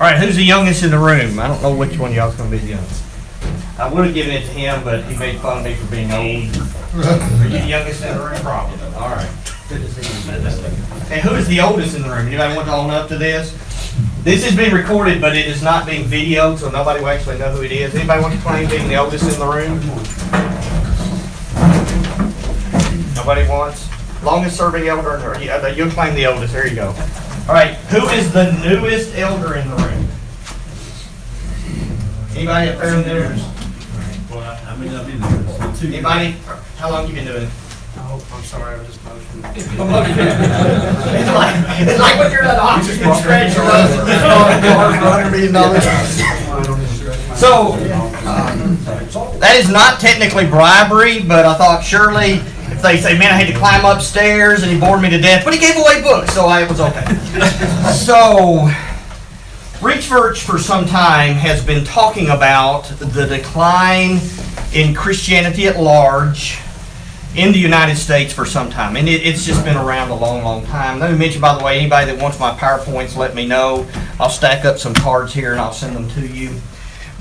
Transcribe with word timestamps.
All 0.00 0.06
right, 0.06 0.16
who's 0.16 0.36
the 0.36 0.44
youngest 0.44 0.84
in 0.84 0.92
the 0.92 0.98
room? 0.98 1.40
I 1.40 1.48
don't 1.48 1.60
know 1.60 1.74
which 1.74 1.98
one 1.98 2.12
y'all's 2.12 2.36
gonna 2.36 2.52
be 2.52 2.58
the 2.58 2.68
youngest. 2.68 3.02
I 3.80 3.92
would 3.92 4.04
have 4.04 4.14
given 4.14 4.32
it 4.32 4.46
to 4.46 4.52
him, 4.52 4.84
but 4.84 5.02
he 5.02 5.16
made 5.18 5.40
fun 5.40 5.58
of 5.58 5.64
me 5.64 5.74
for 5.74 5.90
being 5.90 6.12
old. 6.12 6.44
Are 6.94 7.48
you 7.48 7.58
the 7.58 7.66
youngest 7.66 8.04
in 8.04 8.16
the 8.16 8.22
room? 8.22 8.40
Probably. 8.40 8.78
All 8.94 9.10
right. 9.10 9.28
You. 9.70 9.76
And 11.10 11.20
who 11.20 11.34
is 11.34 11.48
the 11.48 11.60
oldest 11.60 11.96
in 11.96 12.02
the 12.02 12.08
room? 12.10 12.28
Anybody 12.28 12.54
want 12.54 12.68
to 12.68 12.74
own 12.74 12.90
up 12.90 13.08
to 13.08 13.18
this? 13.18 13.50
This 14.22 14.46
is 14.46 14.56
being 14.56 14.72
recorded, 14.72 15.20
but 15.20 15.36
it 15.36 15.46
is 15.48 15.64
not 15.64 15.84
being 15.84 16.04
videoed, 16.04 16.58
so 16.58 16.70
nobody 16.70 17.00
will 17.00 17.08
actually 17.08 17.38
know 17.38 17.50
who 17.50 17.62
it 17.62 17.72
is. 17.72 17.92
Anybody 17.92 18.22
want 18.22 18.34
to 18.34 18.40
claim 18.40 18.68
being 18.68 18.86
the 18.86 18.96
oldest 18.96 19.24
in 19.24 19.36
the 19.40 19.46
room? 19.46 19.80
Nobody 23.16 23.48
wants? 23.48 23.88
Longest 24.22 24.56
serving 24.56 24.86
elder, 24.86 25.18
or 25.28 25.36
yeah, 25.40 25.66
you'll 25.66 25.90
claim 25.90 26.14
the 26.14 26.26
oldest, 26.26 26.52
there 26.52 26.68
you 26.68 26.76
go. 26.76 26.94
All 27.48 27.54
right, 27.54 27.76
who 27.88 28.06
is 28.10 28.30
the 28.30 28.52
newest 28.62 29.16
elder 29.16 29.56
in 29.56 29.66
the 29.70 29.76
room? 29.76 30.06
Anybody 32.36 32.68
up 32.68 32.78
there 32.78 32.94
in 32.94 33.02
there? 33.04 33.30
Well, 34.28 34.40
I 34.40 34.60
I 34.68 34.76
mean, 34.76 34.92
I've 34.92 35.06
been 35.06 35.18
there, 35.18 35.74
two. 35.74 35.88
Anybody? 35.88 36.32
How 36.76 36.90
long 36.90 37.08
you 37.08 37.14
been 37.14 37.24
doing 37.24 37.44
it? 37.44 37.50
Oh, 37.96 38.22
I'm 38.34 38.44
sorry, 38.44 38.74
I 38.74 38.78
was 38.78 38.88
just 38.88 39.02
motioning. 39.02 39.44
It's 39.56 41.30
like, 41.32 41.56
it's 41.88 41.98
like 41.98 42.18
when 42.18 42.32
you're 42.32 42.44
at 42.44 42.58
oxygen 42.58 43.14
stretch 43.14 43.56
or 43.56 43.64
So, 47.34 47.72
that 49.38 49.56
is 49.56 49.70
not 49.70 50.00
technically 50.00 50.46
bribery, 50.46 51.22
but 51.22 51.46
I 51.46 51.54
thought 51.54 51.82
surely 51.82 52.32
if 52.32 52.57
they 52.82 52.96
say, 52.98 53.16
man, 53.18 53.30
I 53.30 53.36
had 53.36 53.52
to 53.52 53.58
climb 53.58 53.84
upstairs 53.84 54.62
and 54.62 54.72
he 54.72 54.78
bored 54.78 55.02
me 55.02 55.10
to 55.10 55.18
death, 55.18 55.44
but 55.44 55.54
he 55.54 55.60
gave 55.60 55.76
away 55.76 56.02
books, 56.02 56.34
so 56.34 56.46
I, 56.46 56.62
it 56.62 56.68
was 56.68 56.80
okay. 56.80 57.04
So, 57.94 58.70
Reach 59.80 60.08
Church 60.08 60.40
for 60.40 60.58
some 60.58 60.86
time 60.86 61.34
has 61.34 61.64
been 61.64 61.84
talking 61.84 62.30
about 62.30 62.84
the 62.98 63.26
decline 63.26 64.20
in 64.72 64.94
Christianity 64.94 65.66
at 65.66 65.78
large 65.78 66.58
in 67.36 67.52
the 67.52 67.58
United 67.58 67.96
States 67.96 68.32
for 68.32 68.44
some 68.44 68.70
time, 68.70 68.96
and 68.96 69.08
it, 69.08 69.24
it's 69.24 69.44
just 69.44 69.64
been 69.64 69.76
around 69.76 70.10
a 70.10 70.14
long, 70.14 70.42
long 70.42 70.64
time. 70.66 70.98
Let 70.98 71.12
me 71.12 71.18
mention, 71.18 71.40
by 71.40 71.56
the 71.56 71.64
way, 71.64 71.78
anybody 71.78 72.10
that 72.10 72.20
wants 72.20 72.40
my 72.40 72.52
PowerPoints, 72.52 73.16
let 73.16 73.34
me 73.34 73.46
know. 73.46 73.86
I'll 74.18 74.30
stack 74.30 74.64
up 74.64 74.78
some 74.78 74.94
cards 74.94 75.32
here 75.32 75.52
and 75.52 75.60
I'll 75.60 75.72
send 75.72 75.94
them 75.94 76.08
to 76.10 76.26
you. 76.26 76.58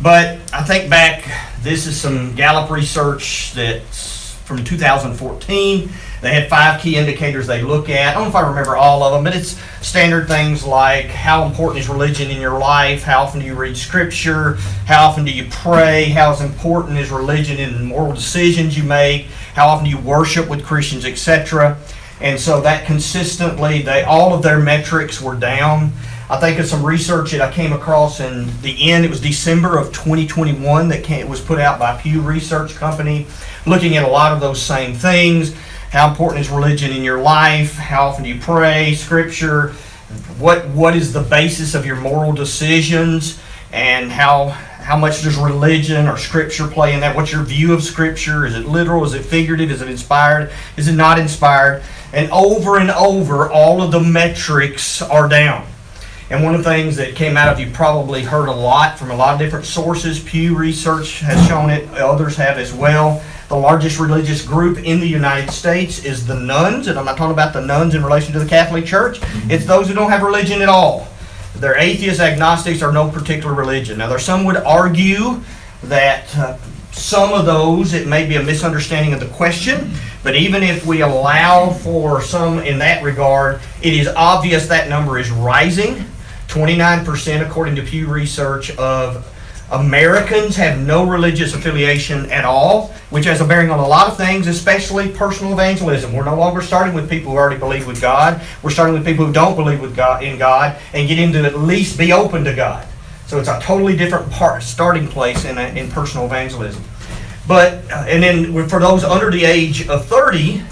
But 0.02 0.40
I 0.54 0.64
think 0.64 0.90
back, 0.90 1.26
this 1.62 1.86
is 1.86 2.00
some 2.00 2.34
Gallup 2.36 2.72
research 2.72 3.54
that's 3.54 4.27
from 4.48 4.64
2014. 4.64 5.90
They 6.22 6.34
had 6.34 6.50
five 6.50 6.80
key 6.80 6.96
indicators 6.96 7.48
they 7.48 7.62
look 7.62 7.90
at. 7.90 8.08
I 8.08 8.14
don't 8.14 8.24
know 8.24 8.30
if 8.30 8.36
I 8.36 8.48
remember 8.48 8.78
all 8.78 9.04
of 9.04 9.12
them, 9.12 9.26
but 9.26 9.36
it's 9.36 9.60
standard 9.86 10.30
things 10.30 10.64
like 10.64 11.08
how 11.08 11.44
important 11.44 11.80
is 11.80 11.90
religion 11.90 12.32
in 12.32 12.40
your 12.40 12.58
life? 12.58 13.04
How 13.04 13.24
often 13.24 13.42
do 13.42 13.46
you 13.46 13.56
read 13.56 13.76
scripture? 13.76 14.54
How 14.86 15.06
often 15.06 15.26
do 15.26 15.34
you 15.34 15.48
pray? 15.52 16.06
How 16.06 16.34
important 16.38 16.98
is 16.98 17.12
religion 17.12 17.60
in 17.60 17.74
the 17.74 17.84
moral 17.84 18.14
decisions 18.14 18.78
you 18.78 18.84
make? 18.84 19.26
How 19.54 19.68
often 19.68 19.84
do 19.84 19.92
you 19.92 20.00
worship 20.00 20.48
with 20.48 20.66
Christians, 20.66 21.04
etc.? 21.04 21.78
And 22.22 22.40
so 22.40 22.62
that 22.62 22.86
consistently, 22.86 23.82
they 23.82 24.04
all 24.04 24.34
of 24.34 24.44
their 24.44 24.60
metrics 24.60 25.22
were 25.22 25.36
down. 25.36 25.92
I 26.30 26.38
think 26.42 26.60
of 26.60 26.66
some 26.66 26.86
research 26.86 27.32
that 27.32 27.40
I 27.40 27.50
came 27.54 27.72
across 27.72 28.20
in 28.20 28.50
the 28.62 28.92
end. 28.92 29.06
It 29.06 29.10
was 29.10 29.22
December 29.22 29.78
of 29.78 29.94
2021 29.94 30.90
that 30.90 31.02
came, 31.02 31.30
was 31.30 31.40
put 31.40 31.58
out 31.58 31.80
by 31.80 31.96
Pew 32.02 32.20
Research 32.20 32.76
Company, 32.76 33.28
looking 33.68 33.98
at 33.98 34.04
a 34.04 34.08
lot 34.08 34.32
of 34.32 34.40
those 34.40 34.62
same 34.62 34.96
things. 34.96 35.54
How 35.92 36.10
important 36.10 36.42
is 36.42 36.50
religion 36.50 36.92
in 36.92 37.04
your 37.04 37.22
life? 37.22 37.74
How 37.74 38.08
often 38.08 38.24
do 38.24 38.30
you 38.30 38.40
pray? 38.40 38.96
Scripture. 38.96 39.74
What 40.38 40.68
what 40.70 40.96
is 40.96 41.14
the 41.14 41.22
basis 41.22 41.76
of 41.76 41.86
your 41.86 41.98
moral 41.98 42.34
decisions? 42.34 43.42
And 43.72 44.12
how 44.12 44.50
how 44.88 44.98
much 44.98 45.22
does 45.22 45.36
religion 45.36 46.08
or 46.08 46.18
scripture 46.18 46.66
play 46.68 46.94
in 46.94 47.02
that? 47.02 47.14
What's 47.14 47.32
your 47.32 47.44
view 47.44 47.74
of 47.74 47.84
scripture? 47.84 48.46
Is 48.46 48.56
it 48.56 48.66
literal? 48.66 49.04
Is 49.04 49.14
it 49.14 49.26
figurative? 49.26 49.70
Is 49.70 49.82
it 49.82 49.90
inspired? 49.90 50.50
Is 50.78 50.88
it 50.88 50.96
not 50.96 51.20
inspired? 51.20 51.84
And 52.14 52.32
over 52.32 52.78
and 52.78 52.90
over, 52.92 53.50
all 53.52 53.82
of 53.82 53.92
the 53.92 54.00
metrics 54.00 55.02
are 55.02 55.28
down. 55.28 55.68
And 56.30 56.44
one 56.44 56.56
of 56.56 56.64
the 56.64 56.70
things 56.70 56.98
that 56.98 57.16
came 57.16 57.38
out 57.38 57.48
of 57.50 57.60
you 57.60 57.72
probably 57.72 58.24
heard 58.24 58.48
a 58.48 58.54
lot 58.54 58.98
from 58.98 59.12
a 59.12 59.16
lot 59.16 59.34
of 59.34 59.40
different 59.40 59.66
sources. 59.66 60.22
Pew 60.22 60.58
Research 60.58 61.20
has 61.20 61.46
shown 61.48 61.70
it, 61.70 61.90
others 61.94 62.36
have 62.38 62.58
as 62.58 62.74
well. 62.74 63.22
The 63.48 63.56
largest 63.56 63.98
religious 63.98 64.46
group 64.46 64.78
in 64.80 65.00
the 65.00 65.08
United 65.08 65.52
States 65.52 66.04
is 66.04 66.28
the 66.28 66.36
nones, 66.36 66.88
and 66.88 67.00
I'm 67.00 67.06
not 67.06 67.16
talking 67.16 67.32
about 67.32 67.54
the 67.54 67.62
nuns 67.62 67.96
in 67.96 68.04
relation 68.04 68.34
to 68.34 68.40
the 68.40 68.46
Catholic 68.46 68.86
Church. 68.86 69.20
It's 69.50 69.66
those 69.66 69.88
who 69.88 69.94
don't 69.94 70.12
have 70.12 70.22
religion 70.22 70.62
at 70.62 70.68
all. 70.68 71.08
They're 71.56 71.78
atheists, 71.78 72.20
agnostics, 72.20 72.84
or 72.84 72.92
no 72.92 73.10
particular 73.10 73.56
religion. 73.56 74.00
Now, 74.00 74.10
there's 74.10 74.26
some 74.26 74.44
would 74.44 74.58
argue 74.58 75.42
that 75.84 76.38
uh, 76.38 76.58
some 76.92 77.32
of 77.32 77.46
those, 77.46 77.94
it 77.94 78.06
may 78.06 78.28
be 78.28 78.36
a 78.36 78.44
misunderstanding 78.44 79.14
of 79.14 79.22
the 79.22 79.28
question, 79.28 79.92
but 80.24 80.36
even 80.36 80.62
if 80.62 80.86
we 80.86 81.02
allow 81.02 81.70
for 81.70 82.22
some 82.22 82.60
in 82.60 82.80
that 82.80 83.02
regard, 83.02 83.62
it 83.82 83.94
is 83.94 84.10
obvious 84.10 84.68
that 84.68 84.90
number 84.90 85.18
is 85.18 85.32
rising. 85.32 86.04
29%, 86.50 87.48
according 87.48 87.78
to 87.78 87.82
Pew 87.82 88.08
Research, 88.08 88.76
of 88.78 89.26
Americans 89.72 90.56
have 90.56 90.80
no 90.80 91.06
religious 91.06 91.54
affiliation 91.54 92.32
at 92.32 92.46
all, 92.46 92.88
which 93.10 93.26
has 93.26 93.42
a 93.42 93.46
bearing 93.46 93.70
on 93.70 93.80
a 93.80 93.88
lot 93.88 94.08
of 94.08 94.16
things, 94.16 94.48
especially 94.48 95.10
personal 95.10 95.52
evangelism. 95.52 96.14
We're 96.14 96.24
no 96.24 96.36
longer 96.36 96.62
starting 96.62 96.94
with 96.94 97.10
people 97.10 97.34
who 97.34 97.38
already 97.38 97.60
believe 97.60 97.86
with 97.86 98.00
God. 98.00 98.42
We're 98.64 98.70
starting 98.70 98.94
with 98.94 99.06
people 99.06 99.26
who 99.26 99.34
don't 99.34 99.56
believe 99.56 99.82
with 99.82 99.96
God 99.96 100.24
in 100.24 100.38
God 100.38 100.78
and 100.94 101.08
get 101.08 101.18
them 101.18 101.34
to 101.34 101.44
at 101.44 101.60
least 101.60 101.98
be 101.98 102.14
open 102.14 102.46
to 102.46 102.56
God. 102.56 102.88
So 103.26 103.40
it's 103.40 103.50
a 103.50 103.60
totally 103.62 103.98
different 103.98 104.32
part, 104.32 104.64
starting 104.64 105.06
place 105.06 105.44
in, 105.44 105.58
a, 105.58 105.68
in 105.78 105.92
personal 105.92 106.26
evangelism. 106.26 106.82
But 107.46 107.90
uh, 107.92 108.06
and 108.08 108.24
then 108.24 108.70
for 108.70 108.80
those 108.80 109.04
under 109.04 109.30
the 109.32 109.44
age 109.44 109.88
of 109.90 110.06
30, 110.06 110.64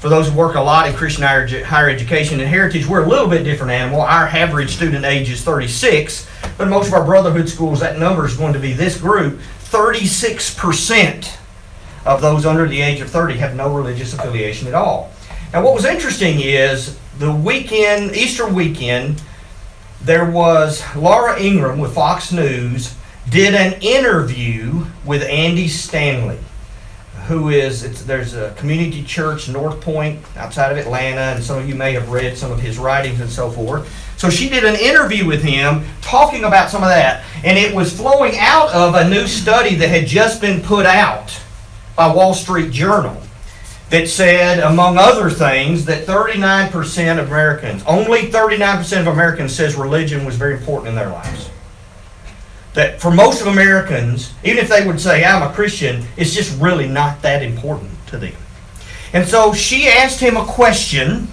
for 0.00 0.08
those 0.08 0.30
who 0.30 0.36
work 0.36 0.54
a 0.54 0.60
lot 0.60 0.88
in 0.88 0.94
Christian 0.94 1.24
higher, 1.24 1.90
education 1.90 2.40
and 2.40 2.48
heritage, 2.48 2.86
we're 2.86 3.04
a 3.04 3.08
little 3.08 3.28
bit 3.28 3.44
different 3.44 3.70
animal. 3.70 4.00
Our 4.00 4.26
average 4.28 4.74
student 4.74 5.04
age 5.04 5.28
is 5.30 5.44
36, 5.44 6.26
but 6.56 6.68
most 6.68 6.88
of 6.88 6.94
our 6.94 7.04
brotherhood 7.04 7.50
schools, 7.50 7.80
that 7.80 7.98
number 7.98 8.24
is 8.24 8.34
going 8.34 8.54
to 8.54 8.58
be 8.58 8.72
this 8.72 8.98
group. 8.98 9.40
36% 9.64 11.36
of 12.06 12.22
those 12.22 12.46
under 12.46 12.66
the 12.66 12.80
age 12.80 13.02
of 13.02 13.10
30 13.10 13.34
have 13.34 13.54
no 13.54 13.74
religious 13.74 14.14
affiliation 14.14 14.66
at 14.68 14.74
all. 14.74 15.12
Now, 15.52 15.62
what 15.62 15.74
was 15.74 15.84
interesting 15.84 16.40
is 16.40 16.98
the 17.18 17.30
weekend, 17.30 18.16
Easter 18.16 18.48
weekend, 18.48 19.22
there 20.00 20.30
was 20.30 20.82
Laura 20.96 21.38
Ingraham 21.38 21.78
with 21.78 21.94
Fox 21.94 22.32
News 22.32 22.94
did 23.28 23.54
an 23.54 23.74
interview 23.82 24.86
with 25.04 25.22
Andy 25.24 25.68
Stanley 25.68 26.38
who 27.30 27.48
is 27.48 27.84
it's, 27.84 28.02
there's 28.02 28.34
a 28.34 28.52
community 28.58 29.04
church 29.04 29.48
North 29.48 29.80
Point 29.80 30.18
outside 30.36 30.72
of 30.72 30.78
Atlanta, 30.78 31.36
and 31.36 31.44
some 31.44 31.60
of 31.60 31.68
you 31.68 31.76
may 31.76 31.92
have 31.92 32.10
read 32.10 32.36
some 32.36 32.50
of 32.50 32.58
his 32.58 32.76
writings 32.76 33.20
and 33.20 33.30
so 33.30 33.52
forth. 33.52 33.88
So 34.16 34.28
she 34.28 34.48
did 34.48 34.64
an 34.64 34.74
interview 34.74 35.24
with 35.24 35.40
him 35.40 35.84
talking 36.02 36.42
about 36.42 36.70
some 36.70 36.82
of 36.82 36.88
that, 36.88 37.24
and 37.44 37.56
it 37.56 37.72
was 37.72 37.96
flowing 37.96 38.36
out 38.36 38.70
of 38.70 38.96
a 38.96 39.08
new 39.08 39.28
study 39.28 39.76
that 39.76 39.88
had 39.88 40.08
just 40.08 40.40
been 40.40 40.60
put 40.60 40.86
out 40.86 41.40
by 41.94 42.12
Wall 42.12 42.34
Street 42.34 42.72
Journal 42.72 43.22
that 43.90 44.08
said, 44.08 44.58
among 44.58 44.98
other 44.98 45.30
things, 45.30 45.84
that 45.84 46.06
39% 46.06 47.20
of 47.20 47.28
Americans, 47.28 47.84
only 47.86 48.22
39% 48.22 49.00
of 49.00 49.06
Americans 49.06 49.54
says 49.54 49.76
religion 49.76 50.24
was 50.24 50.34
very 50.34 50.54
important 50.54 50.88
in 50.88 50.94
their 50.96 51.10
lives 51.10 51.48
that 52.74 53.00
for 53.00 53.10
most 53.10 53.40
of 53.40 53.48
Americans, 53.48 54.32
even 54.44 54.58
if 54.58 54.68
they 54.68 54.86
would 54.86 55.00
say, 55.00 55.24
I'm 55.24 55.42
a 55.42 55.52
Christian, 55.52 56.04
it's 56.16 56.34
just 56.34 56.60
really 56.60 56.88
not 56.88 57.22
that 57.22 57.42
important 57.42 57.90
to 58.08 58.18
them. 58.18 58.34
And 59.12 59.26
so 59.26 59.52
she 59.52 59.88
asked 59.88 60.20
him 60.20 60.36
a 60.36 60.44
question 60.44 61.28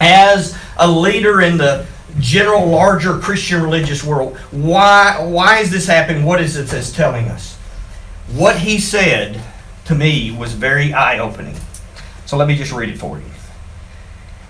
as 0.00 0.58
a 0.76 0.90
leader 0.90 1.40
in 1.40 1.56
the 1.56 1.86
general, 2.18 2.66
larger 2.66 3.18
Christian 3.18 3.62
religious 3.62 4.02
world. 4.02 4.36
Why, 4.50 5.24
why 5.24 5.58
is 5.58 5.70
this 5.70 5.86
happening? 5.86 6.24
What 6.24 6.40
is 6.40 6.56
it 6.56 6.66
that's 6.66 6.92
telling 6.92 7.28
us? 7.28 7.56
What 8.32 8.58
he 8.58 8.78
said 8.78 9.40
to 9.84 9.94
me 9.94 10.30
was 10.30 10.54
very 10.54 10.92
eye 10.92 11.18
opening. 11.18 11.56
So 12.26 12.36
let 12.36 12.48
me 12.48 12.56
just 12.56 12.72
read 12.72 12.88
it 12.88 12.98
for 12.98 13.18
you. 13.18 13.24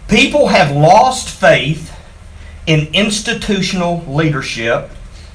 People 0.09 0.49
have 0.49 0.75
lost 0.75 1.29
faith 1.29 1.93
in 2.67 2.89
institutional 2.95 4.05
leadership 4.07 4.91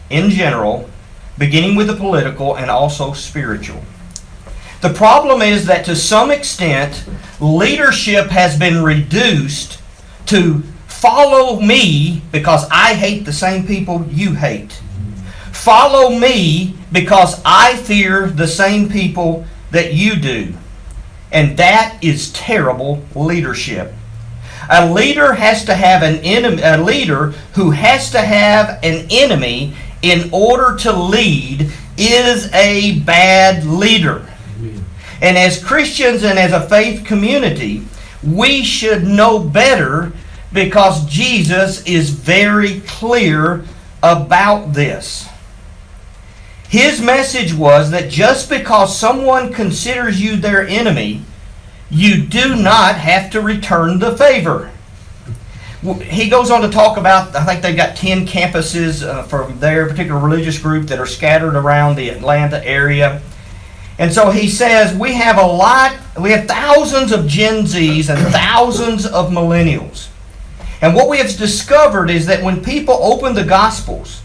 in 0.10 0.30
general, 0.30 0.90
beginning 1.38 1.76
with 1.76 1.88
the 1.88 1.96
political 1.96 2.58
and 2.58 2.70
also 2.70 3.14
spiritual. 3.14 3.84
The 4.82 4.94
problem 4.94 5.42
is 5.42 5.66
that 5.66 5.86
to 5.86 5.96
some 5.96 6.32
extent, 6.32 7.04
leadership 7.40 8.28
has 8.28 8.58
been 8.58 8.84
reduced 8.84 9.82
to 10.28 10.64
follow 10.88 11.60
me 11.60 12.22
because 12.32 12.68
I 12.72 12.94
hate 12.94 13.26
the 13.26 13.34
same 13.34 13.68
people 13.68 14.06
you 14.10 14.34
hate. 14.34 14.82
Follow 15.52 16.18
me 16.18 16.76
because 16.92 17.42
I 17.44 17.76
fear 17.78 18.28
the 18.28 18.48
same 18.48 18.90
people 18.90 19.46
that 19.72 19.94
you 19.94 20.16
do. 20.16 20.54
And 21.32 21.58
that 21.58 21.98
is 22.02 22.32
terrible 22.32 23.04
leadership. 23.16 23.94
A 24.70 24.92
leader 24.92 25.34
has 25.34 25.66
to 25.66 25.76
have 25.76 26.04
an 26.04 26.18
enemy, 26.18 26.62
a 26.64 26.78
leader 26.78 27.32
who 27.54 27.72
has 27.72 28.12
to 28.12 28.22
have 28.22 28.80
an 28.84 29.08
enemy 29.10 29.76
in 30.02 30.30
order 30.32 30.78
to 30.78 30.94
lead 30.94 31.72
is 31.98 32.52
a 32.54 33.00
bad 33.00 33.66
leader. 33.66 34.26
And 35.22 35.38
as 35.38 35.64
Christians 35.64 36.24
and 36.24 36.40
as 36.40 36.54
a 36.54 36.68
faith 36.68 37.06
community, 37.06 37.84
we 38.24 38.64
should 38.64 39.04
know 39.04 39.40
better 39.40 40.14
because 40.54 41.06
Jesus 41.06 41.86
is 41.86 42.10
very 42.10 42.80
clear 42.82 43.64
about 44.02 44.74
this. 44.74 45.28
His 46.70 47.02
message 47.02 47.54
was 47.54 47.92
that 47.92 48.10
just 48.10 48.50
because 48.50 48.98
someone 48.98 49.52
considers 49.52 50.22
you 50.22 50.36
their 50.36 50.66
enemy, 50.68 51.24
you 51.90 52.24
do 52.24 52.56
not 52.56 52.96
have 52.96 53.32
to 53.32 53.42
return 53.42 54.00
the 54.00 54.16
favor. 54.16 54.72
He 55.82 56.30
goes 56.30 56.52
on 56.52 56.62
to 56.62 56.70
talk 56.70 56.98
about, 56.98 57.34
I 57.34 57.46
think 57.46 57.62
they've 57.62 57.76
got 57.76 57.96
10 57.96 58.28
campuses 58.28 59.06
uh, 59.08 59.24
for 59.24 59.48
their 59.54 59.88
particular 59.88 60.20
religious 60.20 60.60
group 60.60 60.88
that 60.88 61.00
are 61.00 61.06
scattered 61.06 61.56
around 61.56 61.96
the 61.96 62.10
Atlanta 62.10 62.66
area. 62.66 63.22
And 63.98 64.12
so 64.12 64.30
he 64.30 64.50
says, 64.50 64.94
we 64.98 65.14
have 65.14 65.38
a 65.38 65.46
lot, 65.46 65.98
we 66.20 66.32
have 66.32 66.48
thousands 66.48 67.14
of 67.14 67.28
Gen 67.28 67.64
Zs 67.64 68.14
and 68.14 68.20
thousands 68.34 69.06
of 69.06 69.30
millennials. 69.30 70.10
And 70.82 70.96
what 70.96 71.10
we 71.10 71.18
have 71.18 71.36
discovered 71.38 72.10
is 72.10 72.26
that 72.26 72.44
when 72.44 72.64
people 72.64 72.96
open 72.96 73.34
the 73.34 73.44
Gospels, 73.44 74.22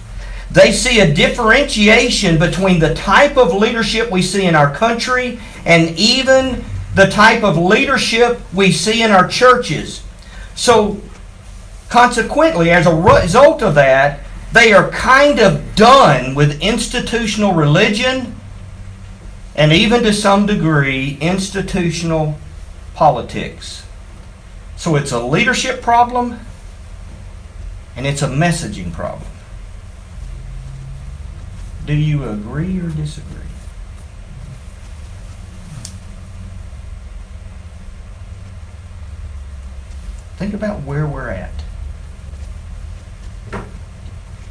they 0.51 0.73
see 0.73 1.01
a 1.01 1.13
differentiation 1.13 2.39
between 2.39 2.79
the 2.79 2.95
type 2.95 3.37
of 3.37 3.53
leadership 3.53 4.11
we 4.11 4.23
see 4.23 4.47
in 4.47 4.55
our 4.55 4.73
country 4.75 5.41
and 5.65 5.97
even 5.99 6.65
the 6.95 7.07
type 7.07 7.43
of 7.43 7.57
leadership 7.59 8.41
we 8.53 8.71
see 8.71 9.03
in 9.03 9.11
our 9.11 9.27
churches. 9.27 10.03
So, 10.55 11.01
consequently, 11.95 12.73
as 12.73 12.89
a 12.89 12.93
result 12.93 13.63
of 13.63 13.77
that, 13.77 14.19
they 14.53 14.73
are 14.73 14.91
kind 14.91 15.39
of 15.39 15.77
done 15.77 16.35
with 16.35 16.61
institutional 16.61 17.53
religion 17.53 18.35
and 19.55 19.73
even 19.73 20.03
to 20.03 20.13
some 20.13 20.45
degree 20.45 21.17
institutional 21.21 22.37
politics. 22.97 23.87
So, 24.77 24.97
it's 24.97 25.13
a 25.13 25.23
leadership 25.23 25.83
problem 25.83 26.41
and 27.95 28.09
it's 28.09 28.23
a 28.23 28.29
messaging 28.29 28.93
problem. 28.93 29.31
Do 31.87 31.95
you 31.95 32.29
agree 32.29 32.81
or 32.81 32.89
disagree? 32.89 33.41
Think 40.39 40.55
about 40.55 40.83
where 40.83 41.07
we're 41.07 41.31
at. 41.31 41.53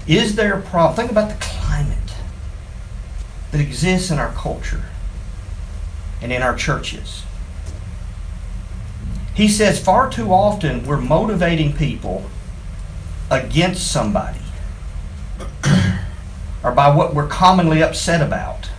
Is 0.08 0.36
there 0.36 0.58
a 0.58 0.62
problem? 0.62 0.96
Think 0.96 1.12
about 1.12 1.30
the 1.30 1.38
climate 1.40 1.98
that 3.52 3.62
exists 3.62 4.12
in 4.12 4.20
our 4.20 4.32
culture 4.34 4.84
and 6.22 6.32
in 6.32 6.42
our 6.42 6.56
churches. 6.56 7.24
He 9.34 9.48
says 9.48 9.84
far 9.84 10.12
too 10.12 10.32
often 10.32 10.86
we're 10.86 11.02
motivating 11.02 11.74
people 11.74 12.30
against 13.32 13.92
somebody 13.92 14.40
or 16.64 16.72
by 16.72 16.96
what 16.96 17.16
we're 17.16 17.28
commonly 17.28 17.82
upset 17.82 18.22
about 18.22 18.70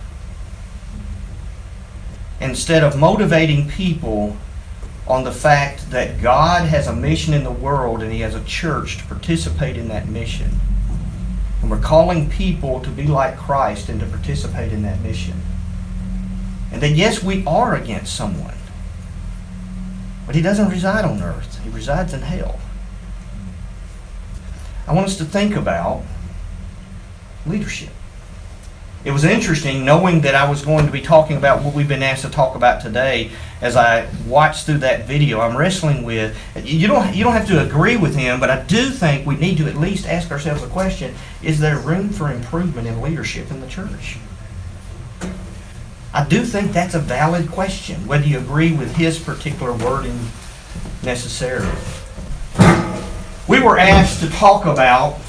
instead 2.39 2.83
of 2.83 2.97
motivating 2.97 3.67
people 3.67 4.37
on 5.07 5.23
the 5.23 5.31
fact 5.31 5.91
that 5.91 6.21
God 6.21 6.67
has 6.67 6.87
a 6.87 6.95
mission 6.95 7.33
in 7.33 7.43
the 7.43 7.51
world 7.51 8.01
and 8.01 8.11
He 8.11 8.21
has 8.21 8.35
a 8.35 8.43
church 8.43 8.97
to 8.97 9.03
participate 9.05 9.77
in 9.77 9.87
that 9.89 10.07
mission. 10.07 10.59
And 11.65 11.71
we're 11.71 11.79
calling 11.79 12.29
people 12.29 12.79
to 12.81 12.91
be 12.91 13.07
like 13.07 13.37
Christ 13.37 13.89
and 13.89 13.99
to 13.99 14.05
participate 14.05 14.71
in 14.71 14.83
that 14.83 15.01
mission. 15.01 15.41
And 16.71 16.79
that, 16.83 16.91
yes, 16.91 17.23
we 17.23 17.43
are 17.47 17.73
against 17.73 18.15
someone. 18.15 18.53
But 20.27 20.35
He 20.35 20.43
doesn't 20.43 20.69
reside 20.69 21.05
on 21.05 21.23
earth, 21.23 21.59
He 21.63 21.69
resides 21.71 22.13
in 22.13 22.21
hell. 22.21 22.59
I 24.87 24.93
want 24.93 25.07
us 25.07 25.17
to 25.17 25.25
think 25.25 25.55
about 25.55 26.03
leadership. 27.47 27.89
It 29.03 29.09
was 29.09 29.23
interesting 29.23 29.83
knowing 29.83 30.21
that 30.21 30.35
I 30.35 30.47
was 30.47 30.63
going 30.63 30.85
to 30.85 30.91
be 30.91 31.01
talking 31.01 31.35
about 31.35 31.63
what 31.63 31.73
we've 31.73 31.89
been 31.89 32.03
asked 32.03 32.25
to 32.25 32.29
talk 32.29 32.53
about 32.53 32.79
today. 32.79 33.31
As 33.65 33.75
I 33.75 34.07
watched 34.27 34.67
through 34.67 34.77
that 34.77 35.07
video, 35.07 35.39
I'm 35.39 35.57
wrestling 35.57 36.03
with. 36.03 36.37
You 36.63 36.87
don't 36.87 37.15
you 37.15 37.23
don't 37.23 37.33
have 37.33 37.47
to 37.47 37.65
agree 37.65 37.97
with 37.97 38.15
him, 38.15 38.39
but 38.39 38.51
I 38.51 38.61
do 38.61 38.91
think 38.91 39.25
we 39.25 39.37
need 39.37 39.57
to 39.57 39.65
at 39.67 39.75
least 39.75 40.05
ask 40.05 40.29
ourselves 40.29 40.61
a 40.61 40.67
question: 40.67 41.15
Is 41.41 41.59
there 41.59 41.79
room 41.79 42.09
for 42.09 42.31
improvement 42.31 42.87
in 42.87 43.01
leadership 43.01 43.49
in 43.49 43.61
the 43.61 43.67
church? 43.67 44.17
I 46.13 46.27
do 46.29 46.45
think 46.45 46.73
that's 46.73 46.93
a 46.93 46.99
valid 46.99 47.49
question, 47.49 48.05
whether 48.05 48.27
you 48.27 48.37
agree 48.37 48.71
with 48.71 48.95
his 48.97 49.17
particular 49.17 49.73
wording 49.73 50.19
necessarily. 51.01 51.75
We 53.47 53.61
were 53.61 53.79
asked 53.79 54.19
to 54.19 54.29
talk 54.29 54.65
about 54.67 55.19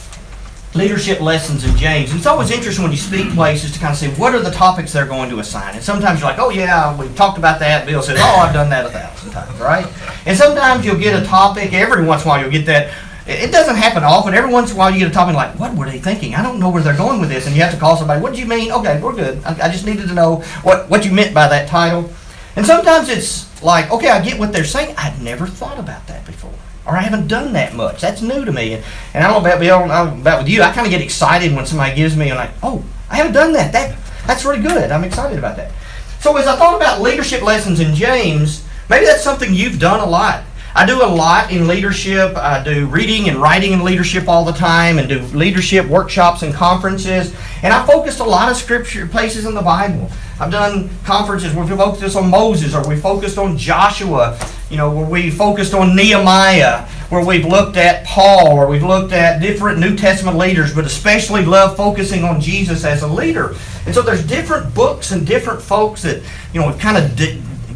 leadership 0.77 1.21
lessons 1.21 1.65
in 1.65 1.77
James. 1.77 2.11
And 2.11 2.19
it's 2.19 2.27
always 2.27 2.51
interesting 2.51 2.83
when 2.83 2.93
you 2.93 2.99
speak 2.99 3.33
places 3.33 3.73
to 3.73 3.79
kind 3.79 3.93
of 3.93 3.99
see 3.99 4.09
what 4.21 4.35
are 4.35 4.41
the 4.41 4.51
topics 4.51 4.93
they're 4.93 5.07
going 5.07 5.31
to 5.31 5.39
assign. 5.39 5.75
And 5.75 5.83
sometimes 5.83 6.21
you're 6.21 6.29
like, 6.29 6.39
oh 6.39 6.51
yeah, 6.51 6.97
we've 6.99 7.15
talked 7.17 7.39
about 7.39 7.59
that. 7.61 7.87
Bill 7.87 8.03
says, 8.03 8.19
oh, 8.21 8.37
I've 8.41 8.53
done 8.53 8.71
that 8.71 8.87
a 8.87 8.91
thousand 8.91 9.31
times, 9.33 9.59
right? 9.59 9.87
And 10.27 10.37
sometimes 10.37 10.85
you'll 10.85 10.99
get 10.99 11.21
a 11.21 11.25
topic. 11.25 11.73
Every 11.73 12.05
once 12.05 12.23
in 12.23 12.29
a 12.29 12.31
while 12.31 12.41
you'll 12.41 12.51
get 12.51 12.67
that. 12.67 12.95
It 13.27 13.51
doesn't 13.51 13.75
happen 13.75 14.05
often. 14.05 14.35
Every 14.35 14.53
once 14.53 14.71
in 14.71 14.77
a 14.77 14.79
while 14.79 14.91
you 14.91 15.01
get 15.01 15.11
a 15.11 15.15
topic 15.15 15.35
like, 15.35 15.59
what 15.59 15.75
were 15.75 15.87
they 15.87 15.99
thinking? 15.99 16.35
I 16.35 16.43
don't 16.43 16.61
know 16.61 16.71
where 16.71 16.83
they're 16.83 16.97
going 16.97 17.21
with 17.21 17.29
this. 17.29 17.47
And 17.47 17.57
you 17.57 17.63
have 17.63 17.73
to 17.73 17.81
call 17.81 17.97
somebody. 17.97 18.21
What 18.21 18.35
did 18.35 18.39
you 18.39 18.47
mean? 18.47 18.71
Okay, 18.71 19.01
we're 19.01 19.15
good. 19.15 19.43
I, 19.45 19.67
I 19.67 19.69
just 19.69 19.85
needed 19.85 20.09
to 20.09 20.15
know 20.15 20.37
what 20.63 20.89
what 20.89 21.05
you 21.05 21.11
meant 21.11 21.35
by 21.35 21.49
that 21.49 21.69
title. 21.69 22.11
And 22.55 22.65
sometimes 22.65 23.09
it's 23.09 23.63
like, 23.63 23.91
okay, 23.91 24.11
I 24.11 24.23
get 24.23 24.39
what 24.39 24.53
they're 24.53 24.65
saying. 24.65 24.95
I'd 24.97 25.21
never 25.21 25.47
thought 25.47 25.79
about 25.79 26.07
that 26.07 26.25
before 26.25 26.53
or 26.87 26.97
I 26.97 27.03
haven't 27.03 27.29
done 27.29 27.53
that 27.55 27.75
much. 27.75 28.01
That's 28.01 28.23
new 28.23 28.45
to 28.45 28.53
me. 28.53 28.75
And, 28.75 28.85
and 29.15 29.25
I 29.25 29.29
don't 29.29 29.43
know 29.43 29.51
about 29.51 30.19
about 30.19 30.39
with 30.39 30.49
you. 30.49 30.63
I 30.63 30.73
kind 30.73 30.87
of 30.87 30.91
get 30.91 31.01
excited 31.01 31.55
when 31.55 31.67
somebody 31.67 31.95
gives 31.95 32.17
me, 32.17 32.31
and 32.31 32.39
like, 32.39 32.51
oh, 32.63 32.85
I 33.11 33.17
haven't 33.17 33.33
done 33.33 33.53
that. 33.53 33.73
That 33.73 33.99
that's 34.27 34.45
really 34.45 34.63
good. 34.63 34.91
I'm 34.91 35.05
excited 35.05 35.39
about 35.39 35.57
that. 35.57 35.73
So 36.21 36.37
as 36.37 36.47
I 36.47 36.57
thought 36.57 36.77
about 36.77 37.01
leadership 37.01 37.43
lessons 37.43 37.81
in 37.81 37.95
James, 37.95 38.67
maybe 38.89 39.05
that's 39.05 39.23
something 39.23 39.55
you've 39.55 39.79
done 39.79 40.01
a 40.01 40.07
lot. 40.07 40.45
I 40.77 40.85
do 40.85 41.03
a 41.03 41.09
lot 41.09 41.51
in 41.51 41.67
leadership. 41.67 42.37
I 42.37 42.63
do 42.63 42.85
reading 42.85 43.31
and 43.31 43.39
writing 43.39 43.73
in 43.73 43.83
leadership 43.83 44.29
all 44.29 44.45
the 44.45 44.53
time 44.53 44.99
and 44.99 45.09
do 45.09 45.21
leadership 45.35 45.87
workshops 45.87 46.43
and 46.43 46.53
conferences. 46.53 47.35
And 47.63 47.73
I 47.73 47.87
focused 47.87 48.21
a 48.21 48.25
lot 48.25 48.51
of 48.51 48.59
scripture 48.59 49.07
places 49.07 49.47
in 49.47 49.55
the 49.55 49.63
Bible. 49.63 50.11
I've 50.39 50.53
done 50.53 50.91
conferences 51.03 51.55
where 51.55 51.65
we 51.65 51.75
focused 51.75 52.15
on 52.15 52.31
Moses 52.31 52.75
or 52.75 52.87
we 52.87 52.95
focused 52.95 53.39
on 53.39 53.57
Joshua, 53.57 54.39
you 54.69 54.77
know, 54.77 54.95
where 54.95 55.07
we 55.07 55.31
focused 55.31 55.73
on 55.73 55.97
Nehemiah, 55.97 56.87
where 57.09 57.25
we've 57.25 57.47
looked 57.47 57.79
at 57.79 58.05
Paul, 58.05 58.49
or 58.49 58.67
we've 58.67 58.85
looked 58.85 59.15
at 59.15 59.41
different 59.41 59.79
New 59.79 59.97
Testament 59.97 60.37
leaders, 60.37 60.75
but 60.75 60.85
especially 60.85 61.43
love 61.47 61.75
focusing 61.75 62.23
on 62.23 62.39
Jesus 62.39 62.85
as 62.85 63.01
a 63.01 63.09
leader. 63.09 63.57
And 63.87 63.95
so 63.95 64.03
there's 64.03 64.27
different 64.27 64.75
books 64.75 65.13
and 65.13 65.27
different 65.27 65.63
folks 65.63 66.03
that, 66.03 66.23
you 66.53 66.61
know, 66.61 66.71
kind 66.75 66.99
of 66.99 67.17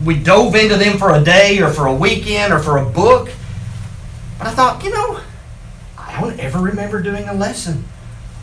we 0.04 0.16
dove 0.16 0.54
into 0.54 0.76
them 0.76 0.98
for 0.98 1.14
a 1.14 1.22
day 1.22 1.60
or 1.60 1.70
for 1.70 1.86
a 1.86 1.94
weekend 1.94 2.52
or 2.52 2.58
for 2.58 2.78
a 2.78 2.84
book. 2.84 3.30
But 4.38 4.46
I 4.46 4.50
thought, 4.52 4.82
you 4.82 4.90
know, 4.90 5.20
I 5.98 6.18
don't 6.20 6.38
ever 6.40 6.58
remember 6.58 7.02
doing 7.02 7.28
a 7.28 7.34
lesson 7.34 7.84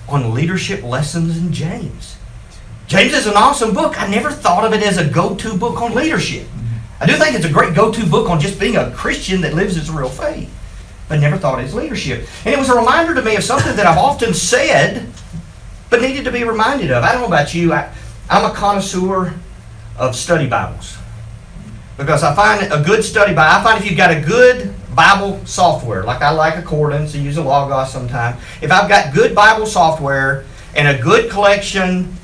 on 0.08 0.34
leadership 0.34 0.84
lessons 0.84 1.38
in 1.38 1.52
James. 1.52 2.18
James 2.88 3.14
is 3.14 3.28
an 3.28 3.34
awesome 3.36 3.74
book. 3.74 4.00
I 4.00 4.08
never 4.08 4.32
thought 4.32 4.64
of 4.64 4.74
it 4.74 4.84
as 4.84 4.98
a 4.98 5.10
go 5.10 5.36
to 5.36 5.58
book 5.58 5.82
on 5.82 5.94
leadership. 5.94 6.48
I 7.00 7.06
do 7.06 7.14
think 7.14 7.36
it's 7.36 7.46
a 7.46 7.52
great 7.52 7.76
go 7.76 7.92
to 7.92 8.06
book 8.06 8.30
on 8.30 8.40
just 8.40 8.60
being 8.60 8.78
a 8.78 8.92
Christian 8.92 9.42
that 9.42 9.54
lives 9.54 9.76
his 9.76 9.90
real 9.90 10.10
faith, 10.10 10.52
but 11.10 11.20
never 11.20 11.38
thought 11.38 11.60
it's 11.60 11.74
leadership. 11.74 12.28
And 12.46 12.54
it 12.54 12.58
was 12.58 12.70
a 12.70 12.76
reminder 12.76 13.14
to 13.16 13.22
me 13.22 13.36
of 13.36 13.44
something 13.44 13.76
that 13.76 13.86
I've 13.86 13.98
often 13.98 14.34
said, 14.34 15.08
but 15.90 16.02
needed 16.02 16.26
to 16.26 16.32
be 16.32 16.44
reminded 16.44 16.92
of. 16.92 17.04
I 17.04 17.12
don't 17.12 17.22
know 17.22 17.28
about 17.28 17.54
you, 17.54 17.74
I, 17.74 17.94
I'm 18.30 18.50
a 18.50 18.54
connoisseur 18.54 19.34
of 19.98 20.16
study 20.16 20.48
Bibles 20.48 20.98
because 21.98 22.24
I 22.24 22.34
find 22.36 22.72
a 22.72 22.82
good 22.84 23.04
study 23.04 23.34
Bible. 23.34 23.60
I 23.60 23.63
find 23.63 23.84
if 23.84 23.89
you've 23.89 23.98
got 23.98 24.12
a 24.12 24.22
good 24.22 24.74
Bible 24.96 25.44
software, 25.46 26.04
like 26.04 26.22
I 26.22 26.32
like 26.32 26.56
Accordance, 26.58 27.16
I 27.16 27.20
use 27.20 27.38
a 27.38 27.44
Logos 27.44 27.92
sometimes. 27.92 28.42
If 28.62 28.72
I've 28.72 28.88
got 28.88 29.13
good 29.13 29.36
Bible 29.36 29.66
software 29.66 30.46
and 30.75 30.88
a 30.88 31.01
good 31.01 31.30
collection 31.30 32.16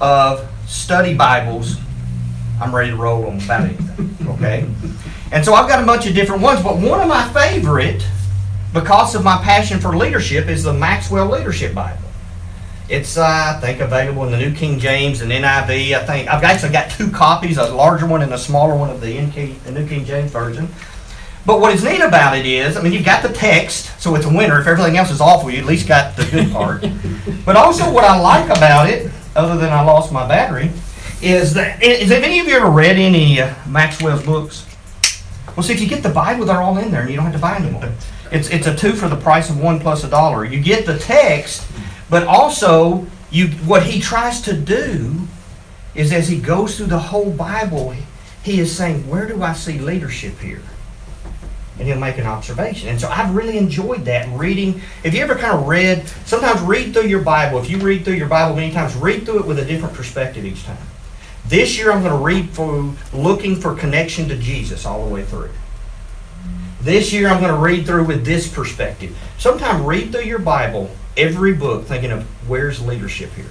of 0.00 0.48
study 0.66 1.14
Bibles, 1.14 1.76
I'm 2.60 2.74
ready 2.74 2.90
to 2.90 2.96
roll 2.96 3.26
on 3.26 3.36
about 3.42 3.62
anything. 3.62 4.16
Okay? 4.28 4.66
And 5.30 5.44
so 5.44 5.54
I've 5.54 5.68
got 5.68 5.82
a 5.82 5.86
bunch 5.86 6.06
of 6.06 6.14
different 6.14 6.42
ones, 6.42 6.62
but 6.62 6.76
one 6.76 7.00
of 7.00 7.08
my 7.08 7.26
favorite, 7.32 8.06
because 8.72 9.14
of 9.14 9.24
my 9.24 9.38
passion 9.42 9.80
for 9.80 9.96
leadership, 9.96 10.48
is 10.48 10.62
the 10.62 10.72
Maxwell 10.72 11.30
Leadership 11.30 11.74
Bible. 11.74 12.11
It's, 12.92 13.16
uh, 13.16 13.54
I 13.56 13.58
think, 13.58 13.80
available 13.80 14.22
in 14.26 14.32
the 14.32 14.36
New 14.36 14.54
King 14.54 14.78
James 14.78 15.22
and 15.22 15.32
NIV. 15.32 15.94
I 15.94 16.04
think 16.04 16.28
I've 16.28 16.44
actually 16.44 16.72
got 16.72 16.90
two 16.90 17.10
copies, 17.10 17.56
a 17.56 17.74
larger 17.74 18.06
one 18.06 18.20
and 18.20 18.34
a 18.34 18.36
smaller 18.36 18.76
one 18.76 18.90
of 18.90 19.00
the, 19.00 19.18
NK, 19.18 19.64
the 19.64 19.72
New 19.72 19.88
King 19.88 20.04
James 20.04 20.30
version. 20.30 20.68
But 21.46 21.58
what 21.58 21.72
is 21.72 21.82
neat 21.82 22.02
about 22.02 22.36
it 22.36 22.44
is, 22.44 22.76
I 22.76 22.82
mean, 22.82 22.92
you've 22.92 23.06
got 23.06 23.22
the 23.22 23.32
text, 23.32 23.98
so 23.98 24.14
it's 24.14 24.26
a 24.26 24.28
winner. 24.28 24.60
If 24.60 24.66
everything 24.66 24.98
else 24.98 25.10
is 25.10 25.22
awful, 25.22 25.50
you 25.50 25.60
at 25.60 25.64
least 25.64 25.88
got 25.88 26.16
the 26.16 26.26
good 26.26 26.52
part. 26.52 26.84
but 27.46 27.56
also, 27.56 27.90
what 27.90 28.04
I 28.04 28.20
like 28.20 28.54
about 28.54 28.90
it, 28.90 29.10
other 29.34 29.56
than 29.56 29.72
I 29.72 29.80
lost 29.80 30.12
my 30.12 30.28
battery, 30.28 30.70
is 31.22 31.54
that 31.54 31.82
is 31.82 32.10
have 32.10 32.22
any 32.22 32.40
of 32.40 32.46
you 32.46 32.56
ever 32.56 32.70
read 32.70 32.96
any 32.98 33.40
uh, 33.40 33.54
Maxwell's 33.66 34.22
books? 34.22 34.66
Well, 35.56 35.62
see, 35.62 35.72
if 35.72 35.80
you 35.80 35.88
get 35.88 36.02
the 36.02 36.10
Bible, 36.10 36.44
they're 36.44 36.60
all 36.60 36.76
in 36.76 36.90
there, 36.90 37.00
and 37.00 37.10
you 37.10 37.16
don't 37.16 37.24
have 37.24 37.34
to 37.34 37.40
buy 37.40 37.54
them 37.54 37.74
anymore. 37.74 37.90
It's 38.30 38.50
it's 38.50 38.66
a 38.66 38.76
two 38.76 38.92
for 38.92 39.08
the 39.08 39.16
price 39.16 39.48
of 39.48 39.58
one 39.58 39.80
plus 39.80 40.04
a 40.04 40.10
dollar. 40.10 40.44
You 40.44 40.60
get 40.60 40.84
the 40.84 40.98
text, 40.98 41.66
but 42.12 42.24
also 42.24 43.06
you 43.30 43.48
what 43.64 43.84
he 43.84 43.98
tries 43.98 44.42
to 44.42 44.52
do 44.52 45.26
is 45.94 46.12
as 46.12 46.28
he 46.28 46.38
goes 46.38 46.76
through 46.76 46.88
the 46.88 46.98
whole 46.98 47.30
Bible, 47.30 47.94
he 48.42 48.60
is 48.60 48.76
saying, 48.76 49.08
where 49.08 49.26
do 49.26 49.42
I 49.42 49.54
see 49.54 49.78
leadership 49.78 50.38
here? 50.38 50.60
And 51.78 51.88
he'll 51.88 51.98
make 51.98 52.18
an 52.18 52.26
observation. 52.26 52.90
And 52.90 53.00
so 53.00 53.08
I've 53.08 53.34
really 53.34 53.56
enjoyed 53.56 54.04
that 54.04 54.28
reading. 54.38 54.82
Have 55.04 55.14
you 55.14 55.22
ever 55.22 55.36
kind 55.36 55.58
of 55.58 55.66
read, 55.66 56.06
sometimes 56.26 56.60
read 56.60 56.92
through 56.92 57.06
your 57.06 57.22
Bible. 57.22 57.58
If 57.60 57.70
you 57.70 57.78
read 57.78 58.04
through 58.04 58.16
your 58.16 58.28
Bible 58.28 58.56
many 58.56 58.74
times, 58.74 58.94
read 58.94 59.24
through 59.24 59.40
it 59.40 59.46
with 59.46 59.58
a 59.58 59.64
different 59.64 59.94
perspective 59.94 60.44
each 60.44 60.64
time. 60.64 60.76
This 61.46 61.78
year 61.78 61.90
I'm 61.90 62.02
going 62.02 62.12
to 62.12 62.22
read 62.22 62.50
through 62.50 62.94
looking 63.14 63.56
for 63.56 63.74
connection 63.74 64.28
to 64.28 64.36
Jesus 64.36 64.84
all 64.84 65.06
the 65.06 65.14
way 65.14 65.24
through. 65.24 65.50
This 66.82 67.10
year 67.10 67.28
I'm 67.28 67.40
going 67.40 67.54
to 67.54 67.58
read 67.58 67.86
through 67.86 68.04
with 68.04 68.26
this 68.26 68.52
perspective. 68.52 69.16
Sometimes 69.38 69.82
read 69.82 70.12
through 70.12 70.24
your 70.24 70.40
Bible, 70.40 70.90
every 71.16 71.54
book, 71.54 71.84
thinking 71.84 72.10
of 72.10 72.24
where's 72.48 72.80
leadership 72.84 73.32
here. 73.32 73.50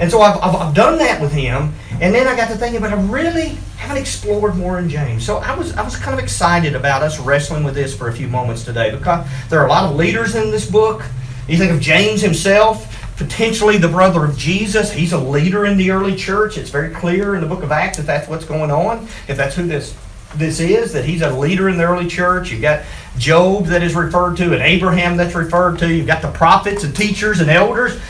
And 0.00 0.10
so 0.10 0.20
I've, 0.20 0.36
I've, 0.42 0.54
I've, 0.54 0.74
done 0.74 0.98
that 0.98 1.20
with 1.20 1.32
him, 1.32 1.74
and 2.00 2.14
then 2.14 2.28
I 2.28 2.36
got 2.36 2.48
to 2.48 2.56
thinking, 2.56 2.80
but 2.80 2.92
I 2.92 3.02
really 3.02 3.58
haven't 3.76 3.96
explored 3.96 4.54
more 4.56 4.78
in 4.78 4.88
James. 4.88 5.24
So 5.24 5.38
I 5.38 5.56
was 5.56 5.74
I 5.76 5.82
was 5.82 5.96
kind 5.96 6.16
of 6.16 6.22
excited 6.22 6.74
about 6.74 7.02
us 7.02 7.18
wrestling 7.18 7.64
with 7.64 7.74
this 7.74 7.96
for 7.96 8.08
a 8.08 8.12
few 8.12 8.28
moments 8.28 8.64
today 8.64 8.90
because 8.90 9.26
there 9.48 9.60
are 9.60 9.66
a 9.66 9.70
lot 9.70 9.90
of 9.90 9.96
leaders 9.96 10.34
in 10.34 10.50
this 10.50 10.70
book. 10.70 11.02
You 11.48 11.56
think 11.56 11.72
of 11.72 11.80
James 11.80 12.20
himself, 12.20 13.16
potentially 13.16 13.78
the 13.78 13.88
brother 13.88 14.24
of 14.24 14.36
Jesus. 14.36 14.92
He's 14.92 15.12
a 15.12 15.18
leader 15.18 15.64
in 15.64 15.76
the 15.78 15.90
early 15.90 16.14
church. 16.14 16.58
It's 16.58 16.70
very 16.70 16.94
clear 16.94 17.34
in 17.34 17.40
the 17.40 17.48
book 17.48 17.62
of 17.62 17.72
Acts 17.72 17.96
that 17.96 18.06
that's 18.06 18.28
what's 18.28 18.44
going 18.44 18.70
on. 18.70 19.08
If 19.26 19.36
that's 19.36 19.56
who 19.56 19.66
this 19.66 19.96
this 20.34 20.60
is, 20.60 20.92
that 20.92 21.04
he's 21.06 21.22
a 21.22 21.30
leader 21.30 21.68
in 21.68 21.78
the 21.78 21.84
early 21.84 22.06
church. 22.06 22.52
You've 22.52 22.62
got 22.62 22.84
Job 23.18 23.66
that 23.66 23.82
is 23.82 23.94
referred 23.94 24.36
to, 24.38 24.52
and 24.52 24.62
Abraham 24.62 25.16
that's 25.16 25.34
referred 25.34 25.78
to. 25.80 25.92
You've 25.92 26.06
got 26.06 26.22
the 26.22 26.30
prophets 26.30 26.84
and 26.84 26.94
teachers 26.94 27.40
and 27.40 27.50
elders. 27.50 28.00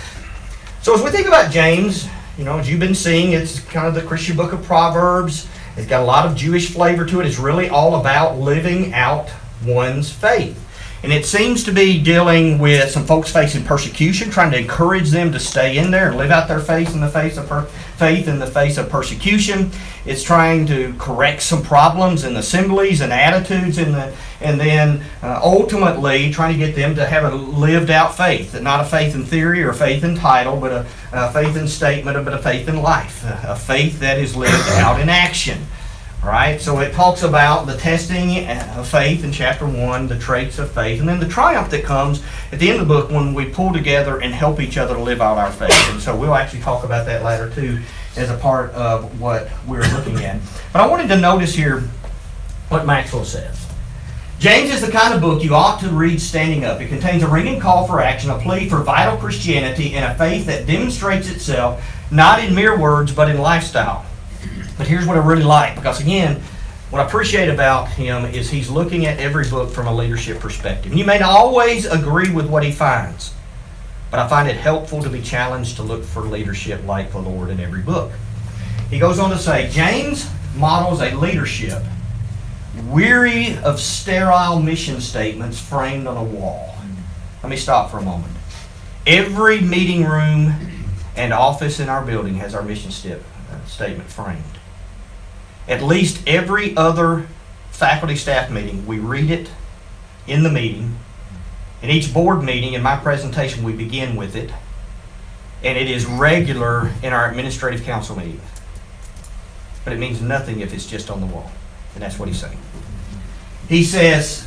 So 0.83 0.95
as 0.95 1.03
we 1.03 1.11
think 1.11 1.27
about 1.27 1.51
James, 1.51 2.09
you 2.37 2.45
know, 2.45 2.59
as 2.59 2.71
you've 2.71 2.81
been 2.81 2.95
seeing, 2.95 3.33
it's 3.33 3.61
kind 3.61 3.87
of 3.87 3.95
the 3.95 4.03
Christian 4.03 4.37
book 4.37 4.53
of 4.53 4.63
Proverbs. 4.63 5.49
It's 5.77 5.87
got 5.87 6.03
a 6.03 6.05
lot 6.05 6.27
of 6.27 6.37
Jewish 6.37 6.71
flavor 6.71 7.05
to 7.07 7.21
it. 7.21 7.27
It's 7.27 7.39
really 7.39 7.69
all 7.69 8.01
about 8.01 8.39
living 8.39 8.95
out 8.95 9.31
one's 9.65 10.11
faith. 10.13 10.65
And 11.03 11.13
it 11.13 11.25
seems 11.25 11.63
to 11.65 11.73
be 11.73 12.03
dealing 12.03 12.59
with 12.59 12.91
some 12.91 13.07
folks 13.07 13.33
facing 13.33 13.65
persecution, 13.65 14.31
trying 14.31 14.51
to 14.51 14.59
encourage 14.59 15.11
them 15.11 15.31
to 15.31 15.39
stay 15.39 15.79
in 15.79 15.93
there 15.93 16.09
and 16.09 16.17
live 16.17 16.33
out 16.33 16.49
their 16.49 16.59
faith 16.59 16.93
in 16.93 17.01
the 17.01 17.09
face 17.09 17.37
of 17.37 17.49
per- 17.49 17.67
faith 17.97 18.27
in 18.27 18.41
the 18.41 18.47
face 18.49 18.79
of 18.79 18.89
persecution. 18.89 19.71
It's 20.09 20.23
trying 20.23 20.67
to 20.69 20.95
correct 20.99 21.43
some 21.43 21.63
problems 21.63 22.25
in 22.25 22.35
assemblies 22.37 23.03
and 23.03 23.13
attitudes 23.13 23.77
in 23.77 23.93
the, 23.93 24.15
and 24.41 24.59
then 24.59 25.05
uh, 25.23 25.39
ultimately 25.43 26.31
trying 26.31 26.59
to 26.59 26.59
get 26.59 26.75
them 26.75 26.95
to 26.95 27.05
have 27.05 27.31
a 27.31 27.37
lived 27.37 27.91
out 27.91 28.17
faith, 28.17 28.59
not 28.61 28.81
a 28.81 28.85
faith 28.85 29.15
in 29.15 29.27
theory 29.27 29.63
or 29.63 29.69
a 29.69 29.75
faith 29.75 30.03
in 30.03 30.17
title, 30.17 30.59
but 30.59 30.73
a, 30.73 30.87
a 31.13 31.31
faith 31.33 31.57
in 31.57 31.69
statement, 31.69 32.25
but 32.25 32.33
a 32.33 32.39
faith 32.39 32.69
in 32.69 32.81
life, 32.81 33.23
a 33.45 33.55
faith 33.55 34.01
that 34.01 34.19
is 34.19 34.35
lived 34.35 34.55
out 34.71 34.99
in 34.99 35.11
action. 35.11 35.67
Right? 36.25 36.61
So 36.61 36.81
it 36.81 36.95
talks 36.95 37.23
about 37.23 37.67
the 37.67 37.77
testing 37.77 38.49
of 38.49 38.89
faith 38.89 39.23
in 39.23 39.31
chapter 39.31 39.69
1, 39.69 40.09
the 40.09 40.19
traits 40.19 40.59
of 40.59 40.73
faith, 40.73 40.99
and 40.99 41.09
then 41.09 41.21
the 41.21 41.29
triumph 41.29 41.71
that 41.71 41.85
comes 41.85 42.25
at 42.51 42.59
the 42.59 42.71
end 42.71 42.81
of 42.81 42.89
the 42.89 42.93
book 42.93 43.11
when 43.11 43.35
we 43.35 43.45
pull 43.45 43.73
together 43.73 44.21
and 44.21 44.35
help 44.35 44.59
each 44.59 44.79
other 44.79 44.95
to 44.95 45.01
live 45.01 45.21
out 45.21 45.39
our 45.39 45.53
faith. 45.53 45.91
And 45.91 46.01
so 46.01 46.17
we'll 46.17 46.35
actually 46.35 46.63
talk 46.63 46.83
about 46.83 47.07
that 47.07 47.23
later 47.23 47.51
too 47.51 47.81
as 48.19 48.31
a 48.31 48.37
part 48.37 48.71
of 48.73 49.21
what 49.21 49.49
we're 49.67 49.87
looking 49.95 50.17
at. 50.25 50.41
But 50.73 50.83
I 50.83 50.87
wanted 50.87 51.09
to 51.09 51.17
notice 51.17 51.55
here 51.55 51.81
what 52.69 52.85
Maxwell 52.85 53.25
says. 53.25 53.67
James 54.39 54.71
is 54.71 54.81
the 54.81 54.93
kind 54.93 55.15
of 55.15 55.21
book 55.21 55.43
you 55.43 55.55
ought 55.55 55.81
to 55.81 55.89
read 55.89 56.21
standing 56.21 56.65
up. 56.65 56.81
It 56.81 56.89
contains 56.89 57.23
a 57.25 57.29
ringing 57.29 57.59
call 57.59 57.87
for 57.87 58.01
action, 58.01 58.31
a 58.31 58.39
plea 58.39 58.69
for 58.69 58.83
vital 58.83 59.17
Christianity, 59.17 59.95
and 59.95 60.05
a 60.05 60.15
faith 60.17 60.47
that 60.47 60.67
demonstrates 60.67 61.29
itself 61.29 61.85
not 62.11 62.43
in 62.43 62.55
mere 62.55 62.79
words 62.79 63.13
but 63.13 63.29
in 63.29 63.39
lifestyle. 63.39 64.07
But 64.77 64.87
here's 64.87 65.07
what 65.07 65.17
I 65.17 65.27
really 65.27 65.43
like, 65.43 65.75
because 65.75 66.01
again, 66.01 66.41
what 66.91 67.01
I 67.03 67.07
appreciate 67.07 67.49
about 67.49 67.89
him 67.89 68.25
is 68.27 68.49
he's 68.49 68.71
looking 68.71 69.07
at 69.07 69.19
every 69.19 69.49
book 69.51 69.71
from 69.71 69.89
a 69.89 69.95
leadership 69.95 70.39
perspective. 70.39 70.95
You 70.95 71.05
may 71.05 71.19
not 71.19 71.31
always 71.31 71.85
agree 71.85 72.31
with 72.31 72.49
what 72.49 72.63
he 72.63 72.71
finds, 72.71 73.35
but 74.11 74.21
I 74.21 74.29
find 74.29 74.49
it 74.49 74.57
helpful 74.57 75.03
to 75.03 75.11
be 75.11 75.21
challenged 75.21 75.77
to 75.77 75.83
look 75.83 76.05
for 76.05 76.23
leadership 76.23 76.85
like 76.85 77.13
the 77.13 77.19
Lord 77.19 77.51
in 77.51 77.61
every 77.61 77.83
book. 77.83 78.13
He 78.91 78.99
goes 78.99 79.19
on 79.19 79.31
to 79.31 79.39
say, 79.39 79.69
James 79.71 80.31
models 80.57 81.01
a 81.01 81.15
leadership 81.15 81.83
weary 82.87 83.57
of 83.59 83.81
sterile 83.81 84.61
mission 84.61 85.01
statements 85.01 85.61
framed 85.61 86.07
on 86.07 86.17
a 86.17 86.23
wall. 86.23 86.75
Let 87.43 87.51
me 87.51 87.57
stop 87.57 87.91
for 87.91 87.99
a 87.99 88.03
moment. 88.03 88.33
Every 89.07 89.61
meeting 89.61 90.05
room 90.05 90.55
and 91.17 91.33
office 91.33 91.81
in 91.81 91.89
our 91.89 92.05
building 92.05 92.35
has 92.35 92.55
our 92.55 92.63
mission 92.63 92.91
step, 92.91 93.23
uh, 93.51 93.65
statement 93.65 94.11
framed. 94.11 94.43
At 95.67 95.83
least 95.83 96.23
every 96.27 96.77
other 96.77 97.27
faculty 97.71 98.17
staff 98.17 98.51
meeting, 98.51 98.87
we 98.87 98.99
read 98.99 99.31
it 99.31 99.51
in 100.27 100.43
the 100.43 100.51
meeting. 100.51 100.99
In 101.83 101.91
each 101.91 102.13
board 102.13 102.43
meeting, 102.43 102.73
in 102.75 102.83
my 102.83 102.97
presentation, 102.97 103.63
we 103.63 103.73
begin 103.73 104.17
with 104.17 104.35
it. 104.35 104.51
And 105.63 105.79
it 105.79 105.91
is 105.91 106.07
regular 106.07 106.93
in 107.03 107.13
our 107.13 107.29
administrative 107.29 107.85
council 107.85 108.17
meetings. 108.17 108.43
But 109.85 109.93
it 109.93 109.99
means 109.99 110.21
nothing 110.21 110.61
if 110.61 110.75
it's 110.75 110.87
just 110.87 111.11
on 111.11 111.21
the 111.21 111.27
wall. 111.27 111.51
And 111.95 112.03
that's 112.03 112.19
what 112.19 112.29
he's 112.29 112.41
saying. 112.41 112.59
He 113.69 113.85
says, 113.85 114.47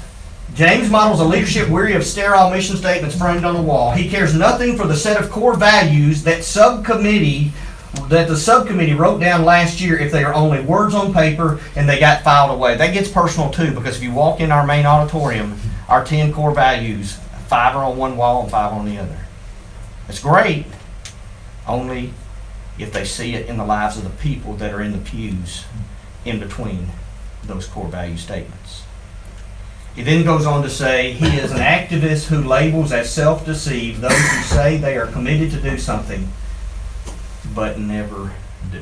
James 0.54 0.90
models 0.90 1.20
a 1.20 1.26
leadership 1.26 1.70
weary 1.70 1.94
of 1.94 2.04
sterile 2.04 2.50
mission 2.50 2.76
statements 2.76 3.18
framed 3.18 3.46
on 3.46 3.56
the 3.56 3.62
wall. 3.62 3.92
He 3.92 4.10
cares 4.10 4.34
nothing 4.34 4.78
for 4.78 4.88
the 4.88 4.96
set 4.96 5.22
of 5.22 5.30
core 5.30 5.56
values 5.56 6.24
that 6.24 6.44
subcommittee 6.44 7.54
that 8.08 8.28
the 8.28 8.38
subcommittee 8.38 8.94
wrote 8.94 9.20
down 9.20 9.44
last 9.44 9.82
year 9.82 9.98
if 9.98 10.12
they 10.12 10.24
are 10.24 10.34
only 10.34 10.62
words 10.62 10.94
on 10.94 11.14
paper 11.14 11.60
and 11.76 11.88
they 11.88 12.00
got 12.00 12.24
filed 12.24 12.52
away. 12.52 12.76
That 12.76 12.94
gets 12.94 13.10
personal 13.10 13.50
too 13.50 13.74
because 13.74 13.98
if 13.98 14.04
you 14.04 14.12
walk 14.12 14.40
in 14.40 14.52
our 14.52 14.66
main 14.66 14.86
auditorium, 14.86 15.58
our 15.90 16.04
10 16.04 16.34
core 16.34 16.54
values, 16.54 17.18
five 17.51 17.75
are 17.75 17.84
on 17.84 17.98
one 17.98 18.15
wall 18.15 18.43
and 18.43 18.50
five 18.50 18.72
on 18.72 18.86
the 18.86 18.98
other. 18.98 19.25
It's 20.08 20.22
great, 20.22 20.67
only 21.67 22.13
if 22.79 22.93
they 22.93 23.03
see 23.03 23.36
it 23.36 23.48
in 23.48 23.58
the 23.58 23.65
lives 23.65 23.98
of 23.98 24.05
the 24.05 24.10
people 24.10 24.53
that 24.53 24.74
are 24.74 24.81
in 24.81 24.93
the 24.93 24.98
pews 24.98 25.65
in 26.24 26.39
between 26.39 26.88
those 27.43 27.67
core 27.67 27.89
value 27.89 28.15
statements. 28.15 28.84
He 29.93 30.01
then 30.01 30.24
goes 30.24 30.46
on 30.46 30.63
to 30.63 30.70
say 30.70 31.12
he 31.12 31.39
is 31.39 31.51
an 31.51 31.58
activist 31.58 32.27
who 32.27 32.41
labels 32.41 32.93
as 32.93 33.13
self 33.13 33.46
deceived 33.46 34.00
those 34.00 34.13
who 34.13 34.43
say 34.43 34.77
they 34.77 34.96
are 34.96 35.08
committed 35.08 35.51
to 35.51 35.60
do 35.60 35.77
something 35.77 36.29
but 37.53 37.77
never 37.77 38.31
do. 38.72 38.81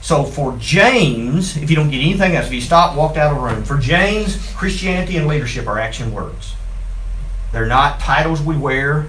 So 0.00 0.24
for 0.24 0.56
James, 0.56 1.58
if 1.58 1.68
you 1.68 1.76
don't 1.76 1.90
get 1.90 2.00
anything 2.00 2.36
else, 2.36 2.46
if 2.46 2.54
you 2.54 2.62
stop, 2.62 2.96
walked 2.96 3.18
out 3.18 3.32
of 3.32 3.42
the 3.42 3.46
room, 3.46 3.64
for 3.64 3.76
James, 3.76 4.50
Christianity 4.54 5.18
and 5.18 5.26
leadership 5.26 5.66
are 5.66 5.78
action 5.78 6.10
words. 6.10 6.54
They're 7.52 7.66
not 7.66 8.00
titles 8.00 8.40
we 8.40 8.56
wear. 8.56 9.06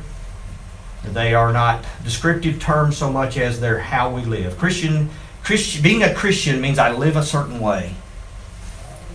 They 1.03 1.33
are 1.33 1.51
not 1.51 1.85
descriptive 2.03 2.59
terms 2.59 2.97
so 2.97 3.11
much 3.11 3.37
as 3.37 3.59
they're 3.59 3.79
how 3.79 4.11
we 4.11 4.23
live. 4.23 4.57
Christian, 4.57 5.09
Christian, 5.43 5.81
being 5.81 6.03
a 6.03 6.13
Christian 6.13 6.61
means 6.61 6.77
I 6.77 6.91
live 6.91 7.15
a 7.15 7.23
certain 7.23 7.59
way. 7.59 7.95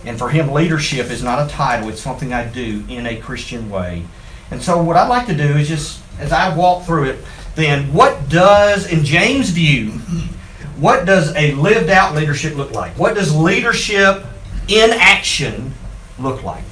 And 0.05 0.17
for 0.17 0.29
him, 0.29 0.51
leadership 0.51 1.09
is 1.09 1.23
not 1.23 1.45
a 1.45 1.49
title, 1.51 1.89
it's 1.89 2.01
something 2.01 2.33
I 2.33 2.45
do 2.45 2.83
in 2.87 3.05
a 3.05 3.17
Christian 3.17 3.69
way. 3.69 4.03
And 4.51 4.61
so, 4.61 4.81
what 4.81 4.95
I'd 4.95 5.09
like 5.09 5.27
to 5.27 5.35
do 5.35 5.57
is 5.57 5.67
just, 5.67 6.01
as 6.19 6.31
I 6.31 6.55
walk 6.55 6.85
through 6.85 7.05
it, 7.05 7.19
then 7.55 7.91
what 7.93 8.29
does, 8.29 8.87
in 8.91 9.03
James' 9.03 9.49
view, 9.49 9.91
what 10.77 11.05
does 11.05 11.35
a 11.35 11.53
lived 11.53 11.89
out 11.89 12.15
leadership 12.15 12.55
look 12.55 12.71
like? 12.71 12.97
What 12.97 13.15
does 13.15 13.35
leadership 13.35 14.25
in 14.67 14.91
action 14.91 15.73
look 16.19 16.43
like? 16.43 16.63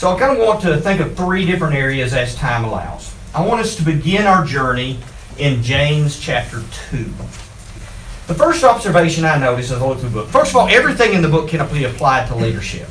So 0.00 0.16
I 0.16 0.18
kind 0.18 0.32
of 0.32 0.38
want 0.38 0.62
to 0.62 0.78
think 0.78 0.98
of 1.02 1.14
three 1.14 1.44
different 1.44 1.74
areas 1.74 2.14
as 2.14 2.34
time 2.34 2.64
allows. 2.64 3.14
I 3.34 3.46
want 3.46 3.60
us 3.60 3.76
to 3.76 3.82
begin 3.82 4.26
our 4.26 4.46
journey 4.46 4.98
in 5.36 5.62
James 5.62 6.18
chapter 6.18 6.62
2. 6.88 7.04
The 8.26 8.34
first 8.34 8.64
observation 8.64 9.26
I 9.26 9.36
notice 9.36 9.70
as 9.70 9.82
I 9.82 9.86
look 9.86 9.98
through 9.98 10.08
the 10.08 10.14
book, 10.14 10.28
first 10.28 10.52
of 10.52 10.56
all, 10.56 10.68
everything 10.68 11.12
in 11.12 11.20
the 11.20 11.28
book 11.28 11.50
can 11.50 11.70
be 11.70 11.84
applied 11.84 12.28
to 12.28 12.34
leadership. 12.34 12.88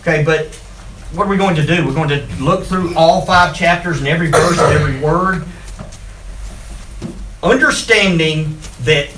Okay, 0.00 0.24
but 0.24 0.46
what 1.12 1.26
are 1.26 1.30
we 1.30 1.36
going 1.36 1.56
to 1.56 1.66
do? 1.66 1.84
We're 1.86 1.92
going 1.92 2.08
to 2.08 2.26
look 2.42 2.64
through 2.64 2.94
all 2.96 3.26
five 3.26 3.54
chapters 3.54 3.98
and 3.98 4.08
every 4.08 4.30
verse 4.30 4.58
and 4.58 4.72
every 4.72 4.98
word 4.98 5.44
understanding 7.42 8.56
that 8.84 9.10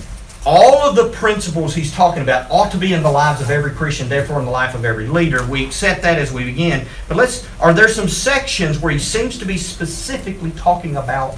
all 0.46 0.82
of 0.82 0.94
the 0.94 1.08
principles 1.10 1.74
he's 1.74 1.92
talking 1.92 2.22
about 2.22 2.50
ought 2.50 2.70
to 2.72 2.76
be 2.76 2.92
in 2.92 3.02
the 3.02 3.10
lives 3.10 3.40
of 3.40 3.50
every 3.50 3.70
Christian, 3.70 4.08
therefore 4.08 4.38
in 4.40 4.44
the 4.44 4.50
life 4.50 4.74
of 4.74 4.84
every 4.84 5.06
leader. 5.06 5.44
We 5.46 5.64
accept 5.64 6.02
that 6.02 6.18
as 6.18 6.32
we 6.32 6.44
begin. 6.44 6.86
But 7.08 7.16
let's 7.16 7.48
are 7.60 7.72
there 7.72 7.88
some 7.88 8.08
sections 8.08 8.78
where 8.78 8.92
he 8.92 8.98
seems 8.98 9.38
to 9.38 9.46
be 9.46 9.56
specifically 9.56 10.50
talking 10.52 10.96
about 10.96 11.36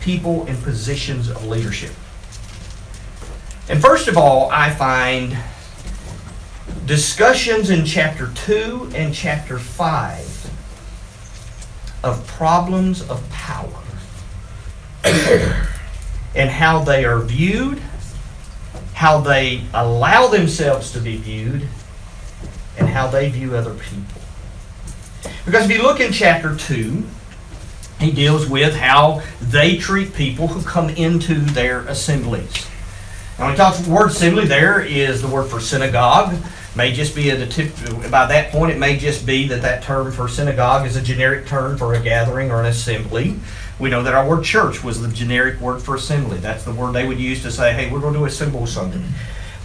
people 0.00 0.46
in 0.46 0.56
positions 0.56 1.28
of 1.28 1.46
leadership? 1.46 1.92
And 3.68 3.80
first 3.80 4.08
of 4.08 4.16
all, 4.16 4.50
I 4.50 4.70
find 4.70 5.36
discussions 6.86 7.70
in 7.70 7.84
chapter 7.84 8.32
2 8.34 8.92
and 8.94 9.14
chapter 9.14 9.58
5 9.58 10.50
of 12.02 12.26
problems 12.26 13.08
of 13.10 13.28
power 13.30 13.68
and 16.34 16.48
how 16.50 16.82
they 16.82 17.04
are 17.04 17.20
viewed, 17.20 17.82
how 18.98 19.20
they 19.20 19.62
allow 19.74 20.26
themselves 20.26 20.90
to 20.90 20.98
be 20.98 21.16
viewed, 21.16 21.68
and 22.76 22.88
how 22.88 23.06
they 23.06 23.30
view 23.30 23.54
other 23.54 23.72
people. 23.74 24.20
Because 25.44 25.66
if 25.66 25.70
you 25.70 25.84
look 25.84 26.00
in 26.00 26.10
chapter 26.12 26.56
2, 26.56 27.04
he 28.00 28.10
deals 28.10 28.48
with 28.48 28.74
how 28.74 29.22
they 29.40 29.76
treat 29.76 30.14
people 30.14 30.48
who 30.48 30.62
come 30.62 30.90
into 30.90 31.36
their 31.36 31.82
assemblies. 31.82 32.66
Now, 33.38 33.44
when 33.44 33.52
he 33.52 33.56
talks 33.56 33.78
about 33.78 33.86
the 33.86 33.94
word 33.94 34.10
assembly, 34.10 34.46
there 34.46 34.80
is 34.80 35.22
the 35.22 35.28
word 35.28 35.48
for 35.48 35.60
synagogue. 35.60 36.34
May 36.74 36.92
just 36.92 37.14
be 37.14 37.30
a 37.30 37.36
by 38.10 38.26
that 38.26 38.50
point, 38.50 38.72
it 38.72 38.78
may 38.78 38.96
just 38.96 39.24
be 39.24 39.46
that 39.46 39.62
that 39.62 39.84
term 39.84 40.10
for 40.10 40.26
synagogue 40.26 40.88
is 40.88 40.96
a 40.96 41.02
generic 41.02 41.46
term 41.46 41.78
for 41.78 41.94
a 41.94 42.00
gathering 42.00 42.50
or 42.50 42.58
an 42.58 42.66
assembly. 42.66 43.38
We 43.78 43.90
know 43.90 44.02
that 44.02 44.14
our 44.14 44.28
word 44.28 44.44
church 44.44 44.82
was 44.82 45.00
the 45.00 45.08
generic 45.08 45.60
word 45.60 45.80
for 45.80 45.94
assembly. 45.94 46.38
That's 46.38 46.64
the 46.64 46.72
word 46.72 46.92
they 46.92 47.06
would 47.06 47.20
use 47.20 47.42
to 47.42 47.50
say, 47.50 47.72
hey, 47.72 47.90
we're 47.90 48.00
going 48.00 48.14
to 48.14 48.20
do 48.20 48.24
assemble 48.24 48.66
something. 48.66 49.04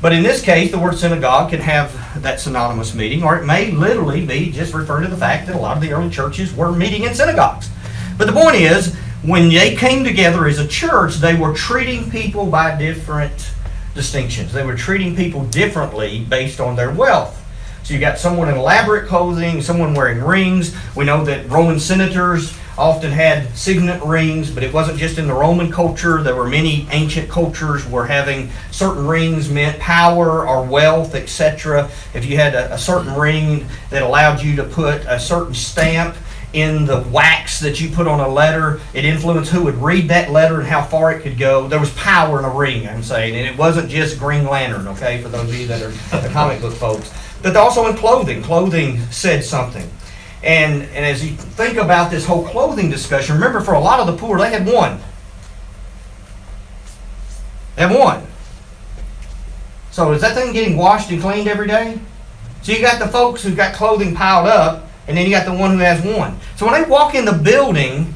But 0.02 0.14
in 0.14 0.22
this 0.22 0.42
case, 0.42 0.70
the 0.70 0.78
word 0.78 0.98
synagogue 0.98 1.50
can 1.50 1.62
have 1.62 2.22
that 2.22 2.40
synonymous 2.40 2.94
meaning, 2.94 3.24
or 3.24 3.38
it 3.38 3.46
may 3.46 3.72
literally 3.72 4.26
be 4.26 4.52
just 4.52 4.74
referring 4.74 5.04
to 5.06 5.10
the 5.10 5.18
fact 5.18 5.48
that 5.48 5.56
a 5.56 5.60
lot 5.60 5.78
of 5.78 5.82
the 5.82 5.94
early 5.94 6.10
churches 6.10 6.54
were 6.54 6.72
meeting 6.72 7.04
in 7.04 7.16
synagogues. 7.16 7.70
But 8.18 8.28
the 8.28 8.34
point 8.34 8.56
is, 8.56 8.96
when 9.24 9.50
they 9.50 9.76
came 9.76 10.04
together 10.04 10.46
as 10.46 10.60
a 10.60 10.68
church, 10.68 11.16
they 11.16 11.36
were 11.36 11.54
treating 11.54 12.12
people 12.12 12.46
by 12.46 12.78
different 12.78 13.52
distinctions. 13.96 14.52
They 14.52 14.66
were 14.66 14.76
treating 14.76 15.16
people 15.16 15.46
differently 15.46 16.26
based 16.26 16.60
on 16.60 16.76
their 16.76 16.92
wealth. 16.92 17.40
So 17.84 17.94
you 17.94 18.00
got 18.00 18.20
someone 18.20 18.50
in 18.50 18.56
elaborate 18.56 19.08
clothing, 19.08 19.62
someone 19.62 19.94
wearing 19.94 20.22
rings. 20.22 20.76
We 20.96 21.06
know 21.06 21.24
that 21.26 21.50
Roman 21.50 21.80
senators 21.80 22.58
often 22.78 23.12
had 23.12 23.56
signet 23.56 24.02
rings, 24.04 24.50
but 24.50 24.64
it 24.64 24.74
wasn't 24.74 24.98
just 24.98 25.18
in 25.18 25.28
the 25.28 25.34
Roman 25.34 25.72
culture. 25.72 26.24
There 26.24 26.36
were 26.36 26.48
many 26.48 26.88
ancient 26.92 27.30
cultures 27.30 27.86
where 27.86 28.06
having 28.06 28.52
certain 28.72 29.06
rings 29.06 29.50
meant 29.50 29.80
power 29.80 30.48
or 30.48 30.66
wealth, 30.66 31.16
etc. 31.16 31.90
If 32.14 32.26
you 32.26 32.38
had 32.38 32.56
a, 32.56 32.74
a 32.74 32.78
certain 32.78 33.14
ring 33.14 33.68
that 33.90 34.02
allowed 34.02 34.42
you 34.42 34.56
to 34.58 34.64
put 34.64 35.02
a 35.06 35.20
certain 35.20 35.54
stamp 35.54 36.16
in 36.54 36.86
the 36.86 37.02
wax 37.12 37.60
that 37.60 37.82
you 37.82 37.90
put 37.90 38.08
on 38.08 38.20
a 38.20 38.28
letter. 38.28 38.80
It 38.94 39.06
influenced 39.06 39.52
who 39.52 39.64
would 39.64 39.76
read 39.76 40.08
that 40.10 40.30
letter 40.30 40.60
and 40.60 40.68
how 40.68 40.84
far 40.84 41.12
it 41.12 41.24
could 41.24 41.38
go. 41.38 41.68
There 41.68 41.80
was 41.80 41.92
power 41.96 42.40
in 42.40 42.46
a 42.46 42.50
ring, 42.50 42.88
I'm 42.88 43.04
saying, 43.04 43.36
and 43.36 43.48
it 43.48 43.58
wasn't 43.58 43.90
just 43.90 44.20
Green 44.20 44.46
Lantern, 44.46 44.88
okay, 44.90 45.22
for 45.22 45.30
those 45.30 45.50
of 45.50 45.56
you 45.56 45.68
that 45.68 45.82
are 45.82 46.22
the 46.22 46.30
comic 46.30 46.62
book 46.62 46.74
folks. 46.74 47.12
But 47.42 47.58
also 47.58 47.88
in 47.88 47.98
clothing. 47.98 48.42
Clothing 48.44 49.00
said 49.12 49.44
something. 49.44 49.90
And, 50.44 50.84
and 50.84 51.06
as 51.06 51.26
you 51.26 51.36
think 51.36 51.78
about 51.78 52.12
this 52.12 52.26
whole 52.26 52.46
clothing 52.46 52.90
discussion, 52.90 53.36
remember 53.36 53.62
for 53.62 53.76
a 53.76 53.80
lot 53.80 54.00
of 54.00 54.08
the 54.08 54.18
poor, 54.18 54.38
they 54.38 54.50
had 54.50 54.68
one. 54.68 55.00
They 57.76 57.88
had 57.88 57.98
one. 57.98 58.28
So 59.92 60.12
is 60.12 60.22
that 60.22 60.36
thing 60.36 60.52
getting 60.52 60.76
washed 60.76 61.12
and 61.12 61.22
cleaned 61.22 61.48
every 61.48 61.68
day? 61.68 61.98
So 62.62 62.74
you 62.74 62.82
got 62.82 63.00
the 63.00 63.08
folks 63.08 63.44
who 63.44 63.56
got 63.56 63.74
clothing 63.74 64.16
piled 64.16 64.48
up, 64.48 64.90
and 65.08 65.18
then 65.18 65.26
you 65.26 65.32
got 65.32 65.46
the 65.46 65.54
one 65.54 65.72
who 65.72 65.78
has 65.78 66.04
one. 66.04 66.38
So 66.58 66.66
when 66.66 66.82
they 66.82 66.90
walk 66.90 67.16
in 67.16 67.26
the 67.26 67.34
building, 67.34 68.14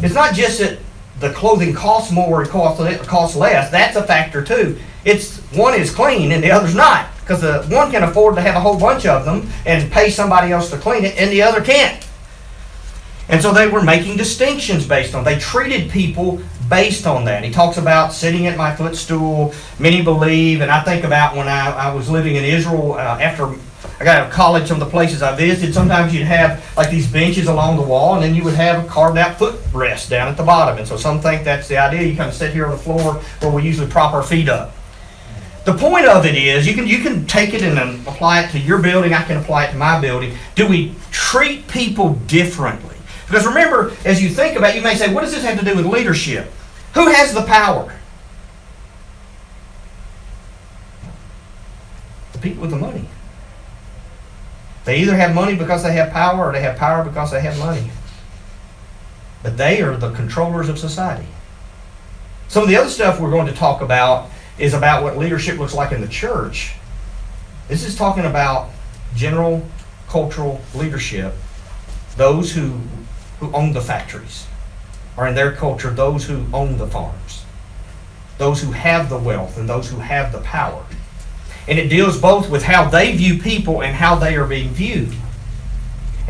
it's 0.00 0.14
not 0.14 0.34
just 0.34 0.60
that 0.60 0.78
the 1.18 1.30
clothing 1.32 1.74
costs 1.74 2.10
more 2.10 2.42
or 2.42 2.46
costs, 2.46 3.06
costs 3.06 3.36
less. 3.36 3.70
That's 3.70 3.96
a 3.96 4.02
factor 4.02 4.42
too. 4.42 4.78
It's 5.04 5.38
one 5.52 5.78
is 5.78 5.90
clean 5.94 6.32
and 6.32 6.42
the 6.42 6.50
other's 6.50 6.74
not. 6.74 7.06
Because 7.30 7.42
the 7.42 7.76
one 7.76 7.92
can 7.92 8.02
afford 8.02 8.34
to 8.34 8.40
have 8.40 8.56
a 8.56 8.60
whole 8.60 8.76
bunch 8.76 9.06
of 9.06 9.24
them 9.24 9.48
and 9.64 9.88
pay 9.92 10.10
somebody 10.10 10.50
else 10.50 10.68
to 10.70 10.76
clean 10.76 11.04
it, 11.04 11.16
and 11.16 11.30
the 11.30 11.42
other 11.42 11.60
can't. 11.60 12.04
And 13.28 13.40
so 13.40 13.52
they 13.52 13.68
were 13.68 13.84
making 13.84 14.16
distinctions 14.16 14.84
based 14.84 15.14
on. 15.14 15.22
They 15.22 15.38
treated 15.38 15.92
people 15.92 16.42
based 16.68 17.06
on 17.06 17.24
that. 17.26 17.44
He 17.44 17.52
talks 17.52 17.76
about 17.76 18.12
sitting 18.12 18.48
at 18.48 18.58
my 18.58 18.74
footstool. 18.74 19.54
Many 19.78 20.02
believe, 20.02 20.60
and 20.60 20.72
I 20.72 20.82
think 20.82 21.04
about 21.04 21.36
when 21.36 21.46
I, 21.46 21.70
I 21.70 21.94
was 21.94 22.10
living 22.10 22.34
in 22.34 22.42
Israel 22.42 22.94
uh, 22.94 23.20
after 23.20 23.44
I 23.44 24.04
got 24.04 24.18
out 24.18 24.26
of 24.26 24.32
college. 24.32 24.66
Some 24.66 24.82
of 24.82 24.84
the 24.88 24.90
places 24.90 25.22
I 25.22 25.36
visited, 25.36 25.72
sometimes 25.72 26.12
you'd 26.12 26.26
have 26.26 26.68
like 26.76 26.90
these 26.90 27.06
benches 27.06 27.46
along 27.46 27.76
the 27.76 27.84
wall, 27.84 28.14
and 28.14 28.24
then 28.24 28.34
you 28.34 28.42
would 28.42 28.54
have 28.54 28.84
a 28.84 28.88
carved 28.88 29.18
out 29.18 29.38
footrest 29.38 30.08
down 30.10 30.26
at 30.26 30.36
the 30.36 30.42
bottom. 30.42 30.78
And 30.78 30.88
so 30.88 30.96
some 30.96 31.20
think 31.20 31.44
that's 31.44 31.68
the 31.68 31.76
idea. 31.76 32.02
You 32.02 32.16
kind 32.16 32.28
of 32.28 32.34
sit 32.34 32.52
here 32.52 32.64
on 32.66 32.72
the 32.72 32.76
floor 32.76 33.22
where 33.38 33.52
we 33.52 33.62
usually 33.62 33.88
prop 33.88 34.14
our 34.14 34.24
feet 34.24 34.48
up. 34.48 34.74
The 35.64 35.74
point 35.74 36.06
of 36.06 36.24
it 36.24 36.34
is 36.34 36.66
you 36.66 36.74
can 36.74 36.86
you 36.86 37.02
can 37.02 37.26
take 37.26 37.52
it 37.52 37.62
and 37.62 37.78
apply 38.06 38.42
it 38.42 38.50
to 38.52 38.58
your 38.58 38.78
building. 38.78 39.12
I 39.12 39.22
can 39.22 39.36
apply 39.36 39.66
it 39.66 39.72
to 39.72 39.76
my 39.76 40.00
building. 40.00 40.36
Do 40.54 40.66
we 40.66 40.94
treat 41.10 41.68
people 41.68 42.14
differently? 42.26 42.96
Because 43.26 43.46
remember, 43.46 43.92
as 44.04 44.22
you 44.22 44.28
think 44.28 44.56
about, 44.56 44.70
it, 44.70 44.76
you 44.76 44.82
may 44.82 44.96
say, 44.96 45.12
what 45.14 45.20
does 45.20 45.32
this 45.32 45.44
have 45.44 45.58
to 45.58 45.64
do 45.64 45.76
with 45.76 45.86
leadership? 45.86 46.50
Who 46.94 47.06
has 47.12 47.32
the 47.32 47.42
power? 47.42 47.94
The 52.32 52.38
people 52.38 52.62
with 52.62 52.70
the 52.70 52.76
money. 52.76 53.04
They 54.84 54.98
either 54.98 55.14
have 55.14 55.34
money 55.34 55.54
because 55.54 55.84
they 55.84 55.92
have 55.92 56.10
power 56.10 56.48
or 56.48 56.52
they 56.52 56.62
have 56.62 56.76
power 56.76 57.04
because 57.04 57.30
they 57.30 57.40
have 57.42 57.56
money. 57.58 57.90
But 59.42 59.56
they 59.56 59.82
are 59.82 59.96
the 59.96 60.10
controllers 60.10 60.68
of 60.68 60.78
society. 60.78 61.28
Some 62.48 62.64
of 62.64 62.68
the 62.68 62.76
other 62.76 62.90
stuff 62.90 63.20
we're 63.20 63.30
going 63.30 63.46
to 63.46 63.52
talk 63.52 63.80
about 63.80 64.30
is 64.60 64.74
about 64.74 65.02
what 65.02 65.16
leadership 65.16 65.58
looks 65.58 65.74
like 65.74 65.90
in 65.90 66.00
the 66.00 66.08
church. 66.08 66.74
This 67.68 67.84
is 67.84 67.96
talking 67.96 68.26
about 68.26 68.70
general 69.14 69.66
cultural 70.08 70.60
leadership, 70.74 71.34
those 72.16 72.52
who, 72.52 72.80
who 73.38 73.50
own 73.52 73.72
the 73.72 73.80
factories, 73.80 74.46
or 75.16 75.26
in 75.26 75.34
their 75.34 75.52
culture, 75.52 75.90
those 75.90 76.26
who 76.26 76.44
own 76.52 76.76
the 76.76 76.86
farms, 76.86 77.44
those 78.38 78.60
who 78.60 78.72
have 78.72 79.08
the 79.08 79.18
wealth, 79.18 79.56
and 79.56 79.68
those 79.68 79.88
who 79.88 79.98
have 79.98 80.32
the 80.32 80.40
power. 80.40 80.84
And 81.66 81.78
it 81.78 81.88
deals 81.88 82.20
both 82.20 82.50
with 82.50 82.64
how 82.64 82.88
they 82.88 83.16
view 83.16 83.38
people 83.38 83.82
and 83.82 83.94
how 83.94 84.16
they 84.16 84.36
are 84.36 84.46
being 84.46 84.70
viewed. 84.70 85.14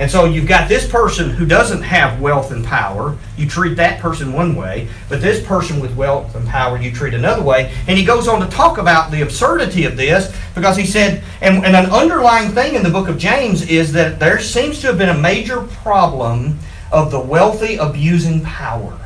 And 0.00 0.10
so 0.10 0.24
you've 0.24 0.48
got 0.48 0.66
this 0.66 0.90
person 0.90 1.28
who 1.28 1.44
doesn't 1.44 1.82
have 1.82 2.22
wealth 2.22 2.52
and 2.52 2.64
power. 2.64 3.18
You 3.36 3.46
treat 3.46 3.76
that 3.76 4.00
person 4.00 4.32
one 4.32 4.56
way, 4.56 4.88
but 5.10 5.20
this 5.20 5.44
person 5.44 5.78
with 5.78 5.94
wealth 5.94 6.34
and 6.34 6.48
power 6.48 6.80
you 6.80 6.90
treat 6.90 7.12
another 7.12 7.42
way. 7.42 7.70
And 7.86 7.98
he 7.98 8.04
goes 8.06 8.26
on 8.26 8.40
to 8.40 8.46
talk 8.46 8.78
about 8.78 9.10
the 9.10 9.20
absurdity 9.20 9.84
of 9.84 9.98
this 9.98 10.34
because 10.54 10.78
he 10.78 10.86
said, 10.86 11.22
and, 11.42 11.66
and 11.66 11.76
an 11.76 11.90
underlying 11.90 12.52
thing 12.52 12.76
in 12.76 12.82
the 12.82 12.88
book 12.88 13.08
of 13.10 13.18
James 13.18 13.68
is 13.68 13.92
that 13.92 14.18
there 14.18 14.40
seems 14.40 14.80
to 14.80 14.86
have 14.86 14.96
been 14.96 15.10
a 15.10 15.18
major 15.18 15.60
problem 15.60 16.58
of 16.90 17.10
the 17.10 17.20
wealthy 17.20 17.76
abusing 17.76 18.40
power. 18.40 18.98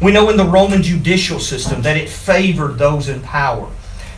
We 0.00 0.12
know 0.12 0.30
in 0.30 0.36
the 0.36 0.44
Roman 0.44 0.84
judicial 0.84 1.40
system 1.40 1.82
that 1.82 1.96
it 1.96 2.08
favored 2.08 2.78
those 2.78 3.08
in 3.08 3.20
power. 3.20 3.68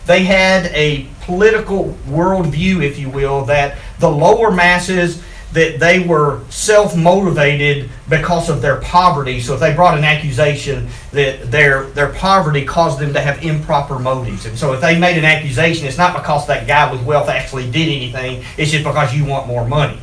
They 0.05 0.25
had 0.25 0.67
a 0.67 1.07
political 1.23 1.97
worldview, 2.07 2.85
if 2.85 2.99
you 2.99 3.09
will, 3.09 3.47
that 3.47 3.79
the 3.99 4.11
lower 4.11 4.51
masses 4.51 5.23
that 5.57 5.81
they 5.81 6.01
were 6.01 6.43
self-motivated 6.51 7.89
because 8.11 8.51
of 8.51 8.61
their 8.61 8.77
poverty. 8.83 9.41
So 9.41 9.55
if 9.55 9.61
they 9.61 9.75
brought 9.75 9.97
an 9.97 10.05
accusation 10.05 10.87
that 11.13 11.51
their 11.51 11.85
their 11.85 12.13
poverty 12.13 12.63
caused 12.67 12.99
them 12.99 13.15
to 13.15 13.21
have 13.23 13.43
improper 13.43 13.99
motives. 13.99 14.45
And 14.45 14.59
so 14.59 14.75
if 14.75 14.83
they 14.83 14.99
made 14.99 15.17
an 15.17 15.25
accusation, 15.25 15.87
it's 15.87 15.97
not 15.97 16.15
because 16.15 16.47
that 16.49 16.67
guy 16.67 16.93
with 16.93 17.03
wealth 17.07 17.31
actually 17.31 17.71
did 17.71 17.89
anything, 17.89 18.45
it's 18.59 18.71
just 18.71 18.85
because 18.85 19.15
you 19.15 19.25
want 19.25 19.47
more 19.47 19.67
money. 19.67 19.99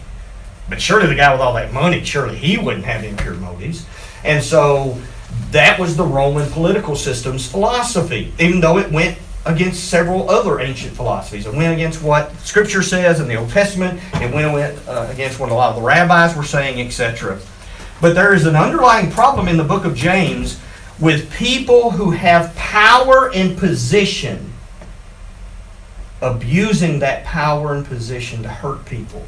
But 0.69 0.81
surely 0.81 1.05
the 1.05 1.13
guy 1.13 1.31
with 1.31 1.41
all 1.41 1.53
that 1.53 1.71
money, 1.71 2.03
surely 2.03 2.35
he 2.35 2.57
wouldn't 2.57 2.85
have 2.85 3.03
impure 3.03 3.35
motives. 3.35 3.85
And 4.23 4.43
so 4.43 4.99
that 5.51 5.79
was 5.79 5.95
the 5.95 6.05
Roman 6.05 6.49
political 6.49 6.95
system's 6.95 7.47
philosophy, 7.47 8.33
even 8.39 8.59
though 8.59 8.79
it 8.79 8.91
went 8.91 9.19
against 9.45 9.89
several 9.89 10.29
other 10.29 10.59
ancient 10.59 10.95
philosophies. 10.95 11.45
It 11.45 11.53
went 11.53 11.73
against 11.73 12.01
what 12.01 12.33
Scripture 12.37 12.81
says 12.81 13.19
in 13.19 13.27
the 13.27 13.35
Old 13.35 13.49
Testament. 13.49 13.99
It 14.15 14.33
went 14.33 14.87
uh, 14.87 15.07
against 15.11 15.39
what 15.39 15.49
a 15.49 15.53
lot 15.53 15.71
of 15.71 15.75
the 15.75 15.81
rabbis 15.81 16.35
were 16.35 16.43
saying, 16.43 16.85
etc. 16.85 17.39
But 17.99 18.15
there 18.15 18.33
is 18.33 18.45
an 18.45 18.55
underlying 18.55 19.11
problem 19.11 19.47
in 19.47 19.57
the 19.57 19.63
book 19.63 19.85
of 19.85 19.95
James 19.95 20.59
with 20.99 21.31
people 21.33 21.91
who 21.91 22.11
have 22.11 22.55
power 22.55 23.31
and 23.33 23.57
position 23.57 24.53
abusing 26.21 26.99
that 26.99 27.25
power 27.25 27.75
and 27.75 27.85
position 27.85 28.43
to 28.43 28.49
hurt 28.49 28.85
people, 28.85 29.25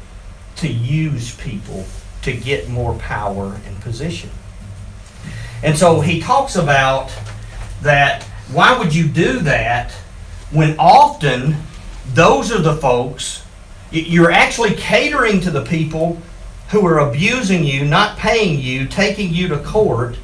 to 0.56 0.68
use 0.68 1.34
people 1.36 1.84
to 2.22 2.32
get 2.32 2.68
more 2.68 2.94
power 2.94 3.60
and 3.66 3.80
position. 3.82 4.30
And 5.62 5.76
so 5.76 6.00
he 6.00 6.20
talks 6.20 6.56
about 6.56 7.12
that 7.82 8.24
why 8.52 8.78
would 8.78 8.94
you 8.94 9.08
do 9.08 9.40
that 9.40 9.92
when 10.50 10.76
often 10.78 11.56
those 12.12 12.52
are 12.52 12.60
the 12.60 12.76
folks, 12.76 13.42
you're 13.90 14.30
actually 14.30 14.74
catering 14.74 15.40
to 15.40 15.50
the 15.50 15.64
people 15.64 16.20
who 16.70 16.84
are 16.86 16.98
abusing 16.98 17.64
you, 17.64 17.84
not 17.84 18.16
paying 18.18 18.60
you, 18.60 18.86
taking 18.86 19.32
you 19.32 19.48
to 19.48 19.58
court, 19.58 20.18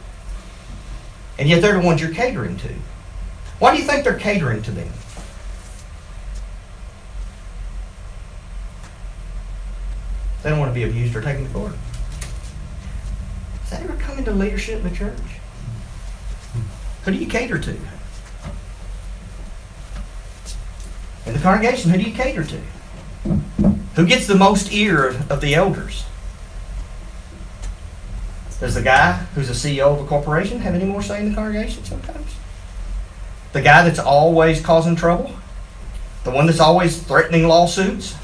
and 1.38 1.48
yet 1.48 1.62
they're 1.62 1.80
the 1.80 1.86
ones 1.86 2.00
you're 2.00 2.14
catering 2.14 2.56
to. 2.58 2.74
Why 3.58 3.74
do 3.74 3.80
you 3.80 3.86
think 3.86 4.04
they're 4.04 4.18
catering 4.18 4.62
to 4.62 4.70
them? 4.70 4.90
They 10.42 10.50
don't 10.50 10.58
want 10.58 10.70
to 10.70 10.74
be 10.74 10.82
abused 10.82 11.14
or 11.14 11.20
taken 11.20 11.46
to 11.46 11.52
court. 11.52 11.74
Does 13.60 13.70
that 13.70 13.82
ever 13.82 13.94
come 13.94 14.18
into 14.18 14.32
leadership 14.32 14.78
in 14.78 14.84
the 14.88 14.96
church? 14.96 15.18
Who 17.04 17.12
do 17.12 17.16
you 17.16 17.26
cater 17.26 17.58
to? 17.58 17.76
In 21.26 21.34
the 21.34 21.38
congregation, 21.38 21.90
who 21.90 21.98
do 21.98 22.04
you 22.04 22.14
cater 22.14 22.44
to? 22.44 22.60
Who 23.94 24.06
gets 24.06 24.26
the 24.26 24.34
most 24.34 24.72
ear 24.72 25.08
of 25.30 25.40
the 25.40 25.54
elders? 25.54 26.04
Does 28.58 28.74
the 28.74 28.82
guy 28.82 29.14
who's 29.34 29.50
a 29.50 29.52
CEO 29.52 29.92
of 29.92 30.00
a 30.00 30.06
corporation 30.06 30.60
have 30.60 30.74
any 30.74 30.84
more 30.84 31.02
say 31.02 31.20
in 31.20 31.30
the 31.30 31.34
congregation 31.34 31.84
sometimes? 31.84 32.34
The 33.52 33.60
guy 33.60 33.82
that's 33.82 33.98
always 33.98 34.60
causing 34.60 34.96
trouble? 34.96 35.34
The 36.24 36.30
one 36.30 36.46
that's 36.46 36.60
always 36.60 37.02
threatening 37.02 37.48
lawsuits? 37.48 38.14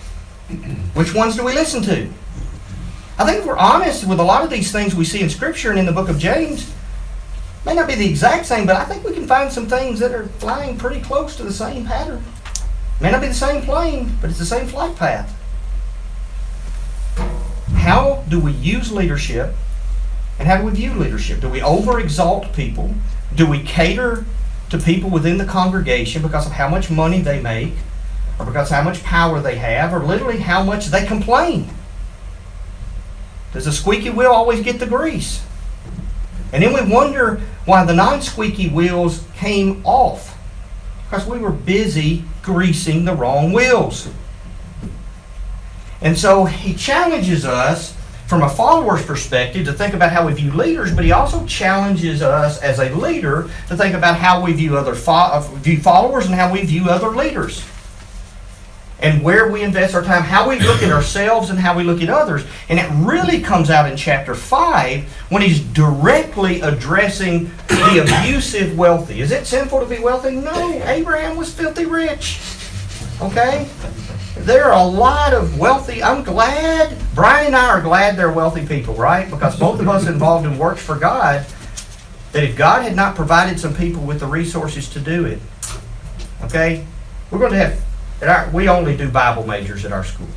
Which 0.95 1.15
ones 1.15 1.37
do 1.37 1.45
we 1.45 1.53
listen 1.53 1.83
to? 1.83 2.09
I 3.19 3.27
think 3.27 3.41
if 3.41 3.47
we're 3.47 3.59
honest 3.59 4.07
with 4.07 4.21
a 4.21 4.25
lot 4.25 4.45
of 4.45 4.51
these 4.51 4.71
things 4.71 4.95
we 4.95 5.05
see 5.05 5.21
in 5.21 5.29
Scripture 5.29 5.71
and 5.71 5.79
in 5.79 5.87
the 5.87 5.93
book 5.93 6.09
of 6.09 6.19
James, 6.19 6.73
may 7.67 7.75
not 7.75 7.89
be 7.89 7.97
the 7.97 8.09
exact 8.09 8.47
same, 8.47 8.65
but 8.65 8.77
I 8.77 8.85
think 8.85 9.05
we 9.05 9.13
can 9.13 9.27
find 9.27 9.53
some 9.53 9.67
things 9.67 9.99
that 9.99 10.13
are 10.13 10.27
flying 10.39 10.79
pretty 10.79 11.01
close 11.01 11.37
to 11.37 11.43
the 11.43 11.53
same 11.53 11.85
pattern. 11.85 12.25
May 13.01 13.11
not 13.11 13.21
be 13.21 13.29
the 13.29 13.35
same 13.35 13.63
plane, 13.63 14.17
but 14.21 14.31
it's 14.31 14.39
the 14.39 14.47
same 14.47 14.67
flight 14.67 14.97
path. 14.97 15.35
How 17.75 18.25
do 18.29 18.41
we 18.41 18.53
use 18.53 18.93
leadership 18.93 19.55
and 20.39 20.47
how 20.47 20.59
do 20.59 20.65
we 20.65 20.73
view 20.73 20.95
leadership? 20.95 21.41
Do 21.41 21.49
we 21.49 21.63
over 21.63 21.99
exalt 21.99 22.53
people? 22.53 22.95
Do 23.35 23.47
we 23.47 23.63
cater 23.63 24.25
to 24.71 24.79
people 24.79 25.11
within 25.11 25.39
the 25.39 25.45
congregation 25.45 26.23
because 26.23 26.47
of 26.47 26.53
how 26.53 26.69
much 26.69 26.91
money 26.91 27.21
they 27.21 27.41
make, 27.41 27.75
or 28.39 28.47
because 28.47 28.71
of 28.71 28.77
how 28.77 28.83
much 28.83 29.03
power 29.03 29.41
they 29.41 29.57
have, 29.57 29.93
or 29.93 30.01
literally 30.01 30.39
how 30.39 30.63
much 30.63 30.87
they 30.87 31.05
complain? 31.05 31.69
Does 33.53 33.65
the 33.65 33.73
squeaky 33.73 34.11
wheel 34.11 34.31
always 34.31 34.63
get 34.63 34.79
the 34.79 34.87
grease? 34.87 35.43
And 36.53 36.63
then 36.63 36.73
we 36.73 36.93
wonder 36.93 37.41
why 37.65 37.85
the 37.85 37.95
non 37.95 38.23
squeaky 38.23 38.69
wheels 38.69 39.25
came 39.37 39.85
off. 39.85 40.38
Because 41.09 41.27
we 41.27 41.39
were 41.39 41.51
busy 41.51 42.25
greasing 42.43 43.05
the 43.05 43.15
wrong 43.15 43.53
wheels. 43.53 44.09
And 46.01 46.17
so 46.17 46.45
he 46.45 46.75
challenges 46.75 47.45
us 47.45 47.97
from 48.27 48.43
a 48.43 48.49
follower's 48.49 49.05
perspective 49.05 49.65
to 49.65 49.73
think 49.73 49.95
about 49.95 50.13
how 50.13 50.27
we 50.27 50.35
view 50.35 50.53
leaders, 50.53 50.95
but 50.95 51.03
he 51.03 51.13
also 51.13 51.47
challenges 51.47 52.21
us 52.21 52.61
as 52.61 52.79
a 52.79 52.91
leader 52.91 53.49
to 53.69 53.77
think 53.77 53.95
about 53.95 54.19
how 54.19 54.45
we 54.45 54.53
view 54.53 54.77
other 54.77 54.95
fo- 54.95 55.41
view 55.57 55.81
followers 55.81 56.27
and 56.27 56.35
how 56.35 56.53
we 56.53 56.63
view 56.63 56.91
other 56.91 57.09
leaders. 57.09 57.65
And 59.01 59.23
where 59.23 59.51
we 59.51 59.63
invest 59.63 59.95
our 59.95 60.03
time, 60.03 60.23
how 60.23 60.49
we 60.49 60.59
look 60.59 60.83
at 60.83 60.91
ourselves 60.91 61.51
and 61.51 61.59
how 61.59 61.77
we 61.77 61.85
look 61.85 62.03
at 62.03 62.11
others. 62.11 62.45
And 62.69 62.81
it 62.81 62.89
really 63.07 63.41
comes 63.41 63.71
out 63.71 63.89
in 63.89 63.97
chapter 63.97 64.35
5 64.35 65.05
when 65.31 65.41
he's 65.41 65.61
directly 65.61 66.61
addressing 66.63 67.51
the 67.69 68.03
abusive 68.03 68.77
wealthy. 68.77 69.21
Is 69.21 69.31
it 69.31 69.47
sinful 69.47 69.81
to 69.81 69.87
be 69.87 70.01
wealthy? 70.01 70.33
No. 70.37 70.83
Abraham 70.85 71.37
was 71.37 71.55
filthy 71.55 71.85
rich. 71.85 72.41
Okay? 73.21 73.69
There 74.39 74.65
are 74.65 74.81
a 74.81 74.85
lot 74.85 75.33
of 75.33 75.59
wealthy. 75.59 76.03
I'm 76.03 76.23
glad, 76.23 76.97
Brian 77.15 77.49
and 77.49 77.57
I 77.57 77.69
are 77.69 77.81
glad 77.81 78.17
they're 78.17 78.33
wealthy 78.33 78.67
people, 78.67 78.95
right? 78.95 79.29
Because 79.29 79.59
both 79.59 79.81
of 79.81 79.89
us 79.89 80.07
involved 80.07 80.47
in 80.47 80.57
works 80.59 80.81
for 80.81 80.97
God, 80.97 81.45
that 82.33 82.45
if 82.45 82.57
God 82.57 82.83
had 82.83 82.95
not 82.95 83.15
provided 83.15 83.59
some 83.59 83.75
people 83.75 84.03
with 84.03 84.21
the 84.21 84.27
resources 84.27 84.89
to 84.91 85.01
do 85.01 85.25
it, 85.25 85.41
okay, 86.45 86.87
we're 87.31 87.39
going 87.39 87.53
to 87.53 87.59
have, 87.59 87.81
at 88.21 88.29
our, 88.29 88.51
we 88.51 88.69
only 88.69 88.97
do 88.97 89.11
Bible 89.11 89.47
majors 89.47 89.85
at 89.85 89.93
our 89.93 90.05
school. 90.05 90.29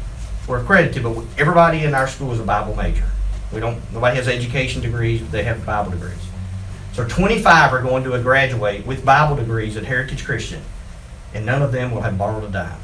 We're 0.47 0.61
accredited, 0.61 1.03
but 1.03 1.23
everybody 1.37 1.83
in 1.83 1.93
our 1.93 2.07
school 2.07 2.31
is 2.31 2.39
a 2.39 2.43
Bible 2.43 2.75
major. 2.75 3.05
We 3.53 3.59
don't, 3.59 3.79
nobody 3.91 4.15
has 4.17 4.27
education 4.27 4.81
degrees, 4.81 5.29
they 5.31 5.43
have 5.43 5.65
Bible 5.65 5.91
degrees. 5.91 6.17
So 6.93 7.07
25 7.07 7.73
are 7.73 7.81
going 7.81 8.03
to 8.03 8.21
graduate 8.21 8.85
with 8.85 9.05
Bible 9.05 9.35
degrees 9.35 9.77
at 9.77 9.85
Heritage 9.85 10.25
Christian, 10.25 10.61
and 11.33 11.45
none 11.45 11.61
of 11.61 11.71
them 11.71 11.91
will 11.91 12.01
have 12.01 12.17
borrowed 12.17 12.43
a 12.43 12.49
dime 12.49 12.79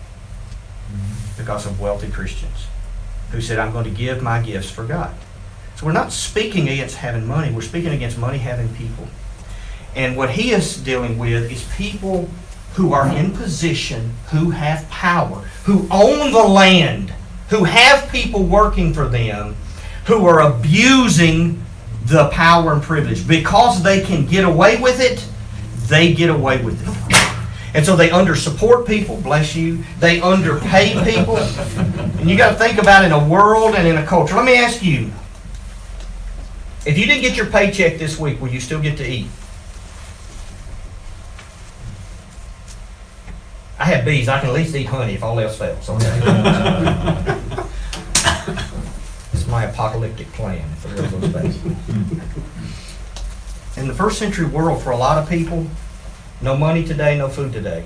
because 1.37 1.65
of 1.65 1.79
wealthy 1.79 2.09
Christians 2.09 2.67
who 3.31 3.41
said, 3.41 3.59
I'm 3.59 3.71
going 3.71 3.83
to 3.83 3.91
give 3.91 4.21
my 4.23 4.41
gifts 4.41 4.69
for 4.69 4.85
God. 4.85 5.13
So 5.75 5.85
we're 5.85 5.91
not 5.91 6.11
speaking 6.11 6.69
against 6.69 6.95
having 6.95 7.25
money, 7.27 7.53
we're 7.53 7.61
speaking 7.61 7.91
against 7.91 8.17
money 8.17 8.39
having 8.39 8.73
people. 8.75 9.07
And 9.95 10.15
what 10.15 10.31
he 10.31 10.51
is 10.51 10.77
dealing 10.77 11.17
with 11.17 11.51
is 11.51 11.67
people 11.75 12.29
who 12.77 12.93
are 12.93 13.07
in 13.07 13.31
position, 13.31 14.13
who 14.29 14.51
have 14.51 14.87
power, 14.91 15.37
who 15.65 15.87
own 15.89 16.31
the 16.31 16.43
land, 16.43 17.11
who 17.49 17.63
have 17.63 18.07
people 18.11 18.43
working 18.43 18.93
for 18.93 19.07
them, 19.07 19.55
who 20.05 20.27
are 20.27 20.41
abusing 20.41 21.59
the 22.05 22.29
power 22.29 22.73
and 22.73 22.83
privilege. 22.83 23.27
Because 23.27 23.81
they 23.81 24.01
can 24.01 24.27
get 24.27 24.45
away 24.45 24.79
with 24.79 24.99
it, 24.99 25.27
they 25.89 26.13
get 26.13 26.29
away 26.29 26.61
with 26.63 26.79
it. 26.79 27.73
And 27.73 27.83
so 27.83 27.95
they 27.95 28.09
undersupport 28.09 28.85
people, 28.85 29.19
bless 29.21 29.55
you. 29.55 29.83
They 29.99 30.21
underpay 30.21 31.03
people. 31.03 31.37
And 31.37 32.29
you 32.29 32.37
got 32.37 32.51
to 32.51 32.59
think 32.59 32.77
about 32.77 33.05
in 33.05 33.11
a 33.11 33.27
world 33.27 33.73
and 33.73 33.87
in 33.87 33.97
a 33.97 34.05
culture. 34.05 34.35
Let 34.35 34.45
me 34.45 34.55
ask 34.55 34.83
you 34.83 35.09
if 36.85 36.95
you 36.95 37.07
didn't 37.07 37.23
get 37.23 37.35
your 37.35 37.47
paycheck 37.47 37.97
this 37.97 38.19
week, 38.19 38.39
will 38.39 38.49
you 38.49 38.59
still 38.59 38.79
get 38.79 38.97
to 38.97 39.11
eat? 39.11 39.25
I 43.79 43.85
have 43.85 44.05
bees. 44.05 44.27
I 44.27 44.39
can 44.39 44.49
at 44.49 44.55
least 44.55 44.75
eat 44.75 44.87
honey 44.87 45.13
if 45.13 45.23
all 45.23 45.39
else 45.39 45.57
fails. 45.57 45.87
Okay? 45.89 46.05
it's 49.33 49.47
my 49.47 49.65
apocalyptic 49.65 50.31
plan 50.33 50.67
the 50.83 51.01
world 51.01 51.11
goes 51.11 51.29
bad. 51.29 51.55
In 53.77 53.87
the 53.87 53.93
first 53.93 54.17
century 54.17 54.47
world, 54.47 54.81
for 54.81 54.89
a 54.89 54.97
lot 54.97 55.19
of 55.19 55.29
people, 55.29 55.67
no 56.41 56.57
money 56.57 56.83
today, 56.83 57.17
no 57.17 57.29
food 57.29 57.53
today. 57.53 57.85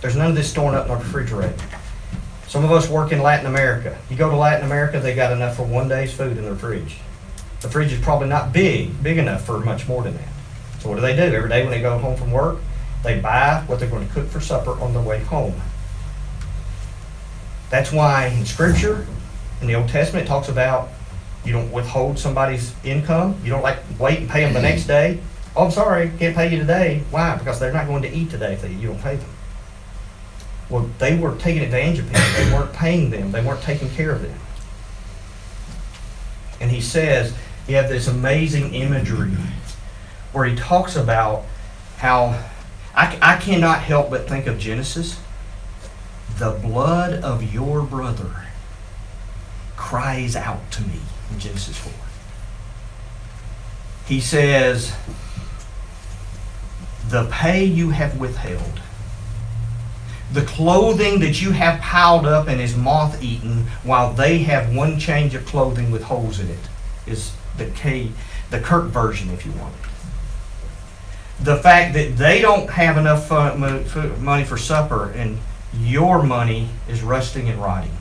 There's 0.00 0.16
none 0.16 0.30
of 0.30 0.34
this 0.34 0.50
storing 0.50 0.74
up 0.74 0.86
in 0.86 0.90
our 0.90 0.98
refrigerator. 0.98 1.54
Some 2.48 2.64
of 2.64 2.72
us 2.72 2.88
work 2.88 3.12
in 3.12 3.22
Latin 3.22 3.46
America. 3.46 3.96
You 4.10 4.16
go 4.16 4.28
to 4.28 4.36
Latin 4.36 4.66
America, 4.66 4.98
they 4.98 5.14
got 5.14 5.32
enough 5.32 5.56
for 5.56 5.62
one 5.62 5.88
day's 5.88 6.12
food 6.12 6.36
in 6.36 6.42
their 6.42 6.56
fridge. 6.56 6.96
The 7.60 7.70
fridge 7.70 7.92
is 7.92 8.00
probably 8.00 8.28
not 8.28 8.52
big, 8.52 9.00
big 9.02 9.18
enough 9.18 9.44
for 9.46 9.60
much 9.60 9.86
more 9.86 10.02
than 10.02 10.14
that. 10.14 10.28
So 10.80 10.88
what 10.88 10.96
do 10.96 11.00
they 11.02 11.14
do? 11.14 11.22
Every 11.22 11.48
day 11.48 11.62
when 11.62 11.70
they 11.70 11.80
go 11.80 11.96
home 11.98 12.16
from 12.16 12.32
work, 12.32 12.58
they 13.02 13.20
buy 13.20 13.62
what 13.66 13.80
they're 13.80 13.88
going 13.88 14.06
to 14.06 14.12
cook 14.12 14.28
for 14.28 14.40
supper 14.40 14.72
on 14.80 14.92
their 14.92 15.02
way 15.02 15.20
home. 15.20 15.54
That's 17.70 17.90
why 17.90 18.26
in 18.26 18.44
Scripture, 18.44 19.06
in 19.60 19.66
the 19.66 19.74
Old 19.74 19.88
Testament, 19.88 20.26
it 20.26 20.28
talks 20.28 20.48
about 20.48 20.90
you 21.44 21.52
don't 21.52 21.72
withhold 21.72 22.18
somebody's 22.18 22.74
income. 22.84 23.40
You 23.42 23.50
don't 23.50 23.62
like 23.62 23.78
wait 23.98 24.18
and 24.20 24.28
pay 24.28 24.44
them 24.44 24.52
the 24.52 24.60
mm-hmm. 24.60 24.68
next 24.68 24.86
day. 24.86 25.18
Oh, 25.56 25.66
I'm 25.66 25.70
sorry, 25.70 26.10
can't 26.18 26.34
pay 26.34 26.50
you 26.50 26.58
today. 26.58 27.02
Why? 27.10 27.36
Because 27.36 27.58
they're 27.58 27.72
not 27.72 27.86
going 27.86 28.02
to 28.02 28.12
eat 28.12 28.30
today 28.30 28.54
if 28.54 28.62
they, 28.62 28.72
you 28.72 28.88
don't 28.88 29.02
pay 29.02 29.16
them. 29.16 29.28
Well, 30.70 30.88
they 30.98 31.18
were 31.18 31.36
taking 31.36 31.62
advantage 31.62 31.98
of 31.98 32.06
people. 32.06 32.22
They 32.36 32.52
weren't 32.52 32.72
paying 32.72 33.10
them. 33.10 33.32
They 33.32 33.44
weren't 33.44 33.62
taking 33.62 33.90
care 33.90 34.12
of 34.12 34.22
them. 34.22 34.38
And 36.60 36.70
he 36.70 36.80
says, 36.80 37.34
you 37.66 37.76
have 37.76 37.88
this 37.88 38.08
amazing 38.08 38.72
imagery 38.72 39.32
where 40.32 40.46
he 40.46 40.56
talks 40.56 40.96
about 40.96 41.44
how 41.98 42.42
I, 42.94 43.18
I 43.22 43.36
cannot 43.36 43.80
help 43.80 44.10
but 44.10 44.28
think 44.28 44.46
of 44.46 44.58
Genesis. 44.58 45.20
The 46.38 46.50
blood 46.50 47.22
of 47.22 47.52
your 47.52 47.82
brother 47.82 48.46
cries 49.76 50.36
out 50.36 50.70
to 50.72 50.82
me 50.82 51.00
in 51.30 51.38
Genesis 51.38 51.76
4. 51.78 51.92
He 54.06 54.20
says, 54.20 54.92
The 57.08 57.28
pay 57.30 57.64
you 57.64 57.90
have 57.90 58.18
withheld, 58.18 58.80
the 60.32 60.42
clothing 60.42 61.20
that 61.20 61.42
you 61.42 61.52
have 61.52 61.80
piled 61.80 62.26
up 62.26 62.48
and 62.48 62.60
is 62.60 62.76
moth 62.76 63.22
eaten, 63.22 63.66
while 63.82 64.12
they 64.12 64.38
have 64.38 64.74
one 64.74 64.98
change 64.98 65.34
of 65.34 65.44
clothing 65.44 65.90
with 65.90 66.04
holes 66.04 66.40
in 66.40 66.48
it, 66.48 66.68
is 67.06 67.32
the 67.56 67.66
K, 67.66 68.10
the 68.50 68.60
Kirk 68.60 68.86
version, 68.86 69.30
if 69.30 69.44
you 69.44 69.52
want. 69.52 69.74
The 71.42 71.56
fact 71.56 71.94
that 71.94 72.16
they 72.16 72.40
don't 72.40 72.70
have 72.70 72.96
enough 72.96 73.30
money 74.20 74.44
for 74.44 74.56
supper 74.56 75.10
and 75.10 75.38
your 75.74 76.22
money 76.22 76.68
is 76.88 77.02
rusting 77.02 77.48
and 77.48 77.60
rotting. 77.60 77.96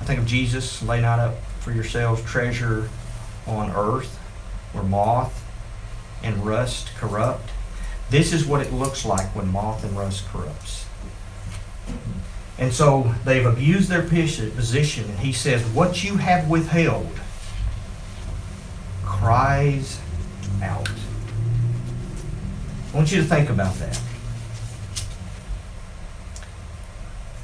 I 0.00 0.04
think 0.04 0.20
of 0.20 0.26
Jesus, 0.26 0.82
lay 0.82 1.00
not 1.00 1.18
up 1.18 1.42
for 1.60 1.72
yourselves 1.72 2.22
treasure 2.22 2.88
on 3.46 3.70
earth 3.70 4.16
where 4.72 4.84
moth 4.84 5.44
and 6.22 6.44
rust 6.44 6.90
corrupt. 6.96 7.50
This 8.10 8.32
is 8.32 8.44
what 8.44 8.60
it 8.60 8.72
looks 8.72 9.04
like 9.04 9.34
when 9.34 9.50
moth 9.50 9.84
and 9.84 9.96
rust 9.96 10.26
corrupts. 10.28 10.86
And 12.58 12.72
so 12.72 13.14
they've 13.24 13.46
abused 13.46 13.88
their 13.88 14.02
position, 14.02 15.04
and 15.08 15.18
he 15.20 15.32
says, 15.32 15.64
What 15.70 16.04
you 16.04 16.16
have 16.16 16.48
withheld 16.48 17.18
cries 19.04 20.00
out. 20.62 20.88
I 22.92 22.96
want 22.96 23.12
you 23.12 23.22
to 23.22 23.26
think 23.26 23.48
about 23.48 23.74
that. 23.76 24.00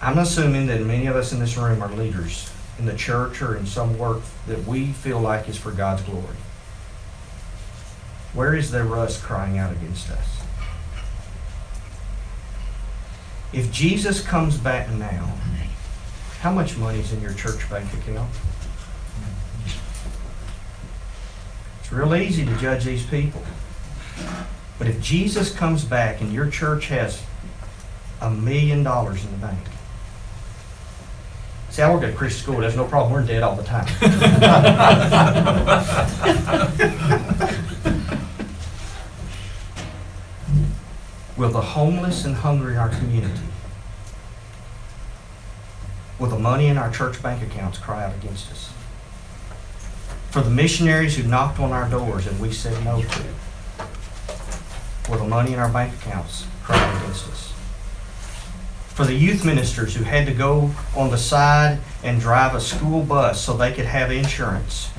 I'm 0.03 0.19
assuming 0.19 0.67
that 0.67 0.83
many 0.83 1.07
of 1.07 1.17
us 1.17 1.33
in 1.33 1.41
this 1.41 1.57
room 1.57 1.83
are 1.83 1.91
leaders 1.91 2.51
in 2.79 2.87
the 2.87 2.97
church 2.97 3.41
or 3.43 3.57
in 3.57 3.67
some 3.67 3.99
work 3.99 4.23
that 4.47 4.65
we 4.67 4.93
feel 4.93 5.21
like 5.21 5.49
is 5.49 5.57
for 5.57 5.73
God's 5.73 6.03
glory. 6.03 6.37
Where 8.35 8.55
is 8.55 8.71
there 8.71 8.85
rust 8.85 9.23
crying 9.23 9.59
out 9.59 9.73
against 9.73 10.11
us? 10.11 10.43
If 13.53 13.73
Jesus 13.73 14.21
comes 14.21 14.59
back 14.59 14.91
now, 14.91 15.33
how 16.41 16.53
much 16.53 16.77
money 16.77 17.01
is 17.01 17.13
in 17.13 17.23
your 17.23 17.33
church 17.33 17.69
bank 17.71 17.93
account? 17.95 18.31
It's 21.87 21.93
real 21.93 22.17
easy 22.17 22.45
to 22.45 22.57
judge 22.57 22.83
these 22.83 23.07
people. 23.07 23.41
But 24.77 24.89
if 24.89 25.01
Jesus 25.01 25.55
comes 25.55 25.85
back 25.85 26.21
and 26.21 26.33
your 26.33 26.51
church 26.51 26.89
has 26.89 27.23
a 28.21 28.29
million 28.29 28.83
dollars 28.83 29.25
in 29.25 29.31
the 29.31 29.37
bank, 29.37 29.61
see, 31.71 31.83
I 31.83 31.95
work 31.95 32.03
at 32.03 32.11
a 32.11 32.13
Christian 32.13 32.43
school. 32.43 32.57
There's 32.57 32.75
no 32.75 32.87
problem. 32.87 33.13
We're 33.13 33.25
debt 33.25 33.45
all 33.45 33.55
the 33.55 33.63
time. 33.63 33.87
Will 41.37 41.51
the 41.51 41.61
homeless 41.61 42.25
and 42.25 42.35
hungry 42.35 42.73
in 42.73 42.81
our 42.81 42.89
community, 42.89 43.43
will 46.19 46.31
the 46.31 46.39
money 46.39 46.67
in 46.67 46.79
our 46.79 46.91
church 46.91 47.23
bank 47.23 47.45
accounts 47.45 47.79
cry 47.79 48.03
out 48.03 48.17
against 48.17 48.51
us? 48.51 48.73
For 50.37 50.43
the 50.43 50.51
missionaries 50.51 51.17
who 51.17 51.23
knocked 51.23 51.61
on 51.61 51.73
our 51.73 51.89
doors 51.89 52.27
and 52.27 52.39
we 52.39 52.53
said 52.53 52.85
no 52.85 53.01
to, 53.01 53.23
will 55.09 55.17
the 55.17 55.25
money 55.27 55.55
in 55.55 55.59
our 55.59 55.71
bank 55.71 55.95
accounts 55.95 56.45
out 56.69 57.03
against 57.03 57.27
us? 57.29 57.55
For 58.89 59.07
the 59.07 59.15
youth 59.15 59.47
ministers 59.47 59.95
who 59.95 60.05
had 60.05 60.27
to 60.27 60.35
go 60.35 60.73
on 60.95 61.11
the 61.11 61.17
side 61.17 61.79
and 62.03 62.21
drive 62.21 62.55
a 62.55 62.61
school 62.61 63.03
bus 63.03 63.43
so 63.43 63.57
they 63.57 63.73
could 63.73 63.87
have 63.87 64.13
insurance, 64.13 64.91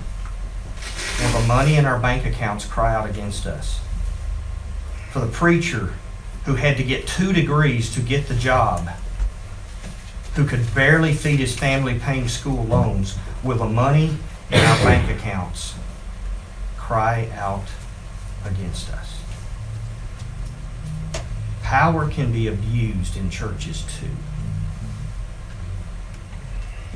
for 0.74 1.40
the 1.40 1.48
money 1.48 1.76
in 1.76 1.86
our 1.86 2.00
bank 2.00 2.26
accounts 2.26 2.66
cry 2.66 2.96
out 2.96 3.08
against 3.08 3.46
us? 3.46 3.80
For 5.12 5.20
the 5.20 5.28
preacher 5.28 5.94
who 6.46 6.56
had 6.56 6.78
to 6.78 6.84
get 6.84 7.06
two 7.06 7.32
degrees 7.32 7.94
to 7.94 8.02
get 8.02 8.28
the 8.28 8.34
job, 8.34 8.90
who 10.34 10.48
could 10.48 10.74
barely 10.74 11.14
feed 11.14 11.40
his 11.40 11.56
family 11.56 12.00
paying 12.00 12.28
school 12.28 12.64
loans, 12.64 13.20
will 13.44 13.58
the 13.58 13.70
money 13.70 14.18
in 14.52 14.60
our 14.60 14.78
bank 14.84 15.10
accounts 15.10 15.76
cry 16.78 17.30
out 17.36 17.66
against 18.46 18.90
us? 18.92 19.20
Power 21.64 22.10
can 22.10 22.32
be 22.32 22.48
abused 22.48 23.18
in 23.18 23.30
churches 23.30 23.86
too. 24.00 24.08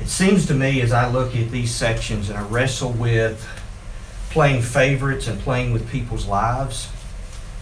It 0.00 0.08
seems 0.08 0.46
to 0.46 0.54
me 0.54 0.80
as 0.80 0.92
I 0.92 1.08
look 1.08 1.36
at 1.36 1.50
these 1.50 1.72
sections 1.72 2.28
and 2.28 2.38
I 2.38 2.42
wrestle 2.42 2.92
with 2.92 3.46
playing 4.30 4.62
favorites 4.62 5.28
and 5.28 5.38
playing 5.40 5.72
with 5.72 5.88
people's 5.90 6.26
lives, 6.26 6.88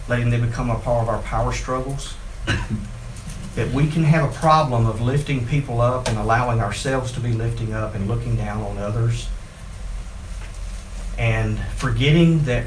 letting 0.07 0.29
them 0.29 0.47
become 0.47 0.69
a 0.69 0.79
part 0.79 1.03
of 1.03 1.09
our 1.09 1.21
power 1.21 1.51
struggles, 1.51 2.15
that 3.55 3.69
we 3.73 3.87
can 3.87 4.05
have 4.05 4.29
a 4.29 4.33
problem 4.33 4.85
of 4.85 5.01
lifting 5.01 5.45
people 5.45 5.81
up 5.81 6.07
and 6.07 6.17
allowing 6.17 6.61
ourselves 6.61 7.11
to 7.11 7.19
be 7.19 7.33
lifting 7.33 7.73
up 7.73 7.93
and 7.93 8.07
looking 8.07 8.37
down 8.37 8.63
on 8.63 8.77
others, 8.77 9.27
and 11.21 11.59
forgetting 11.75 12.43
that 12.45 12.65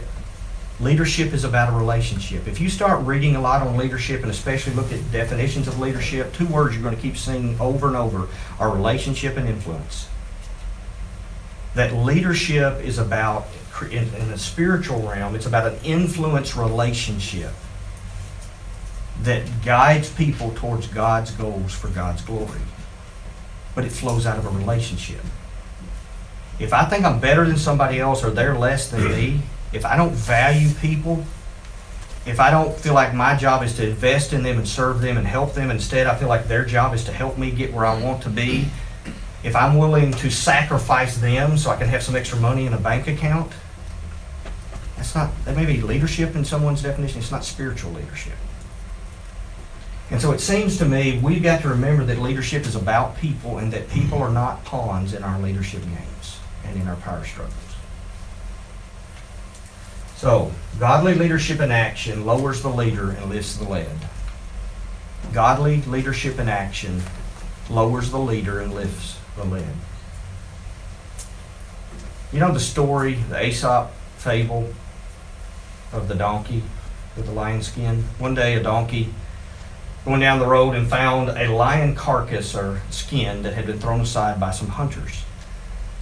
leadership 0.79 1.33
is 1.33 1.43
about 1.43 1.73
a 1.73 1.77
relationship. 1.77 2.47
If 2.47 2.61
you 2.61 2.69
start 2.69 3.05
reading 3.05 3.35
a 3.35 3.41
lot 3.41 3.67
on 3.67 3.77
leadership 3.77 4.23
and 4.23 4.31
especially 4.31 4.75
look 4.75 4.93
at 4.93 5.11
definitions 5.11 5.67
of 5.67 5.81
leadership, 5.81 6.33
two 6.35 6.47
words 6.47 6.73
you're 6.73 6.83
going 6.85 6.95
to 6.95 7.03
keep 7.03 7.17
seeing 7.17 7.59
over 7.61 7.89
and 7.89 7.97
over 7.97 8.29
are 8.61 8.71
relationship 8.71 9.37
and 9.37 9.49
influence. 9.49 10.09
That 11.75 11.95
leadership 11.95 12.81
is 12.81 12.97
about, 12.97 13.49
in, 13.91 14.15
in 14.15 14.31
the 14.31 14.39
spiritual 14.39 15.01
realm, 15.01 15.35
it's 15.35 15.47
about 15.47 15.73
an 15.73 15.81
influence 15.83 16.57
relationship 16.57 17.51
that 19.23 19.65
guides 19.65 20.11
people 20.11 20.53
towards 20.55 20.87
God's 20.87 21.33
goals 21.33 21.73
for 21.73 21.89
God's 21.89 22.23
glory. 22.23 22.61
But 23.75 23.85
it 23.85 23.91
flows 23.91 24.27
out 24.27 24.39
of 24.39 24.47
a 24.47 24.51
relationship. 24.51 25.25
If 26.59 26.73
I 26.73 26.85
think 26.85 27.05
I'm 27.05 27.19
better 27.19 27.47
than 27.47 27.57
somebody 27.57 27.99
else 27.99 28.23
or 28.23 28.31
they're 28.31 28.57
less 28.57 28.91
than 28.91 29.05
me, 29.09 29.41
if 29.73 29.85
I 29.85 29.97
don't 29.97 30.13
value 30.13 30.73
people, 30.75 31.25
if 32.27 32.41
I 32.41 32.51
don't 32.51 32.75
feel 32.75 32.95
like 32.95 33.13
my 33.13 33.37
job 33.37 33.63
is 33.63 33.75
to 33.77 33.89
invest 33.89 34.33
in 34.33 34.43
them 34.43 34.59
and 34.59 34.67
serve 34.67 35.01
them 35.01 35.17
and 35.17 35.27
help 35.27 35.55
them, 35.55 35.71
instead 35.71 36.07
I 36.07 36.15
feel 36.15 36.29
like 36.29 36.47
their 36.47 36.65
job 36.65 36.95
is 36.95 37.05
to 37.05 37.13
help 37.13 37.37
me 37.37 37.51
get 37.51 37.73
where 37.73 37.85
I 37.85 38.01
want 38.01 38.23
to 38.23 38.31
be, 38.31 38.67
if 39.43 39.55
I'm 39.55 39.77
willing 39.77 40.13
to 40.13 40.31
sacrifice 40.31 41.19
them 41.19 41.59
so 41.59 41.71
I 41.71 41.77
can 41.77 41.89
have 41.89 42.03
some 42.03 42.17
extra 42.17 42.39
money 42.39 42.67
in 42.67 42.73
a 42.73 42.79
bank 42.79 43.09
account, 43.09 43.53
that's 44.97 45.15
not, 45.15 45.31
that 45.45 45.57
may 45.57 45.67
be 45.67 45.83
leadership 45.83 46.35
in 46.35 46.45
someone's 46.45 46.83
definition, 46.83 47.19
it's 47.19 47.31
not 47.31 47.45
spiritual 47.45 47.93
leadership. 47.93 48.33
And 50.11 50.21
so 50.21 50.33
it 50.33 50.41
seems 50.41 50.79
to 50.79 50.85
me 50.85 51.19
we've 51.23 51.43
got 51.43 51.63
to 51.63 51.69
remember 51.69 52.05
that 52.05 52.21
leadership 52.21 52.65
is 52.65 52.77
about 52.77 53.19
people 53.19 53.59
and 53.59 53.73
that 53.73 53.91
people 53.91 54.23
are 54.23 54.31
not 54.31 54.65
pawns 54.65 55.13
in 55.13 55.23
our 55.23 55.39
leadership 55.41 55.83
games 55.83 56.14
and 56.14 56.14
in 56.81 56.89
our 56.89 56.97
power 56.97 57.25
struggles. 57.25 57.55
So, 60.17 60.53
godly 60.79 61.15
leadership 61.15 61.61
in 61.61 61.71
action 61.71 62.25
lowers 62.25 62.63
the 62.63 62.69
leader 62.69 63.11
and 63.11 63.29
lifts 63.29 63.57
the 63.57 63.65
led. 63.65 64.09
Godly 65.33 65.83
leadership 65.83 66.39
in 66.39 66.49
action 66.49 67.03
lowers 67.69 68.11
the 68.11 68.19
leader 68.19 68.61
and 68.61 68.75
lifts 68.75 69.19
the 69.37 69.45
led. 69.45 69.75
You 72.33 72.41
know 72.41 72.53
the 72.53 72.61
story, 72.61 73.15
the 73.29 73.47
Aesop 73.47 73.93
fable 74.19 74.73
of 75.93 76.09
the 76.09 76.15
donkey 76.15 76.63
with 77.17 77.27
the 77.27 77.33
lion 77.33 77.63
skin? 77.63 78.05
One 78.19 78.35
day 78.35 78.55
a 78.55 78.63
donkey 78.63 79.13
going 80.05 80.21
down 80.21 80.39
the 80.39 80.47
road 80.47 80.75
and 80.75 80.89
found 80.89 81.31
a 81.31 81.49
lion 81.49 81.95
carcass 81.95 82.55
or 82.55 82.83
skin 82.91 83.43
that 83.43 83.55
had 83.55 83.67
been 83.67 83.79
thrown 83.79 84.01
aside 84.01 84.39
by 84.39 84.51
some 84.51 84.69
hunters. 84.69 85.25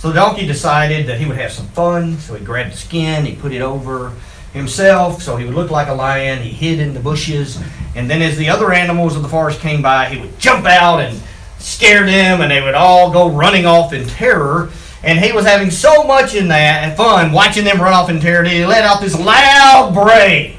So 0.02 0.08
the 0.08 0.14
donkey 0.14 0.46
decided 0.46 1.06
that 1.06 1.20
he 1.20 1.26
would 1.26 1.36
have 1.36 1.52
some 1.52 1.68
fun, 1.68 2.18
so 2.18 2.34
he 2.34 2.44
grabbed 2.44 2.72
the 2.72 2.76
skin, 2.76 3.24
he 3.24 3.36
put 3.36 3.52
it 3.52 3.62
over 3.62 4.12
himself 4.52 5.22
so 5.22 5.36
he 5.36 5.44
would 5.44 5.54
look 5.54 5.70
like 5.70 5.86
a 5.86 5.94
lion, 5.94 6.42
he 6.42 6.50
hid 6.50 6.80
in 6.80 6.92
the 6.92 6.98
bushes, 6.98 7.62
and 7.94 8.10
then 8.10 8.20
as 8.20 8.36
the 8.36 8.48
other 8.48 8.72
animals 8.72 9.14
of 9.14 9.22
the 9.22 9.28
forest 9.28 9.60
came 9.60 9.80
by, 9.80 10.08
he 10.08 10.20
would 10.20 10.36
jump 10.40 10.66
out 10.66 10.98
and 10.98 11.22
scare 11.60 12.04
them, 12.04 12.40
and 12.40 12.50
they 12.50 12.60
would 12.60 12.74
all 12.74 13.12
go 13.12 13.30
running 13.30 13.64
off 13.64 13.92
in 13.92 14.04
terror. 14.08 14.72
And 15.04 15.20
he 15.20 15.30
was 15.30 15.46
having 15.46 15.70
so 15.70 16.02
much 16.02 16.34
in 16.34 16.48
that 16.48 16.82
and 16.82 16.96
fun 16.96 17.30
watching 17.30 17.62
them 17.62 17.80
run 17.80 17.92
off 17.92 18.10
in 18.10 18.18
terror 18.18 18.42
that 18.42 18.50
he 18.50 18.66
let 18.66 18.82
out 18.82 19.00
this 19.00 19.16
loud 19.16 19.94
bray. 19.94 20.56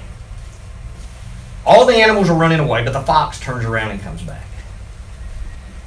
All 1.65 1.85
the 1.85 1.97
animals 1.97 2.29
are 2.29 2.39
running 2.39 2.61
away, 2.61 2.85
but 2.85 2.93
the 2.93 3.01
fox 3.01 3.41
turns 3.41 3.65
around 3.65 3.91
and 3.91 4.01
comes 4.01 4.21
back. 4.21 4.47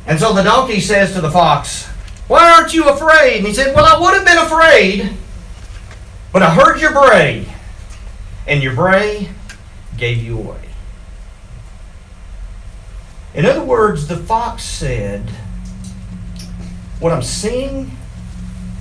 And 0.07 0.21
so 0.21 0.35
the 0.35 0.43
donkey 0.43 0.79
says 0.79 1.15
to 1.15 1.23
the 1.23 1.31
fox, 1.31 1.89
Why 2.29 2.53
aren't 2.53 2.75
you 2.75 2.89
afraid? 2.89 3.39
And 3.39 3.47
he 3.47 3.55
said, 3.55 3.75
Well, 3.75 3.85
I 3.85 4.01
would 4.01 4.15
have 4.15 4.25
been 4.25 4.39
afraid, 4.39 5.17
but 6.33 6.43
I 6.43 6.51
heard 6.51 6.81
your 6.81 6.93
bray, 6.93 7.47
and 8.47 8.63
your 8.63 8.75
bray 8.75 9.29
gave 9.97 10.23
you 10.23 10.39
away. 10.39 10.61
In 13.35 13.45
other 13.45 13.63
words, 13.63 14.09
the 14.09 14.17
fox 14.17 14.65
said, 14.65 15.31
What 16.99 17.13
I'm 17.13 17.23
seeing 17.23 17.93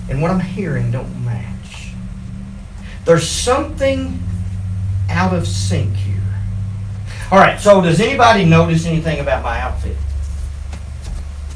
and 0.09 0.21
what 0.21 0.31
I'm 0.31 0.39
hearing 0.39 0.91
don't 0.91 1.25
match. 1.25 1.91
There's 3.05 3.27
something 3.27 4.19
out 5.09 5.33
of 5.33 5.47
sync 5.47 5.93
here. 5.93 6.21
All 7.31 7.37
right, 7.37 7.59
so 7.59 7.81
does 7.81 7.99
anybody 7.99 8.45
notice 8.45 8.85
anything 8.85 9.19
about 9.19 9.43
my 9.43 9.59
outfit? 9.59 9.97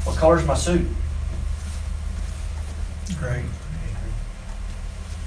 What 0.04 0.16
color's 0.16 0.44
my 0.46 0.54
suit? 0.54 0.86
Great. 3.18 3.44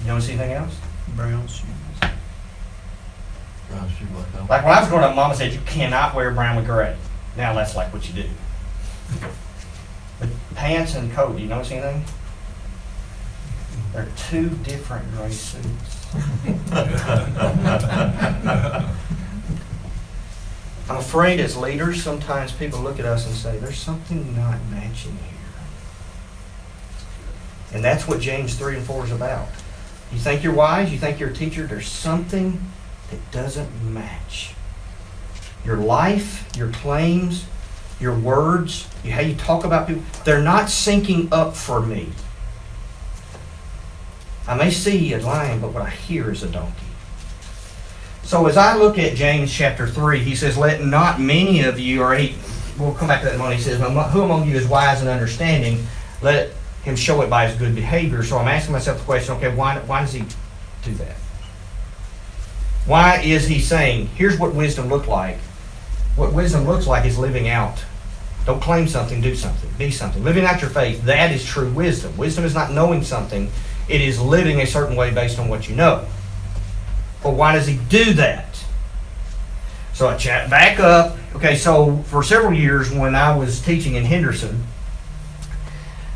You 0.01 0.07
notice 0.07 0.29
anything 0.29 0.51
else? 0.51 0.75
Brown 1.15 1.47
shoes. 1.47 1.67
Brown 3.69 3.89
shoes 3.89 4.09
like 4.49 4.63
when 4.63 4.73
I 4.73 4.81
was 4.81 4.89
growing 4.89 5.03
up, 5.03 5.15
Mama 5.15 5.35
said 5.35 5.53
you 5.53 5.61
cannot 5.65 6.15
wear 6.15 6.31
brown 6.31 6.57
with 6.57 6.65
gray. 6.65 6.95
Now 7.37 7.53
that's 7.53 7.75
like 7.75 7.93
what 7.93 8.07
you 8.07 8.23
do. 8.23 8.29
But 10.19 10.29
pants 10.55 10.95
and 10.95 11.11
coat, 11.11 11.35
do 11.35 11.41
you 11.41 11.49
notice 11.49 11.71
anything? 11.71 12.03
They're 13.93 14.07
two 14.29 14.49
different 14.49 15.11
gray 15.15 15.31
suits. 15.31 16.07
I'm 20.89 20.97
afraid 20.97 21.39
as 21.39 21.55
leaders, 21.55 22.03
sometimes 22.03 22.51
people 22.51 22.79
look 22.79 22.99
at 22.99 23.05
us 23.05 23.25
and 23.25 23.35
say, 23.35 23.57
there's 23.57 23.77
something 23.77 24.35
not 24.35 24.59
matching 24.69 25.17
here. 25.17 25.32
And 27.73 27.83
that's 27.83 28.07
what 28.07 28.19
James 28.19 28.55
3 28.55 28.77
and 28.77 28.85
4 28.85 29.05
is 29.05 29.11
about. 29.11 29.47
You 30.11 30.19
think 30.19 30.43
you're 30.43 30.53
wise, 30.53 30.91
you 30.91 30.99
think 30.99 31.19
you're 31.19 31.29
a 31.29 31.33
teacher, 31.33 31.65
there's 31.65 31.87
something 31.87 32.61
that 33.09 33.31
doesn't 33.31 33.93
match. 33.93 34.53
Your 35.65 35.77
life, 35.77 36.47
your 36.55 36.71
claims, 36.71 37.45
your 37.99 38.13
words, 38.13 38.87
how 39.09 39.21
you 39.21 39.33
talk 39.35 39.63
about 39.63 39.87
people, 39.87 40.03
they're 40.23 40.41
not 40.41 40.65
syncing 40.65 41.31
up 41.31 41.55
for 41.55 41.81
me. 41.81 42.09
I 44.47 44.55
may 44.55 44.69
see 44.69 45.13
a 45.13 45.19
lion, 45.19 45.61
but 45.61 45.73
what 45.73 45.83
I 45.83 45.89
hear 45.89 46.29
is 46.31 46.43
a 46.43 46.49
donkey. 46.49 46.85
So 48.23 48.45
as 48.47 48.57
I 48.57 48.75
look 48.75 48.97
at 48.97 49.15
James 49.15 49.51
chapter 49.53 49.87
3, 49.87 50.19
he 50.19 50.35
says, 50.35 50.57
Let 50.57 50.83
not 50.83 51.19
many 51.19 51.61
of 51.61 51.79
you, 51.79 52.01
or 52.01 52.13
he, 52.15 52.35
we'll 52.77 52.93
come 52.93 53.07
back 53.07 53.21
to 53.21 53.25
that 53.25 53.35
in 53.35 53.39
a 53.39 53.43
moment, 53.43 53.59
he 53.59 53.63
says, 53.63 53.79
Who 53.79 54.21
among 54.21 54.47
you 54.47 54.55
is 54.55 54.67
wise 54.67 55.01
and 55.01 55.09
understanding? 55.09 55.85
Let 56.21 56.51
him 56.83 56.95
show 56.95 57.21
it 57.21 57.29
by 57.29 57.47
his 57.47 57.57
good 57.57 57.75
behavior. 57.75 58.23
So 58.23 58.37
I'm 58.37 58.47
asking 58.47 58.73
myself 58.73 58.99
the 58.99 59.05
question, 59.05 59.35
okay, 59.35 59.53
why, 59.53 59.79
why 59.79 60.01
does 60.01 60.13
he 60.13 60.23
do 60.83 60.93
that? 60.95 61.15
Why 62.85 63.21
is 63.21 63.47
he 63.47 63.59
saying, 63.59 64.07
here's 64.07 64.37
what 64.37 64.53
wisdom 64.53 64.89
looked 64.89 65.07
like? 65.07 65.37
What 66.15 66.33
wisdom 66.33 66.65
looks 66.65 66.85
like 66.85 67.05
is 67.05 67.17
living 67.17 67.47
out. 67.47 67.83
Don't 68.45 68.61
claim 68.61 68.89
something, 68.89 69.21
do 69.21 69.35
something, 69.35 69.69
be 69.77 69.89
something. 69.89 70.21
Living 70.23 70.43
out 70.43 70.61
your 70.61 70.69
faith, 70.69 71.01
that 71.03 71.31
is 71.31 71.45
true 71.45 71.71
wisdom. 71.71 72.15
Wisdom 72.17 72.43
is 72.43 72.53
not 72.53 72.71
knowing 72.71 73.01
something, 73.01 73.49
it 73.87 74.01
is 74.01 74.19
living 74.19 74.59
a 74.59 74.67
certain 74.67 74.97
way 74.97 75.13
based 75.13 75.39
on 75.39 75.47
what 75.47 75.69
you 75.69 75.75
know. 75.75 76.05
But 77.23 77.35
why 77.35 77.53
does 77.53 77.65
he 77.65 77.77
do 77.87 78.13
that? 78.15 78.61
So 79.93 80.09
I 80.09 80.17
chat 80.17 80.49
back 80.49 80.79
up. 80.79 81.17
Okay, 81.35 81.55
so 81.55 81.97
for 82.07 82.21
several 82.21 82.53
years 82.53 82.91
when 82.91 83.15
I 83.15 83.35
was 83.35 83.61
teaching 83.61 83.95
in 83.95 84.03
Henderson, 84.03 84.63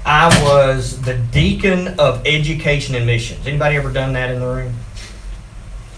I 0.08 0.28
was 0.41 1.02
the 1.02 1.15
deacon 1.15 2.00
of 2.00 2.26
education 2.26 2.96
and 2.96 3.06
missions. 3.06 3.46
Anybody 3.46 3.76
ever 3.76 3.91
done 3.91 4.13
that 4.13 4.32
in 4.32 4.39
the 4.39 4.48
room? 4.48 4.74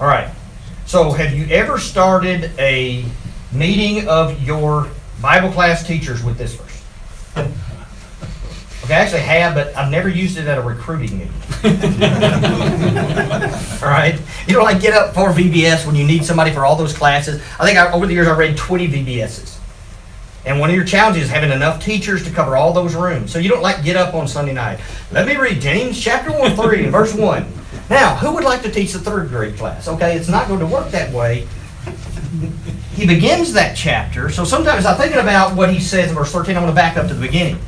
All 0.01 0.07
right. 0.07 0.33
So 0.87 1.11
have 1.11 1.31
you 1.35 1.45
ever 1.51 1.77
started 1.77 2.49
a 2.57 3.05
meeting 3.51 4.07
of 4.07 4.41
your 4.41 4.89
Bible 5.21 5.51
class 5.51 5.85
teachers 5.85 6.23
with 6.23 6.39
this 6.39 6.55
verse? 6.55 6.83
Okay, 8.83 8.95
I 8.95 8.97
actually 8.97 9.21
have, 9.21 9.53
but 9.53 9.77
I've 9.77 9.91
never 9.91 10.09
used 10.09 10.39
it 10.39 10.47
at 10.47 10.57
a 10.57 10.61
recruiting 10.61 11.19
meeting. 11.19 11.33
all 13.83 13.89
right? 13.91 14.19
You 14.47 14.55
don't 14.55 14.63
like 14.63 14.81
get 14.81 14.95
up 14.95 15.13
for 15.13 15.29
VBS 15.29 15.85
when 15.85 15.93
you 15.93 16.07
need 16.07 16.25
somebody 16.25 16.49
for 16.49 16.65
all 16.65 16.75
those 16.75 16.97
classes. 16.97 17.39
I 17.59 17.65
think 17.67 17.77
I, 17.77 17.91
over 17.91 18.07
the 18.07 18.13
years 18.13 18.27
I 18.27 18.35
read 18.35 18.57
20 18.57 18.87
VBSs. 18.87 19.58
And 20.49 20.59
one 20.59 20.71
of 20.71 20.75
your 20.75 20.83
challenges 20.83 21.25
is 21.25 21.29
having 21.29 21.51
enough 21.51 21.79
teachers 21.79 22.23
to 22.23 22.31
cover 22.31 22.57
all 22.57 22.73
those 22.73 22.95
rooms. 22.95 23.31
So 23.31 23.37
you 23.37 23.49
don't 23.49 23.61
like 23.61 23.83
get 23.83 23.95
up 23.95 24.15
on 24.15 24.27
Sunday 24.27 24.51
night. 24.51 24.79
Let 25.11 25.27
me 25.27 25.35
read 25.35 25.61
James 25.61 26.01
chapter 26.01 26.31
1, 26.31 26.55
3, 26.55 26.85
and 26.85 26.91
verse 26.91 27.13
1. 27.13 27.45
Now, 27.91 28.15
who 28.15 28.33
would 28.33 28.43
like 28.43 28.63
to 28.63 28.71
teach 28.71 28.93
the 28.93 28.99
third 28.99 29.29
grade 29.29 29.57
class? 29.57 29.87
Okay, 29.87 30.17
it's 30.17 30.27
not 30.27 30.47
going 30.47 30.59
to 30.59 30.65
work 30.65 30.89
that 30.89 31.13
way. 31.13 31.47
He 32.95 33.05
begins 33.05 33.53
that 33.53 33.77
chapter. 33.77 34.31
So 34.31 34.43
sometimes 34.43 34.87
I'm 34.87 34.97
thinking 34.97 35.19
about 35.19 35.55
what 35.55 35.71
he 35.71 35.79
says 35.79 36.09
in 36.09 36.15
verse 36.15 36.31
13. 36.31 36.55
I'm 36.55 36.63
going 36.63 36.71
to 36.71 36.75
back 36.75 36.97
up 36.97 37.07
to 37.09 37.13
the 37.13 37.27
beginning. 37.27 37.59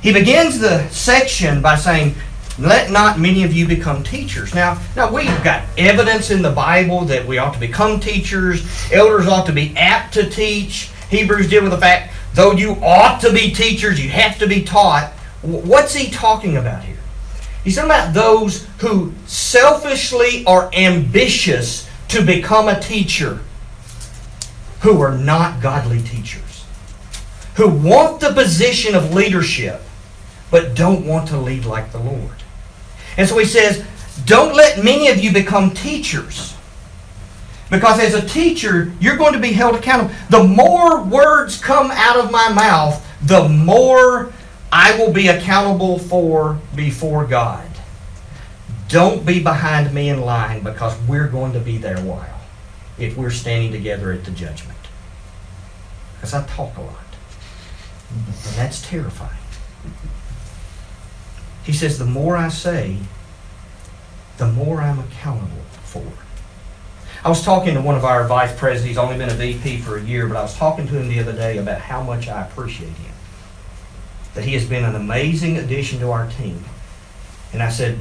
He 0.00 0.10
begins 0.10 0.58
the 0.58 0.88
section 0.88 1.60
by 1.60 1.76
saying, 1.76 2.14
let 2.58 2.92
not 2.92 3.18
many 3.18 3.44
of 3.44 3.52
you 3.52 3.68
become 3.68 4.02
teachers. 4.02 4.54
Now, 4.54 4.80
now 4.96 5.12
we've 5.12 5.44
got 5.44 5.64
evidence 5.76 6.30
in 6.30 6.40
the 6.40 6.50
Bible 6.50 7.02
that 7.02 7.26
we 7.26 7.36
ought 7.36 7.52
to 7.52 7.60
become 7.60 8.00
teachers. 8.00 8.66
Elders 8.90 9.26
ought 9.26 9.44
to 9.46 9.52
be 9.52 9.76
apt 9.76 10.14
to 10.14 10.30
teach. 10.30 10.90
Hebrews 11.10 11.48
deal 11.48 11.62
with 11.62 11.72
the 11.72 11.78
fact, 11.78 12.14
though 12.34 12.52
you 12.52 12.72
ought 12.82 13.20
to 13.20 13.32
be 13.32 13.50
teachers, 13.50 14.02
you 14.02 14.10
have 14.10 14.38
to 14.38 14.46
be 14.46 14.62
taught. 14.62 15.12
What's 15.42 15.94
he 15.94 16.10
talking 16.10 16.56
about 16.56 16.84
here? 16.84 16.96
He's 17.62 17.76
talking 17.76 17.90
about 17.90 18.14
those 18.14 18.66
who 18.78 19.12
selfishly 19.26 20.44
are 20.46 20.70
ambitious 20.74 21.88
to 22.08 22.24
become 22.24 22.68
a 22.68 22.80
teacher 22.80 23.40
who 24.80 25.00
are 25.00 25.16
not 25.16 25.62
godly 25.62 26.02
teachers, 26.02 26.64
who 27.56 27.68
want 27.68 28.20
the 28.20 28.32
position 28.32 28.94
of 28.94 29.14
leadership 29.14 29.80
but 30.54 30.76
don't 30.76 31.04
want 31.04 31.26
to 31.26 31.36
lead 31.36 31.64
like 31.64 31.90
the 31.90 31.98
Lord. 31.98 32.44
And 33.16 33.28
so 33.28 33.36
he 33.38 33.44
says, 33.44 33.84
Don't 34.24 34.54
let 34.54 34.84
many 34.84 35.08
of 35.08 35.18
you 35.18 35.32
become 35.32 35.72
teachers. 35.72 36.53
Because 37.70 37.98
as 37.98 38.14
a 38.14 38.26
teacher, 38.26 38.92
you're 39.00 39.16
going 39.16 39.32
to 39.32 39.38
be 39.38 39.52
held 39.52 39.74
accountable. 39.74 40.14
The 40.30 40.44
more 40.44 41.02
words 41.02 41.58
come 41.58 41.90
out 41.90 42.18
of 42.18 42.30
my 42.30 42.52
mouth, 42.52 43.04
the 43.22 43.48
more 43.48 44.32
I 44.70 44.98
will 44.98 45.12
be 45.12 45.28
accountable 45.28 45.98
for 45.98 46.60
before 46.74 47.24
God. 47.24 47.68
Don't 48.88 49.24
be 49.24 49.42
behind 49.42 49.94
me 49.94 50.08
in 50.08 50.20
line 50.20 50.62
because 50.62 50.98
we're 51.08 51.28
going 51.28 51.52
to 51.52 51.60
be 51.60 51.78
there 51.78 51.96
a 51.96 52.02
while 52.02 52.40
if 52.98 53.16
we're 53.16 53.30
standing 53.30 53.72
together 53.72 54.12
at 54.12 54.24
the 54.24 54.30
judgment. 54.30 54.78
Because 56.14 56.34
I 56.34 56.46
talk 56.46 56.76
a 56.76 56.82
lot. 56.82 56.96
And 58.10 58.54
that's 58.56 58.82
terrifying. 58.82 59.30
He 61.64 61.72
says, 61.72 61.98
the 61.98 62.04
more 62.04 62.36
I 62.36 62.48
say, 62.48 62.98
the 64.36 64.46
more 64.46 64.80
I'm 64.80 64.98
accountable 64.98 65.64
for. 65.82 66.04
I 67.24 67.28
was 67.30 67.42
talking 67.42 67.74
to 67.74 67.80
one 67.80 67.96
of 67.96 68.04
our 68.04 68.26
vice 68.26 68.54
presidents. 68.58 68.86
He's 68.86 68.98
only 68.98 69.16
been 69.16 69.30
a 69.30 69.34
VP 69.34 69.78
for 69.78 69.96
a 69.96 70.02
year, 70.02 70.26
but 70.26 70.36
I 70.36 70.42
was 70.42 70.56
talking 70.56 70.86
to 70.86 70.92
him 70.92 71.08
the 71.08 71.20
other 71.20 71.32
day 71.32 71.56
about 71.56 71.80
how 71.80 72.02
much 72.02 72.28
I 72.28 72.42
appreciate 72.46 72.90
him. 72.90 73.12
That 74.34 74.44
he 74.44 74.52
has 74.54 74.66
been 74.68 74.84
an 74.84 74.94
amazing 74.94 75.56
addition 75.56 76.00
to 76.00 76.10
our 76.10 76.28
team. 76.28 76.62
And 77.52 77.62
I 77.62 77.70
said, 77.70 77.98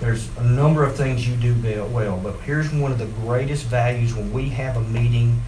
there's 0.00 0.34
a 0.38 0.44
number 0.44 0.84
of 0.84 0.96
things 0.96 1.28
you 1.28 1.36
do 1.36 1.54
well, 1.92 2.18
but 2.18 2.40
here's 2.40 2.72
one 2.72 2.92
of 2.92 2.98
the 2.98 3.06
greatest 3.06 3.66
values 3.66 4.14
when 4.14 4.32
we 4.32 4.48
have 4.50 4.76
a 4.76 4.80
meeting 4.80 5.42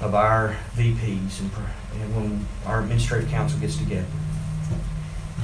of 0.00 0.14
our 0.14 0.56
VPs 0.74 1.40
and 1.40 2.14
when 2.14 2.46
our 2.66 2.80
administrative 2.82 3.30
council 3.30 3.58
gets 3.58 3.76
together 3.76 4.06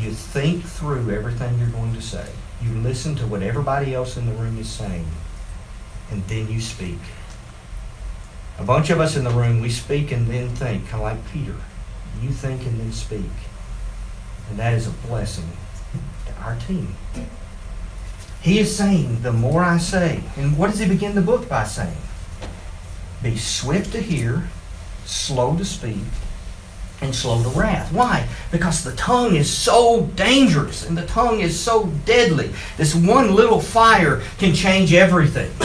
you 0.00 0.12
think 0.12 0.64
through 0.64 1.10
everything 1.10 1.58
you're 1.58 1.68
going 1.68 1.94
to 1.94 2.00
say. 2.00 2.26
You 2.62 2.72
listen 2.78 3.14
to 3.16 3.26
what 3.26 3.42
everybody 3.42 3.94
else 3.94 4.16
in 4.16 4.26
the 4.26 4.32
room 4.32 4.58
is 4.58 4.68
saying, 4.68 5.06
and 6.10 6.24
then 6.24 6.50
you 6.50 6.60
speak. 6.60 6.98
A 8.58 8.64
bunch 8.64 8.90
of 8.90 9.00
us 9.00 9.16
in 9.16 9.24
the 9.24 9.30
room, 9.30 9.60
we 9.60 9.70
speak 9.70 10.12
and 10.12 10.26
then 10.26 10.48
think, 10.50 10.88
kind 10.88 11.02
of 11.02 11.12
like 11.12 11.32
Peter. 11.32 11.56
You 12.20 12.30
think 12.30 12.66
and 12.66 12.78
then 12.78 12.92
speak. 12.92 13.30
And 14.48 14.58
that 14.58 14.74
is 14.74 14.86
a 14.86 14.90
blessing 14.90 15.50
to 16.26 16.34
our 16.42 16.56
team. 16.56 16.94
He 18.42 18.58
is 18.58 18.74
saying, 18.74 19.22
the 19.22 19.32
more 19.32 19.62
I 19.62 19.78
say, 19.78 20.22
and 20.36 20.58
what 20.58 20.70
does 20.70 20.78
he 20.78 20.88
begin 20.88 21.14
the 21.14 21.20
book 21.20 21.48
by 21.48 21.64
saying? 21.64 21.96
Be 23.22 23.36
swift 23.36 23.92
to 23.92 24.00
hear, 24.00 24.48
slow 25.04 25.56
to 25.56 25.64
speak, 25.64 25.98
and 27.00 27.14
slow 27.14 27.42
to 27.42 27.48
wrath. 27.50 27.92
Why? 27.92 28.28
Because 28.50 28.84
the 28.84 28.94
tongue 28.96 29.34
is 29.34 29.50
so 29.50 30.06
dangerous 30.16 30.86
and 30.86 30.96
the 30.96 31.06
tongue 31.06 31.40
is 31.40 31.58
so 31.58 31.86
deadly. 32.04 32.50
This 32.76 32.94
one 32.94 33.34
little 33.34 33.60
fire 33.60 34.22
can 34.38 34.54
change 34.54 34.92
everything. 34.92 35.50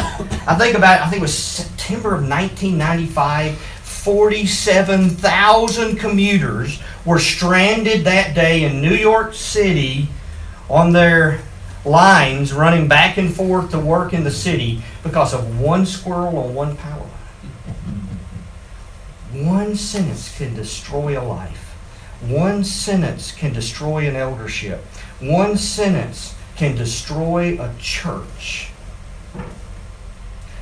I 0.47 0.55
think 0.55 0.77
about 0.77 1.01
I 1.01 1.09
think 1.09 1.19
it 1.19 1.23
was 1.23 1.37
September 1.37 2.15
of 2.15 2.27
1995. 2.27 3.57
47,000 3.83 5.97
commuters 5.97 6.79
were 7.05 7.17
stranded 7.17 8.05
that 8.05 8.35
day 8.35 8.63
in 8.63 8.79
New 8.79 8.93
York 8.93 9.33
City 9.33 10.07
on 10.69 10.93
their 10.93 11.39
lines 11.83 12.53
running 12.53 12.87
back 12.87 13.17
and 13.17 13.33
forth 13.33 13.71
to 13.71 13.79
work 13.79 14.13
in 14.13 14.23
the 14.23 14.31
city 14.31 14.81
because 15.03 15.33
of 15.33 15.59
one 15.59 15.86
squirrel 15.86 16.38
on 16.38 16.53
one 16.53 16.77
power 16.77 16.94
one 19.45 19.75
sentence 19.75 20.35
can 20.37 20.53
destroy 20.55 21.19
a 21.19 21.23
life. 21.23 21.73
One 22.21 22.63
sentence 22.63 23.31
can 23.31 23.53
destroy 23.53 24.07
an 24.07 24.15
eldership. 24.15 24.83
One 25.19 25.57
sentence 25.57 26.35
can 26.55 26.75
destroy 26.75 27.59
a 27.61 27.73
church. 27.79 28.69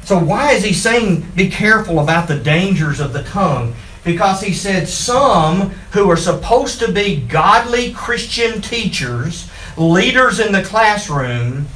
So, 0.04 0.20
why 0.20 0.52
is 0.52 0.64
he 0.64 0.74
saying 0.74 1.22
be 1.36 1.50
careful 1.50 2.00
about 2.00 2.28
the 2.28 2.38
dangers 2.38 3.00
of 3.00 3.14
the 3.14 3.24
tongue? 3.24 3.76
Because 4.04 4.42
he 4.42 4.54
said 4.54 4.90
some 4.90 5.70
who 5.92 6.10
are 6.10 6.18
supposed 6.18 6.80
to 6.80 6.92
be 6.92 7.22
godly 7.22 7.94
Christian 7.94 8.62
teachers, 8.62 9.50
leaders 9.78 10.42
in 10.42 10.52
the 10.52 10.64
classroom, 10.64 11.68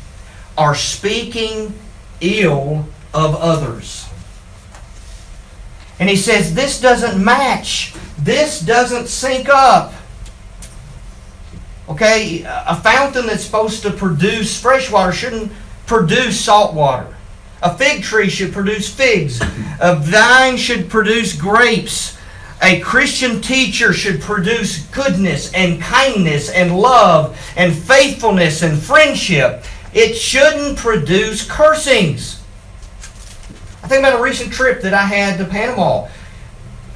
are 0.58 0.76
speaking 0.76 1.74
ill 2.20 2.86
of 3.14 3.36
others. 3.36 4.07
And 6.00 6.10
he 6.10 6.16
says, 6.16 6.54
This 6.54 6.80
doesn't 6.80 7.24
match. 7.24 7.94
This 8.18 8.60
doesn't 8.60 9.08
sync 9.08 9.50
up. 9.50 9.94
Okay, 11.90 12.44
a 12.46 12.76
fountain 12.76 13.28
that's 13.28 13.46
supposed 13.46 13.82
to 13.84 13.92
produce 13.92 14.60
fresh 14.60 14.92
water 14.92 15.14
shouldn't 15.14 15.52
produce 15.86 16.40
salt 16.40 16.74
water. 16.74 17.16
A 17.64 17.76
fig 17.76 18.04
tree 18.04 18.30
should 18.30 18.54
produce 18.54 18.94
figs. 18.94 19.42
A 19.80 19.96
vine 19.96 20.58
should 20.58 20.90
produce 20.90 21.34
grapes. 21.34 22.18
A 22.62 22.80
Christian 22.82 23.42
teacher 23.42 23.94
should 23.94 24.22
produce 24.22 24.86
goodness 24.88 25.54
and 25.54 25.82
kindness 25.82 26.50
and 26.50 26.78
love 26.78 27.40
and 27.56 27.74
faithfulness 27.74 28.64
and 28.64 28.78
friendship. 28.78 29.64
It 29.94 30.16
shouldn't 30.16 30.78
produce 30.78 31.50
cursings. 31.50 32.37
I 33.88 33.90
think 33.90 34.06
about 34.06 34.20
a 34.20 34.22
recent 34.22 34.52
trip 34.52 34.82
that 34.82 34.94
I 34.94 35.04
had 35.04 35.38
to 35.38 35.46
Panama. 35.46 36.10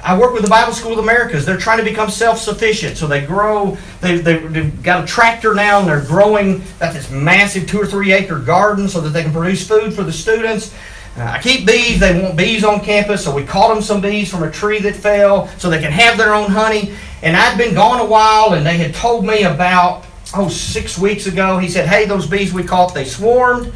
I 0.04 0.18
work 0.18 0.34
with 0.34 0.42
the 0.42 0.50
Bible 0.50 0.74
School 0.74 0.92
of 0.92 0.98
Americas. 0.98 1.46
They're 1.46 1.56
trying 1.56 1.78
to 1.78 1.84
become 1.84 2.10
self-sufficient, 2.10 2.98
so 2.98 3.06
they 3.06 3.24
grow. 3.24 3.78
They, 4.02 4.18
they, 4.18 4.36
they've 4.36 4.82
got 4.82 5.02
a 5.02 5.06
tractor 5.06 5.54
now, 5.54 5.78
and 5.78 5.88
they're 5.88 6.04
growing. 6.04 6.62
Got 6.80 6.92
this 6.92 7.10
massive 7.10 7.66
two 7.66 7.80
or 7.80 7.86
three 7.86 8.12
acre 8.12 8.38
garden, 8.38 8.90
so 8.90 9.00
that 9.00 9.08
they 9.08 9.22
can 9.22 9.32
produce 9.32 9.66
food 9.66 9.94
for 9.94 10.02
the 10.02 10.12
students. 10.12 10.74
Uh, 11.16 11.22
I 11.22 11.40
keep 11.40 11.66
bees. 11.66 11.98
They 11.98 12.22
want 12.22 12.36
bees 12.36 12.62
on 12.62 12.80
campus, 12.80 13.24
so 13.24 13.34
we 13.34 13.42
caught 13.42 13.72
them 13.72 13.82
some 13.82 14.02
bees 14.02 14.30
from 14.30 14.42
a 14.42 14.50
tree 14.50 14.80
that 14.80 14.94
fell, 14.94 15.48
so 15.56 15.70
they 15.70 15.80
can 15.80 15.92
have 15.92 16.18
their 16.18 16.34
own 16.34 16.50
honey. 16.50 16.92
And 17.22 17.34
I'd 17.34 17.56
been 17.56 17.74
gone 17.74 18.00
a 18.00 18.04
while, 18.04 18.52
and 18.52 18.66
they 18.66 18.76
had 18.76 18.92
told 18.92 19.24
me 19.24 19.44
about 19.44 20.04
oh 20.34 20.50
six 20.50 20.98
weeks 20.98 21.24
ago. 21.24 21.56
He 21.56 21.70
said, 21.70 21.88
"Hey, 21.88 22.04
those 22.04 22.26
bees 22.26 22.52
we 22.52 22.62
caught, 22.62 22.92
they 22.92 23.06
swarmed." 23.06 23.72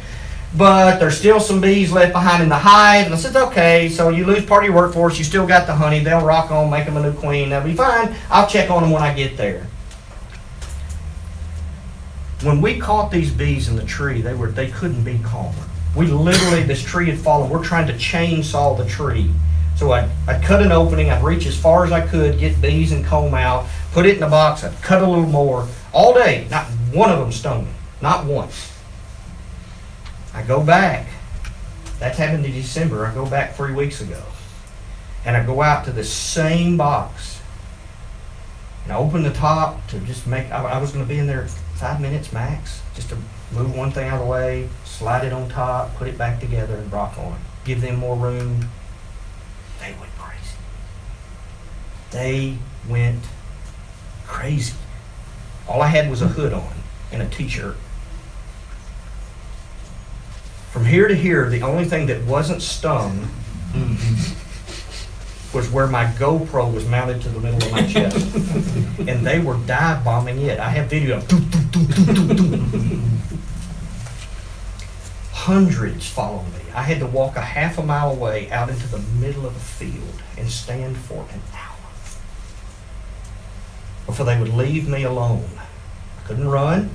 But 0.55 0.99
there's 0.99 1.17
still 1.17 1.39
some 1.39 1.59
bees 1.59 1.91
left 1.91 2.13
behind 2.13 2.41
in 2.41 2.49
the 2.49 2.57
hive. 2.57 3.05
And 3.05 3.13
I 3.13 3.17
said, 3.17 3.35
okay, 3.35 3.89
so 3.89 4.09
you 4.09 4.25
lose 4.25 4.45
part 4.45 4.63
of 4.63 4.69
your 4.69 4.75
workforce, 4.75 5.17
you 5.17 5.23
still 5.23 5.45
got 5.45 5.67
the 5.67 5.75
honey. 5.75 5.99
They'll 5.99 6.25
rock 6.25 6.51
on, 6.51 6.69
make 6.69 6.85
them 6.85 6.97
a 6.97 7.01
new 7.01 7.13
queen. 7.13 7.49
That'll 7.49 7.67
be 7.67 7.75
fine. 7.75 8.15
I'll 8.29 8.47
check 8.47 8.69
on 8.69 8.83
them 8.83 8.91
when 8.91 9.01
I 9.01 9.13
get 9.13 9.37
there. 9.37 9.67
When 12.43 12.61
we 12.61 12.79
caught 12.79 13.11
these 13.11 13.31
bees 13.31 13.67
in 13.67 13.75
the 13.75 13.83
tree, 13.83 14.21
they 14.21 14.35
were 14.35 14.51
they 14.51 14.69
couldn't 14.69 15.03
be 15.03 15.19
calmer. 15.19 15.65
We 15.95 16.05
literally, 16.05 16.61
this 16.63 16.83
tree 16.83 17.09
had 17.09 17.17
fallen. 17.17 17.49
We're 17.49 17.63
trying 17.63 17.87
to 17.87 17.93
chainsaw 17.93 18.77
the 18.77 18.85
tree. 18.85 19.31
So 19.75 19.91
I, 19.91 20.09
I'd 20.27 20.43
cut 20.43 20.61
an 20.61 20.71
opening, 20.71 21.09
I'd 21.09 21.23
reach 21.23 21.45
as 21.45 21.57
far 21.57 21.85
as 21.85 21.91
I 21.91 22.05
could, 22.05 22.39
get 22.39 22.59
bees 22.61 22.91
and 22.91 23.05
comb 23.05 23.33
out, 23.33 23.67
put 23.91 24.05
it 24.05 24.17
in 24.17 24.23
a 24.23 24.29
box, 24.29 24.63
I'd 24.63 24.79
cut 24.81 25.03
a 25.03 25.07
little 25.07 25.27
more. 25.27 25.67
All 25.93 26.13
day, 26.13 26.47
not 26.49 26.65
one 26.91 27.11
of 27.11 27.19
them 27.19 27.31
stung 27.31 27.65
me. 27.65 27.71
Not 28.01 28.25
once. 28.25 28.76
I 30.37 30.43
go 30.43 30.61
back. 30.61 31.07
That's 31.97 32.19
happened 32.19 32.45
in 32.45 32.51
December. 32.51 33.07
I 33.07 33.13
go 33.13 33.25
back 33.25 33.55
three 33.55 33.73
weeks 33.73 34.01
ago. 34.01 34.21
And 35.25 35.35
I 35.35 35.43
go 35.43 35.63
out 35.63 35.83
to 35.85 35.91
the 35.91 36.03
same 36.03 36.77
box. 36.77 37.41
And 38.83 38.93
I 38.93 38.97
open 38.97 39.23
the 39.23 39.33
top 39.33 39.87
to 39.87 39.99
just 40.01 40.27
make, 40.27 40.51
I, 40.51 40.63
I 40.63 40.77
was 40.77 40.91
going 40.91 41.03
to 41.03 41.09
be 41.09 41.17
in 41.17 41.25
there 41.25 41.47
five 41.73 41.99
minutes 41.99 42.31
max, 42.31 42.83
just 42.93 43.09
to 43.09 43.17
move 43.51 43.75
one 43.75 43.91
thing 43.91 44.07
out 44.09 44.21
of 44.21 44.27
the 44.27 44.31
way, 44.31 44.69
slide 44.85 45.25
it 45.25 45.33
on 45.33 45.49
top, 45.49 45.95
put 45.95 46.07
it 46.07 46.19
back 46.19 46.39
together, 46.39 46.75
and 46.75 46.93
rock 46.93 47.17
on. 47.17 47.39
Give 47.65 47.81
them 47.81 47.95
more 47.95 48.15
room. 48.15 48.69
They 49.79 49.95
went 49.99 50.15
crazy. 50.19 50.55
They 52.11 52.57
went 52.87 53.23
crazy. 54.27 54.75
All 55.67 55.81
I 55.81 55.87
had 55.87 56.11
was 56.11 56.21
a 56.21 56.27
hood 56.27 56.53
on 56.53 56.73
and 57.11 57.23
a 57.23 57.27
t 57.27 57.47
shirt. 57.47 57.75
From 60.77 60.85
here 60.85 61.07
to 61.07 61.15
here, 61.15 61.49
the 61.49 61.63
only 61.63 61.85
thing 61.85 62.05
that 62.05 62.23
wasn't 62.25 62.61
stung 62.61 63.27
was 65.51 65.71
where 65.71 65.87
my 65.87 66.05
GoPro 66.05 66.71
was 66.71 66.85
mounted 66.85 67.19
to 67.23 67.29
the 67.29 67.39
middle 67.39 67.63
of 67.63 67.71
my 67.71 67.87
chest. 67.87 68.15
and 68.99 69.25
they 69.25 69.39
were 69.39 69.57
dive 69.65 70.05
bombing 70.05 70.39
it. 70.43 70.59
I 70.59 70.69
have 70.69 70.87
video 70.87 71.17
of. 71.17 71.27
Hundreds 75.31 76.07
followed 76.07 76.45
me. 76.53 76.71
I 76.75 76.83
had 76.83 76.99
to 76.99 77.07
walk 77.07 77.37
a 77.37 77.41
half 77.41 77.79
a 77.79 77.83
mile 77.83 78.11
away 78.11 78.51
out 78.51 78.69
into 78.69 78.87
the 78.87 78.99
middle 78.99 79.47
of 79.47 79.55
a 79.55 79.59
field 79.59 80.21
and 80.37 80.47
stand 80.47 80.95
for 80.95 81.25
an 81.31 81.41
hour 81.55 81.73
before 84.05 84.27
they 84.27 84.39
would 84.39 84.53
leave 84.53 84.87
me 84.87 85.01
alone. 85.01 85.49
I 85.57 86.27
couldn't 86.27 86.47
run. 86.47 86.91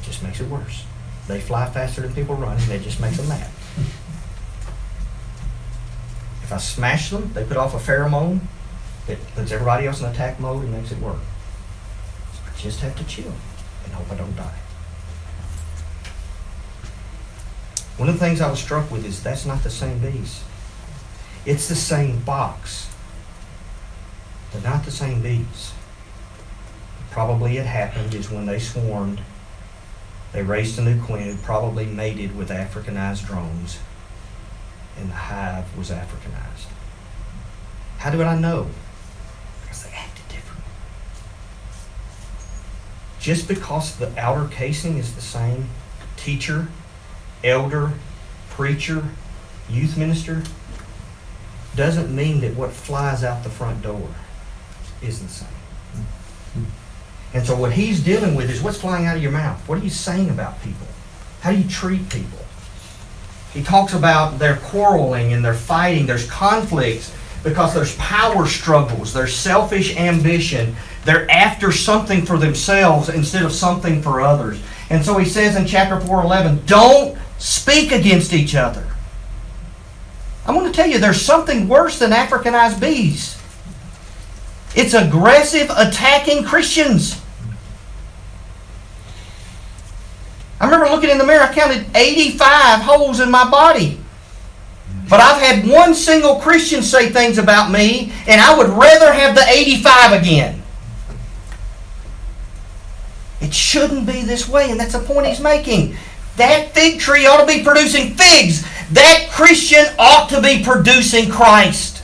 It 0.00 0.04
just 0.04 0.22
makes 0.22 0.40
it 0.40 0.48
worse. 0.48 0.84
They 1.26 1.40
fly 1.40 1.68
faster 1.70 2.02
than 2.02 2.12
people 2.12 2.34
run, 2.34 2.56
and 2.58 2.72
it 2.72 2.82
just 2.82 3.00
makes 3.00 3.16
them 3.16 3.28
mad. 3.28 3.50
If 6.42 6.52
I 6.52 6.58
smash 6.58 7.10
them, 7.10 7.32
they 7.32 7.44
put 7.44 7.56
off 7.56 7.74
a 7.74 7.78
pheromone 7.78 8.40
that 9.06 9.18
puts 9.34 9.50
everybody 9.50 9.86
else 9.86 10.00
in 10.00 10.06
attack 10.06 10.38
mode 10.38 10.64
and 10.64 10.72
makes 10.72 10.92
it 10.92 10.98
work. 10.98 11.20
I 12.46 12.58
just 12.58 12.80
have 12.80 12.94
to 12.96 13.04
chill 13.04 13.32
and 13.84 13.92
hope 13.94 14.12
I 14.12 14.16
don't 14.16 14.36
die. 14.36 14.58
One 17.96 18.08
of 18.08 18.18
the 18.18 18.20
things 18.20 18.40
I 18.40 18.50
was 18.50 18.58
struck 18.58 18.90
with 18.90 19.06
is 19.06 19.22
that's 19.22 19.46
not 19.46 19.62
the 19.62 19.70
same 19.70 20.00
bees. 20.00 20.42
It's 21.46 21.68
the 21.68 21.74
same 21.74 22.20
box. 22.20 22.90
They're 24.52 24.62
not 24.62 24.84
the 24.84 24.90
same 24.90 25.22
bees. 25.22 25.72
Probably 27.10 27.56
it 27.56 27.66
happened 27.66 28.14
is 28.14 28.30
when 28.30 28.46
they 28.46 28.58
swarmed 28.58 29.20
they 30.34 30.42
raised 30.42 30.76
a 30.80 30.82
new 30.82 31.00
queen 31.00 31.38
probably 31.38 31.86
mated 31.86 32.36
with 32.36 32.48
Africanized 32.48 33.24
drones, 33.24 33.78
and 34.98 35.08
the 35.08 35.14
hive 35.14 35.78
was 35.78 35.90
Africanized. 35.90 36.66
How 37.98 38.10
do 38.10 38.20
I 38.20 38.36
know? 38.36 38.66
Because 39.62 39.84
they 39.84 39.90
acted 39.90 40.26
different. 40.28 40.64
Just 43.20 43.46
because 43.46 43.96
the 43.96 44.12
outer 44.18 44.48
casing 44.52 44.98
is 44.98 45.14
the 45.14 45.20
same, 45.20 45.68
teacher, 46.16 46.66
elder, 47.44 47.92
preacher, 48.50 49.04
youth 49.70 49.96
minister, 49.96 50.42
doesn't 51.76 52.14
mean 52.14 52.40
that 52.40 52.56
what 52.56 52.72
flies 52.72 53.22
out 53.22 53.44
the 53.44 53.50
front 53.50 53.82
door 53.82 54.08
is 55.00 55.22
the 55.22 55.28
same. 55.28 55.48
And 57.34 57.44
so 57.44 57.56
what 57.56 57.72
he's 57.72 58.02
dealing 58.02 58.36
with 58.36 58.48
is 58.48 58.62
what's 58.62 58.80
flying 58.80 59.06
out 59.06 59.16
of 59.16 59.22
your 59.22 59.32
mouth. 59.32 59.60
What 59.68 59.80
are 59.80 59.84
you 59.84 59.90
saying 59.90 60.30
about 60.30 60.62
people? 60.62 60.86
How 61.40 61.50
do 61.50 61.58
you 61.58 61.68
treat 61.68 62.08
people? 62.08 62.38
He 63.52 63.62
talks 63.62 63.92
about 63.92 64.38
their 64.38 64.56
quarreling 64.56 65.32
and 65.32 65.44
their 65.44 65.54
fighting. 65.54 66.06
There's 66.06 66.30
conflicts 66.30 67.14
because 67.42 67.74
there's 67.74 67.96
power 67.96 68.46
struggles. 68.46 69.12
There's 69.12 69.34
selfish 69.34 69.96
ambition. 69.96 70.76
They're 71.04 71.30
after 71.30 71.70
something 71.70 72.24
for 72.24 72.38
themselves 72.38 73.08
instead 73.08 73.42
of 73.42 73.52
something 73.52 74.00
for 74.00 74.20
others. 74.20 74.60
And 74.88 75.04
so 75.04 75.18
he 75.18 75.28
says 75.28 75.56
in 75.56 75.66
chapter 75.66 76.00
4:11, 76.00 76.66
don't 76.66 77.18
speak 77.38 77.92
against 77.92 78.32
each 78.32 78.54
other. 78.54 78.86
I'm 80.46 80.54
going 80.54 80.70
to 80.70 80.76
tell 80.76 80.86
you 80.86 80.98
there's 80.98 81.20
something 81.20 81.68
worse 81.68 81.98
than 81.98 82.10
Africanized 82.10 82.80
bees. 82.80 83.38
It's 84.74 84.94
aggressive 84.94 85.70
attacking 85.74 86.44
Christians. 86.44 87.20
I 90.64 90.66
remember 90.66 90.86
looking 90.86 91.10
in 91.10 91.18
the 91.18 91.26
mirror, 91.26 91.42
I 91.42 91.52
counted 91.52 91.84
85 91.94 92.80
holes 92.80 93.20
in 93.20 93.30
my 93.30 93.50
body. 93.50 94.00
But 95.10 95.20
I've 95.20 95.42
had 95.42 95.68
one 95.70 95.94
single 95.94 96.36
Christian 96.36 96.82
say 96.82 97.10
things 97.10 97.36
about 97.36 97.70
me, 97.70 98.14
and 98.26 98.40
I 98.40 98.56
would 98.56 98.70
rather 98.70 99.12
have 99.12 99.34
the 99.34 99.44
85 99.46 100.22
again. 100.22 100.62
It 103.42 103.52
shouldn't 103.52 104.06
be 104.06 104.22
this 104.22 104.48
way, 104.48 104.70
and 104.70 104.80
that's 104.80 104.94
the 104.94 105.00
point 105.00 105.26
he's 105.26 105.38
making. 105.38 105.98
That 106.38 106.72
fig 106.72 106.98
tree 106.98 107.26
ought 107.26 107.42
to 107.42 107.46
be 107.46 107.62
producing 107.62 108.14
figs. 108.14 108.64
That 108.92 109.28
Christian 109.30 109.84
ought 109.98 110.30
to 110.30 110.40
be 110.40 110.64
producing 110.64 111.28
Christ. 111.28 112.02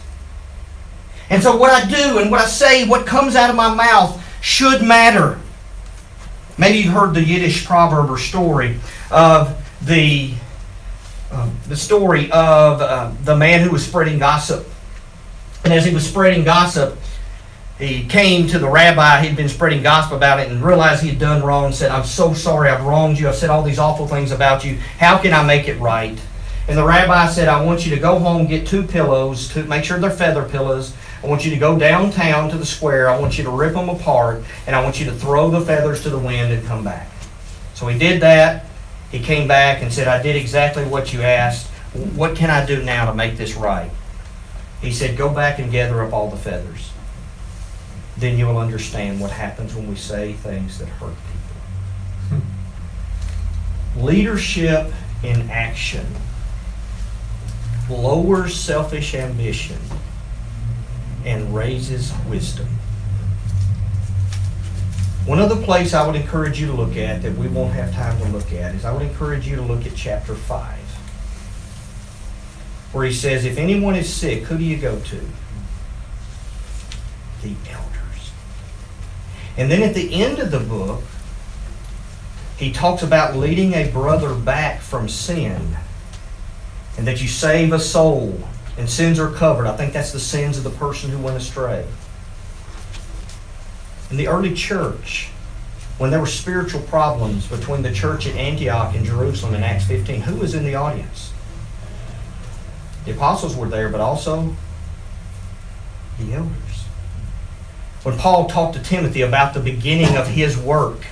And 1.30 1.42
so, 1.42 1.56
what 1.56 1.70
I 1.70 1.88
do 1.88 2.18
and 2.18 2.30
what 2.30 2.42
I 2.42 2.46
say, 2.46 2.86
what 2.86 3.06
comes 3.06 3.36
out 3.36 3.48
of 3.48 3.56
my 3.56 3.74
mouth, 3.74 4.22
should 4.42 4.82
matter. 4.82 5.40
Maybe 6.60 6.78
you've 6.80 6.92
heard 6.92 7.14
the 7.14 7.24
Yiddish 7.24 7.64
proverb 7.64 8.10
or 8.10 8.18
story 8.18 8.78
of 9.10 9.56
the, 9.80 10.34
uh, 11.32 11.48
the 11.66 11.76
story 11.76 12.30
of 12.30 12.82
uh, 12.82 13.12
the 13.24 13.34
man 13.34 13.62
who 13.62 13.70
was 13.70 13.84
spreading 13.84 14.18
gossip. 14.18 14.68
And 15.64 15.72
as 15.72 15.86
he 15.86 15.94
was 15.94 16.06
spreading 16.06 16.44
gossip, 16.44 16.98
he 17.78 18.04
came 18.04 18.46
to 18.48 18.58
the 18.58 18.68
rabbi 18.68 19.22
he'd 19.22 19.36
been 19.36 19.48
spreading 19.48 19.82
gossip 19.82 20.12
about 20.12 20.38
it 20.38 20.50
and 20.50 20.62
realized 20.62 21.02
he 21.02 21.08
had 21.08 21.18
done 21.18 21.42
wrong 21.42 21.64
and 21.64 21.74
said, 21.74 21.90
I'm 21.90 22.04
so 22.04 22.34
sorry, 22.34 22.68
I've 22.68 22.84
wronged 22.84 23.18
you, 23.18 23.26
I've 23.26 23.36
said 23.36 23.48
all 23.48 23.62
these 23.62 23.78
awful 23.78 24.06
things 24.06 24.30
about 24.30 24.62
you. 24.62 24.76
How 24.98 25.16
can 25.16 25.32
I 25.32 25.42
make 25.42 25.66
it 25.66 25.80
right? 25.80 26.20
And 26.68 26.76
the 26.76 26.84
rabbi 26.84 27.26
said, 27.28 27.48
I 27.48 27.64
want 27.64 27.86
you 27.86 27.94
to 27.94 28.00
go 28.00 28.18
home, 28.18 28.46
get 28.46 28.66
two 28.66 28.82
pillows, 28.82 29.48
to 29.54 29.64
make 29.64 29.82
sure 29.82 29.98
they're 29.98 30.10
feather 30.10 30.46
pillows, 30.46 30.94
I 31.22 31.26
want 31.26 31.44
you 31.44 31.50
to 31.50 31.56
go 31.56 31.78
downtown 31.78 32.48
to 32.50 32.56
the 32.56 32.64
square. 32.64 33.10
I 33.10 33.18
want 33.18 33.36
you 33.36 33.44
to 33.44 33.50
rip 33.50 33.74
them 33.74 33.88
apart, 33.88 34.42
and 34.66 34.74
I 34.74 34.82
want 34.82 34.98
you 34.98 35.06
to 35.06 35.12
throw 35.12 35.50
the 35.50 35.60
feathers 35.60 36.02
to 36.04 36.10
the 36.10 36.18
wind 36.18 36.52
and 36.52 36.66
come 36.66 36.82
back. 36.82 37.08
So 37.74 37.86
he 37.88 37.98
did 37.98 38.22
that. 38.22 38.66
He 39.10 39.20
came 39.20 39.46
back 39.46 39.82
and 39.82 39.92
said, 39.92 40.08
I 40.08 40.22
did 40.22 40.36
exactly 40.36 40.84
what 40.84 41.12
you 41.12 41.22
asked. 41.22 41.66
What 42.14 42.36
can 42.36 42.48
I 42.48 42.64
do 42.64 42.82
now 42.82 43.06
to 43.06 43.14
make 43.14 43.36
this 43.36 43.54
right? 43.54 43.90
He 44.80 44.92
said, 44.92 45.16
Go 45.16 45.28
back 45.32 45.58
and 45.58 45.70
gather 45.70 46.02
up 46.02 46.12
all 46.12 46.30
the 46.30 46.36
feathers. 46.36 46.92
Then 48.16 48.38
you 48.38 48.46
will 48.46 48.58
understand 48.58 49.20
what 49.20 49.30
happens 49.30 49.74
when 49.74 49.88
we 49.88 49.96
say 49.96 50.34
things 50.34 50.78
that 50.78 50.86
hurt 50.86 51.16
people. 52.30 52.46
Leadership 54.06 54.92
in 55.22 55.50
action 55.50 56.06
lowers 57.90 58.54
selfish 58.54 59.14
ambition 59.14 59.78
and 61.24 61.54
raises 61.54 62.12
wisdom. 62.28 62.66
One 65.26 65.38
other 65.38 65.56
place 65.56 65.92
I 65.92 66.06
would 66.06 66.16
encourage 66.16 66.58
you 66.60 66.66
to 66.68 66.72
look 66.72 66.96
at 66.96 67.22
that 67.22 67.36
we 67.36 67.46
won't 67.46 67.74
have 67.74 67.92
time 67.92 68.18
to 68.18 68.28
look 68.28 68.52
at 68.52 68.74
is 68.74 68.84
I 68.84 68.92
would 68.92 69.02
encourage 69.02 69.46
you 69.46 69.56
to 69.56 69.62
look 69.62 69.86
at 69.86 69.94
chapter 69.94 70.34
5, 70.34 70.78
where 72.92 73.04
he 73.04 73.12
says, 73.12 73.44
If 73.44 73.58
anyone 73.58 73.94
is 73.94 74.12
sick, 74.12 74.44
who 74.44 74.56
do 74.56 74.64
you 74.64 74.76
go 74.76 74.98
to? 74.98 75.20
The 77.42 77.54
elders. 77.70 78.32
And 79.56 79.70
then 79.70 79.82
at 79.82 79.94
the 79.94 80.14
end 80.14 80.38
of 80.38 80.50
the 80.50 80.60
book, 80.60 81.02
he 82.56 82.72
talks 82.72 83.02
about 83.02 83.36
leading 83.36 83.74
a 83.74 83.90
brother 83.90 84.34
back 84.34 84.80
from 84.80 85.08
sin 85.08 85.76
and 86.98 87.06
that 87.06 87.22
you 87.22 87.28
save 87.28 87.72
a 87.72 87.78
soul 87.78 88.40
and 88.76 88.88
sins 88.88 89.18
are 89.18 89.30
covered. 89.30 89.66
I 89.66 89.76
think 89.76 89.92
that's 89.92 90.12
the 90.12 90.20
sins 90.20 90.58
of 90.58 90.64
the 90.64 90.70
person 90.70 91.10
who 91.10 91.18
went 91.18 91.36
astray. 91.36 91.86
In 94.10 94.16
the 94.16 94.28
early 94.28 94.54
church, 94.54 95.30
when 95.98 96.10
there 96.10 96.20
were 96.20 96.26
spiritual 96.26 96.80
problems 96.82 97.46
between 97.46 97.82
the 97.82 97.92
church 97.92 98.26
at 98.26 98.34
Antioch 98.34 98.94
and 98.94 99.04
Jerusalem 99.04 99.54
in 99.54 99.62
Acts 99.62 99.86
15, 99.86 100.22
who 100.22 100.36
was 100.36 100.54
in 100.54 100.64
the 100.64 100.74
audience? 100.74 101.32
The 103.04 103.12
apostles 103.12 103.56
were 103.56 103.68
there, 103.68 103.88
but 103.88 104.00
also 104.00 104.56
the 106.18 106.32
elders. 106.34 106.84
When 108.02 108.16
Paul 108.16 108.48
talked 108.48 108.76
to 108.76 108.82
Timothy 108.82 109.20
about 109.22 109.52
the 109.52 109.60
beginning 109.60 110.16
of 110.16 110.28
his 110.28 110.56
work, 110.56 111.06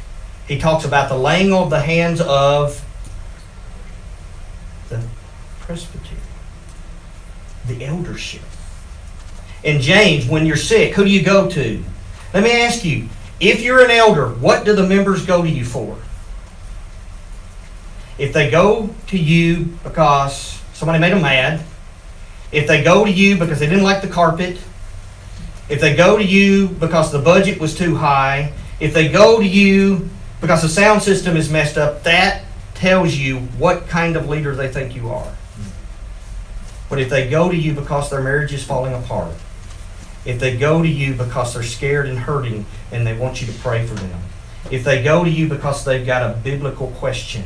he 0.46 0.58
talks 0.58 0.86
about 0.86 1.10
the 1.10 1.16
laying 1.16 1.52
of 1.52 1.68
the 1.68 1.80
hands 1.80 2.20
of 2.22 2.82
the 4.88 5.02
presbytery, 5.60 6.16
the 7.68 7.84
eldership. 7.84 8.42
In 9.62 9.80
James, 9.80 10.26
when 10.26 10.46
you're 10.46 10.56
sick, 10.56 10.94
who 10.94 11.04
do 11.04 11.10
you 11.10 11.22
go 11.22 11.48
to? 11.50 11.84
Let 12.32 12.42
me 12.42 12.52
ask 12.62 12.84
you, 12.84 13.08
if 13.40 13.62
you're 13.62 13.84
an 13.84 13.90
elder, 13.90 14.28
what 14.28 14.64
do 14.64 14.74
the 14.74 14.86
members 14.86 15.24
go 15.24 15.42
to 15.42 15.48
you 15.48 15.64
for? 15.64 15.96
If 18.18 18.32
they 18.32 18.50
go 18.50 18.90
to 19.08 19.18
you 19.18 19.66
because 19.84 20.60
somebody 20.72 20.98
made 20.98 21.12
them 21.12 21.22
mad, 21.22 21.64
if 22.50 22.66
they 22.66 22.82
go 22.82 23.04
to 23.04 23.10
you 23.10 23.36
because 23.38 23.60
they 23.60 23.66
didn't 23.66 23.84
like 23.84 24.02
the 24.02 24.08
carpet, 24.08 24.58
if 25.68 25.80
they 25.80 25.94
go 25.94 26.16
to 26.16 26.24
you 26.24 26.68
because 26.68 27.12
the 27.12 27.18
budget 27.18 27.60
was 27.60 27.76
too 27.76 27.94
high, 27.96 28.52
if 28.80 28.94
they 28.94 29.08
go 29.08 29.38
to 29.38 29.46
you 29.46 30.08
because 30.40 30.62
the 30.62 30.68
sound 30.68 31.02
system 31.02 31.36
is 31.36 31.50
messed 31.50 31.76
up, 31.76 32.02
that 32.04 32.44
tells 32.74 33.14
you 33.14 33.38
what 33.58 33.86
kind 33.88 34.16
of 34.16 34.28
leader 34.28 34.54
they 34.54 34.68
think 34.68 34.94
you 34.94 35.10
are. 35.10 35.32
But 36.88 37.00
if 37.00 37.10
they 37.10 37.28
go 37.28 37.50
to 37.50 37.56
you 37.56 37.74
because 37.74 38.10
their 38.10 38.22
marriage 38.22 38.52
is 38.52 38.64
falling 38.64 38.94
apart, 38.94 39.34
if 40.24 40.40
they 40.40 40.56
go 40.56 40.82
to 40.82 40.88
you 40.88 41.14
because 41.14 41.54
they're 41.54 41.62
scared 41.62 42.06
and 42.06 42.18
hurting 42.18 42.66
and 42.90 43.06
they 43.06 43.16
want 43.16 43.40
you 43.40 43.46
to 43.46 43.58
pray 43.60 43.86
for 43.86 43.94
them, 43.94 44.20
if 44.70 44.84
they 44.84 45.02
go 45.02 45.24
to 45.24 45.30
you 45.30 45.48
because 45.48 45.84
they've 45.84 46.06
got 46.06 46.30
a 46.30 46.34
biblical 46.34 46.88
question, 46.92 47.44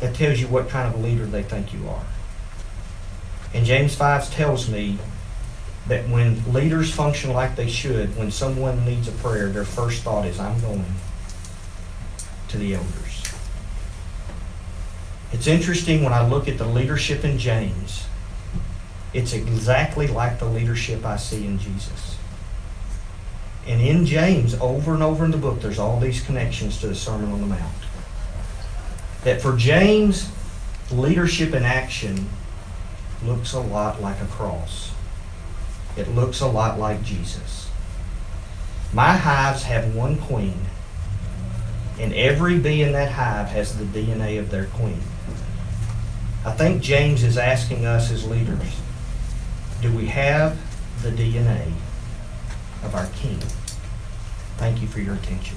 that 0.00 0.14
tells 0.14 0.40
you 0.40 0.48
what 0.48 0.68
kind 0.68 0.92
of 0.92 1.00
a 1.00 1.02
leader 1.02 1.26
they 1.26 1.42
think 1.42 1.72
you 1.72 1.88
are. 1.88 2.04
And 3.52 3.66
James 3.66 3.94
5 3.94 4.30
tells 4.32 4.68
me 4.68 4.98
that 5.88 6.08
when 6.08 6.52
leaders 6.52 6.92
function 6.92 7.32
like 7.32 7.56
they 7.56 7.68
should, 7.68 8.16
when 8.16 8.30
someone 8.30 8.84
needs 8.84 9.08
a 9.08 9.12
prayer, 9.12 9.48
their 9.48 9.64
first 9.64 10.02
thought 10.02 10.26
is, 10.26 10.38
I'm 10.38 10.60
going 10.60 10.84
to 12.48 12.58
the 12.58 12.74
elders. 12.74 13.09
It's 15.32 15.46
interesting 15.46 16.02
when 16.02 16.12
I 16.12 16.26
look 16.26 16.48
at 16.48 16.58
the 16.58 16.66
leadership 16.66 17.24
in 17.24 17.38
James, 17.38 18.06
it's 19.12 19.32
exactly 19.32 20.06
like 20.06 20.38
the 20.38 20.46
leadership 20.46 21.04
I 21.04 21.16
see 21.16 21.46
in 21.46 21.58
Jesus. 21.58 22.16
And 23.66 23.80
in 23.80 24.06
James, 24.06 24.54
over 24.54 24.94
and 24.94 25.02
over 25.02 25.24
in 25.24 25.30
the 25.30 25.36
book, 25.36 25.60
there's 25.60 25.78
all 25.78 26.00
these 26.00 26.22
connections 26.22 26.80
to 26.80 26.88
the 26.88 26.94
Sermon 26.94 27.30
on 27.30 27.40
the 27.40 27.46
Mount. 27.46 27.74
That 29.24 29.40
for 29.40 29.56
James, 29.56 30.30
leadership 30.90 31.54
in 31.54 31.64
action 31.64 32.28
looks 33.24 33.52
a 33.52 33.60
lot 33.60 34.00
like 34.00 34.20
a 34.20 34.26
cross. 34.26 34.92
It 35.96 36.08
looks 36.08 36.40
a 36.40 36.46
lot 36.46 36.78
like 36.78 37.02
Jesus. 37.02 37.68
My 38.92 39.16
hives 39.16 39.64
have 39.64 39.94
one 39.94 40.16
queen, 40.16 40.58
and 41.98 42.14
every 42.14 42.58
bee 42.58 42.82
in 42.82 42.92
that 42.92 43.12
hive 43.12 43.48
has 43.48 43.76
the 43.76 43.84
DNA 43.84 44.38
of 44.38 44.50
their 44.50 44.66
queen. 44.66 45.02
I 46.44 46.52
think 46.52 46.82
James 46.82 47.22
is 47.22 47.36
asking 47.36 47.84
us 47.84 48.10
as 48.10 48.26
leaders 48.26 48.80
do 49.82 49.90
we 49.96 50.06
have 50.06 50.58
the 51.02 51.10
DNA 51.10 51.72
of 52.84 52.94
our 52.94 53.06
king? 53.16 53.38
Thank 54.58 54.82
you 54.82 54.88
for 54.88 55.00
your 55.00 55.14
attention. 55.14 55.56